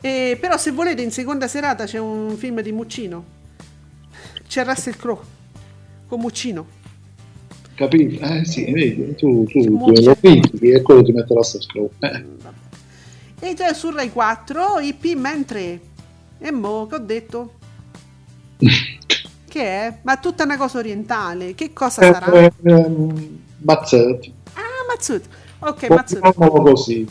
[0.00, 3.24] Eh, però se volete in seconda serata c'è un film di Muccino.
[4.46, 5.36] C'è Russell Crowe
[6.08, 6.66] con Muccino.
[7.74, 8.24] Capito?
[8.24, 11.90] Eh sì, vedi, tu, tu, tu lo critichi e quello ti mette la scroll.
[12.00, 12.24] Eh.
[13.40, 15.80] E già su Rai 4 IP Man 3.
[16.40, 17.52] E mo che ho detto?
[19.48, 19.98] Che è?
[20.02, 21.54] Ma tutta una cosa orientale.
[21.54, 22.32] Che cosa Eh, sarà?
[22.36, 22.52] eh,
[23.62, 24.32] Mazzetti.
[24.52, 25.24] Ah, Mazzut.
[25.60, 26.20] Ok, Mazzut.
[26.20, 27.08] Chiamiamolo così.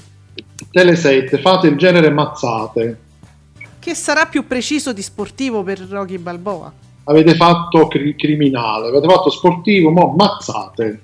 [0.69, 2.99] Tele 7, fate il genere mazzate.
[3.79, 6.71] Che sarà più preciso di sportivo per Rocky Balboa?
[7.09, 11.01] Avete fatto cri- criminale, avete fatto sportivo, mo mazzate.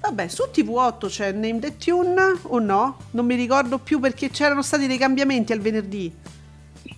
[0.00, 2.96] Vabbè, su TV8 c'è Name the Tune o no?
[3.10, 6.10] Non mi ricordo più perché c'erano stati dei cambiamenti al venerdì.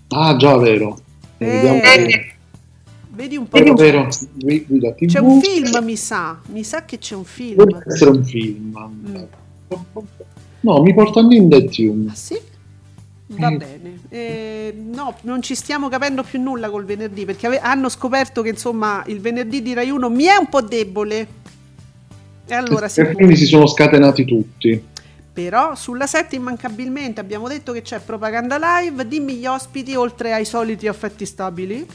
[0.09, 0.99] Ah, già, vero.
[1.39, 2.33] Eh, Eh,
[3.09, 3.59] Vedi un po'.
[3.59, 4.09] Vero, vero.
[4.35, 5.07] Guida TV.
[5.09, 6.39] C'è un film, mi sa.
[6.49, 7.57] Mi sa che c'è un film.
[7.65, 8.93] Deve essere un film.
[9.09, 9.23] Mm.
[10.61, 12.11] No, mi porta in The Tune.
[12.11, 12.39] Ah sì?
[13.37, 14.01] Va bene.
[14.09, 18.51] Eh, no, non ci stiamo capendo più nulla col venerdì perché ave- hanno scoperto che
[18.51, 21.27] insomma il venerdì di Rai 1 mi è un po' debole.
[22.47, 24.91] E allora si E quindi si sono scatenati tutti.
[25.33, 30.45] Però sulla 7 immancabilmente abbiamo detto che c'è propaganda live, dimmi gli ospiti oltre ai
[30.45, 31.87] soliti affetti stabili.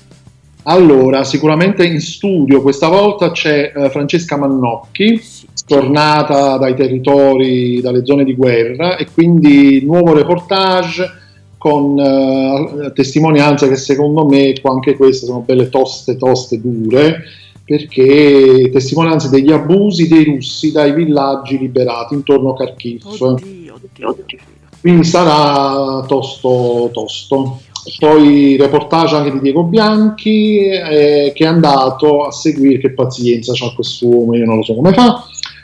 [0.64, 5.22] Allora, sicuramente in studio questa volta c'è eh, Francesca Mannocchi,
[5.65, 11.26] tornata dai territori, dalle zone di guerra e quindi nuovo reportage
[11.57, 17.23] con eh, testimonianze che secondo me qua anche queste sono belle toste, toste, dure,
[17.65, 23.01] perché testimonianze degli abusi dei russi dai villaggi liberati intorno a Kharkiv.
[23.05, 24.38] Oddio, oddio, oddio.
[24.79, 27.61] Quindi sarà tosto, tosto.
[27.99, 33.73] Poi reportage anche di Diego Bianchi eh, che è andato a seguire, che pazienza c'ha
[33.73, 35.23] quest'uomo, io non lo so come fa,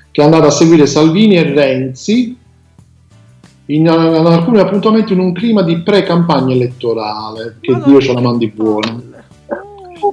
[0.10, 2.38] che è andato a seguire Salvini e Renzi
[3.76, 8.48] in, in alcuni appuntamenti in un clima di pre-campagna elettorale, che Dio ce la mandi
[8.48, 8.88] buona.
[8.88, 9.12] palle.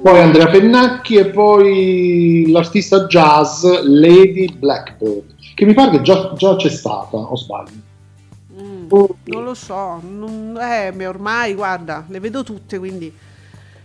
[0.01, 6.55] Poi Andrea Pennacchi e poi l'artista jazz Lady Blackbird, che mi pare che già, già
[6.55, 7.89] c'è stata, o sbaglio.
[8.59, 8.87] Mm,
[9.25, 13.13] non lo so, non- eh, ma ormai guarda, le vedo tutte quindi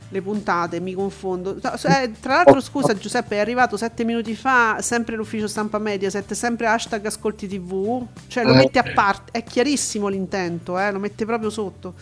[0.08, 1.56] le puntate, mi confondo.
[1.56, 6.66] Eh, tra l'altro, scusa Giuseppe, è arrivato sette minuti fa, sempre l'ufficio stampa Mediaset, sempre
[6.68, 8.56] hashtag ascolti tv, cioè lo Eh.
[8.56, 11.94] mette a parte, è chiarissimo l'intento, eh, lo mette proprio sotto.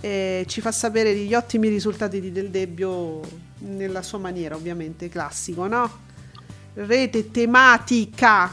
[0.00, 3.20] E ci fa sapere gli ottimi risultati di Del Debbio
[3.58, 6.08] nella sua maniera, ovviamente, classico, no?
[6.72, 8.52] Rete tematica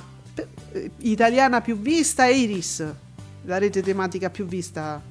[0.74, 2.86] eh, italiana più vista Iris,
[3.45, 5.02] la rete tematica più vista.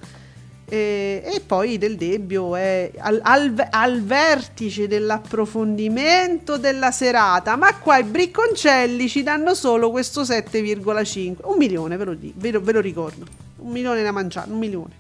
[0.69, 7.99] E, e poi Del Debbio è al, al- al vertice dell'approfondimento della serata, ma qua
[7.99, 12.81] i bricconcelli ci danno solo questo 7,5, un milione ve lo, ve lo, ve lo
[12.81, 13.25] ricordo,
[13.59, 14.95] un milione da mangiare, un milione.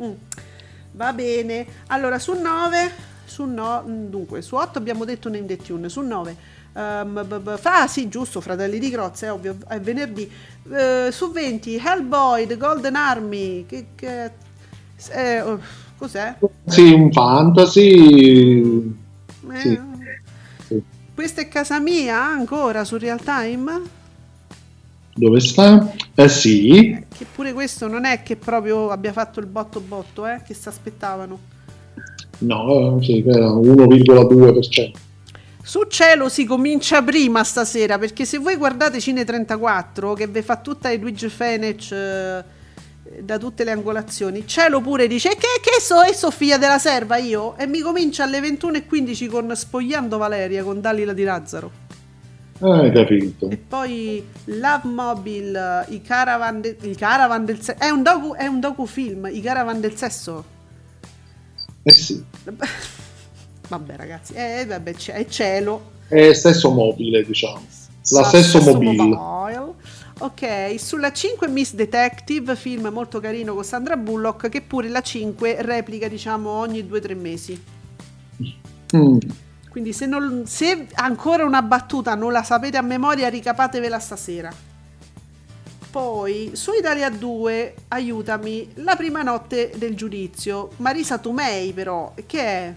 [0.00, 0.12] Mm.
[0.92, 2.90] Va bene, allora su 9,
[3.24, 6.36] su no, mm, dunque su 8 abbiamo detto Name the Tune, su 9,
[6.74, 10.30] ehm, b- b- ah sì giusto, Fratelli di Crozza, è ovvio, è venerdì,
[10.72, 14.30] Eh, su 20 Hellboy, The Golden Army, che, che
[15.08, 15.58] eh, oh,
[15.96, 16.36] cos'è?
[16.66, 18.60] Sì, un fantasy.
[19.52, 19.80] Eh, Sì,
[20.66, 20.82] sì.
[21.14, 23.98] Questa è casa mia ancora su Real Time?
[25.14, 25.92] Dove sta?
[26.14, 30.40] Eh sì, Che pure questo non è che proprio abbia fatto il botto botto, eh,
[30.46, 31.38] che si aspettavano.
[32.38, 34.92] no, eh, sì, era 1,2%.
[35.62, 40.56] Su cielo si comincia prima stasera perché se voi guardate Cine 34 che vi fa
[40.56, 42.44] tutta Edwige Fenech eh,
[43.18, 47.56] da tutte le angolazioni, cielo pure dice che, che so e Sofia della serva io
[47.56, 51.70] e mi comincia alle 21.15 con Spogliando Valeria con Dalila di Lazzaro
[52.60, 53.50] Hai capito.
[53.50, 58.46] e poi Love Mobile, i caravan, de- il caravan del sesso, è un, docu, è
[58.46, 60.44] un docufilm, i caravan del sesso
[61.82, 62.22] Eh sì,
[63.68, 67.62] vabbè ragazzi, eh, vabbè, c'è- è cielo è stesso mobile, diciamo.
[68.12, 69.02] La Stesso stesso mobile.
[69.04, 69.74] mobile.
[70.22, 75.62] Ok, sulla 5 Miss Detective, film molto carino con Sandra Bullock, che pure la 5
[75.62, 77.62] replica diciamo ogni 2-3 mesi.
[78.94, 79.18] Mm.
[79.70, 84.52] Quindi se, non- se ancora una battuta non la sapete a memoria, ricapatevela stasera.
[85.90, 90.68] Poi su Italia 2, aiutami, la prima notte del giudizio.
[90.76, 92.74] Marisa Tomei però, che è?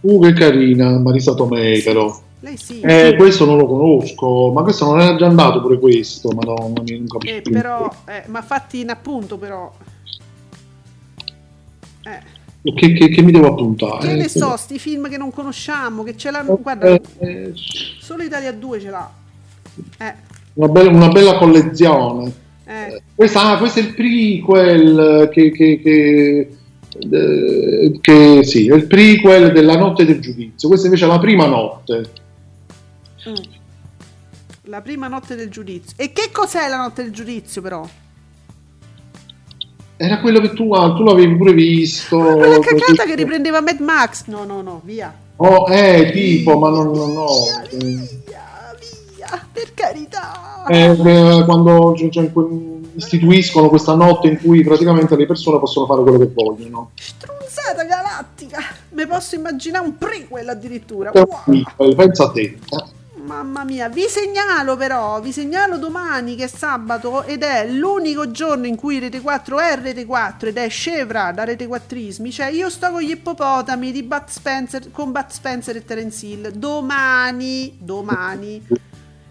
[0.00, 2.23] Uh, che carina, Marisa Tomei però.
[2.44, 2.80] Lei sì.
[2.80, 7.06] Eh, questo non lo conosco, ma questo non era già andato pure questo, madonna, non
[7.06, 9.72] capisco Eh, però, eh, ma fatti in appunto però.
[12.02, 12.70] Eh.
[12.74, 14.08] Che, che- che mi devo appuntare?
[14.08, 16.58] Che ne so, sti film che non conosciamo, che ce l'hanno.
[16.60, 19.10] Guarda, Eh, eh, solo Italia 2 ce l'ha.
[19.98, 20.14] Eh,
[20.54, 22.30] una, bella, una bella collezione.
[22.66, 23.02] eh.
[23.14, 26.48] Questa, ah, questo è il prequel che, che, che,
[27.10, 30.68] eh, che- sì, è il prequel della notte del giudizio.
[30.68, 32.22] Questa invece è la prima notte.
[33.28, 33.34] Mm.
[34.66, 35.94] La prima notte del giudizio.
[35.96, 37.86] E che cos'è la notte del giudizio, però?
[39.96, 42.18] Era quello che tu, ah, tu l'avevi pure visto.
[42.18, 43.08] Quella cagata così.
[43.08, 44.24] che riprendeva Mad Max.
[44.26, 45.14] No, no, no, via.
[45.36, 47.26] Oh, eh, tipo, ma non, no.
[47.70, 48.74] eh, Via,
[49.14, 50.64] via, per carità.
[50.68, 52.30] eh, eh, quando cioè, cioè,
[52.96, 56.90] istituiscono questa notte in cui praticamente le persone possono fare quello che vogliono.
[56.94, 58.58] Strunzata galattica.
[58.90, 61.10] Mi posso immaginare un prequel addirittura.
[61.12, 61.94] Wow.
[61.94, 62.40] Pensa a te.
[62.42, 62.93] eh.
[63.24, 68.66] Mamma mia, vi segnalo però, vi segnalo domani che è sabato ed è l'unico giorno
[68.66, 72.68] in cui Rete 4 è Rete 4 ed è scevra da Rete 4ismi, cioè io
[72.68, 78.62] sto con gli ippopotami di Bud Spencer, con Bud Spencer e Terence Hill, domani, domani.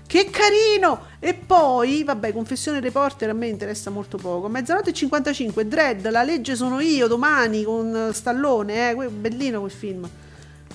[0.07, 1.05] Che carino!
[1.19, 4.47] E poi, vabbè, Confessione Reporter a me interessa molto poco.
[4.47, 10.09] Mezzanotte e 55, Dread, La legge sono io, domani con Stallone, eh, bellino quel film.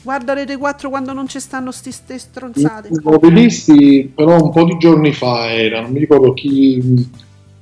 [0.03, 2.89] Guarda Rete 4 quando non ci stanno sti, ste stronzate.
[3.03, 7.09] L'ho visti però un po' di giorni fa era, non mi ricordo chi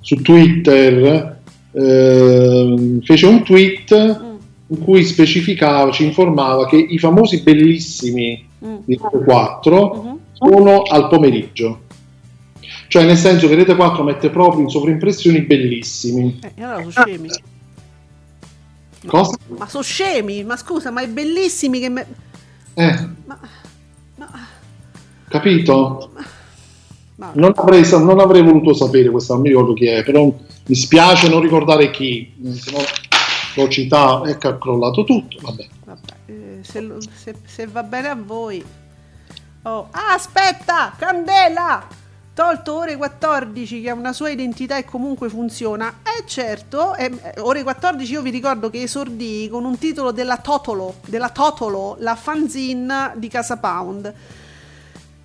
[0.00, 1.40] su Twitter
[1.72, 4.34] ehm, fece un tweet Mm,
[4.68, 8.76] in cui specificava, ci informava che i famosi bellissimi mm.
[8.84, 10.18] di Rete 4 Mhm.
[10.32, 11.80] sono al pomeriggio.
[12.88, 16.38] Cioè nel senso che Rete 4 mette proprio in sovrimpressioni bellissimi.
[16.42, 17.28] Eh, e allora sono scemi.
[19.06, 19.36] Cosa?
[19.56, 22.06] Ma sono scemi, ma scusa, ma è bellissimi che me...
[22.78, 23.39] Eh, Ma...
[24.16, 24.47] ma...
[25.28, 26.11] capito?
[27.16, 30.24] ma- Non avrei, non avrei voluto sapere questa, non mi ricordo chi è, però
[30.66, 32.78] mi spiace non ricordare chi, se no
[33.55, 35.39] l'ho citato e che ha crollato tutto.
[35.40, 35.66] Vabbè.
[35.86, 38.62] Vabbè, eh, se, se- se va bene a voi.
[39.62, 41.86] Oh, ah, aspetta, Candela!
[42.36, 46.00] Tolto ore 14 che ha una sua identità e comunque funziona.
[46.02, 50.96] Eh certo, eh, ore 14 io vi ricordo che esordì con un titolo della Totolo,
[51.06, 54.12] della Totolo, la fanzine di Casa Pound.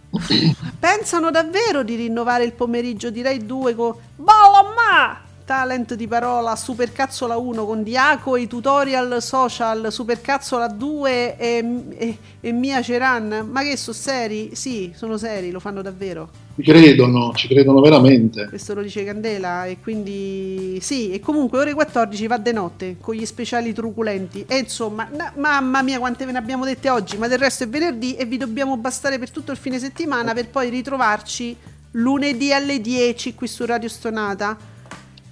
[0.79, 5.29] Pensano davvero di rinnovare il pomeriggio di Rai 2 con Ballamma!
[5.43, 12.17] Talent di parola Supercazzola 1 con Diaco e i tutorial social Supercazzola 2 e, e,
[12.39, 13.49] e Mia Ceran.
[13.51, 14.55] Ma che sono seri?
[14.55, 16.29] Sì, sono seri, lo fanno davvero.
[16.55, 18.47] Ci credono, ci credono veramente.
[18.47, 23.15] Questo lo dice Candela e quindi sì, e comunque ore 14 va de notte con
[23.15, 24.43] gli speciali truculenti.
[24.47, 27.69] E insomma, na- mamma mia quante ve ne abbiamo dette oggi, ma del resto è
[27.69, 31.55] venerdì e vi dobbiamo bastare per tutto il fine settimana per poi ritrovarci
[31.91, 34.57] lunedì alle 10 qui su Radio Stonata.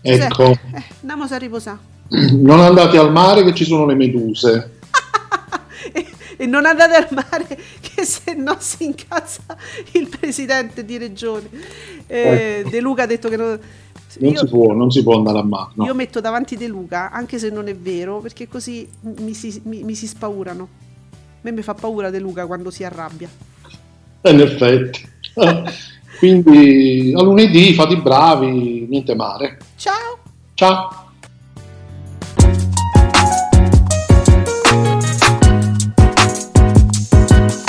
[0.02, 1.78] Ecco, Eh, andiamo a riposare.
[2.40, 4.78] non andate al mare che ci sono le meduse.
[5.91, 6.06] e,
[6.38, 7.60] e non andate al mare
[8.05, 9.43] se no si incazza
[9.93, 11.49] il presidente di regione.
[12.07, 13.59] Eh, De Luca ha detto che non,
[14.19, 15.71] Non io- si può, non si può andare a mare.
[15.76, 15.85] no.
[15.85, 19.84] Io metto davanti De Luca, anche se non è vero, perché così mi si, mi-
[19.84, 20.67] mi si spaurano.
[21.11, 23.30] A me mi fa paura De Luca quando si arrabbia.
[24.21, 25.07] Eh, in effetti.
[26.19, 29.57] Quindi a lunedì fate i bravi, niente mare.
[29.77, 30.17] Ciao!
[30.53, 31.09] Ciao.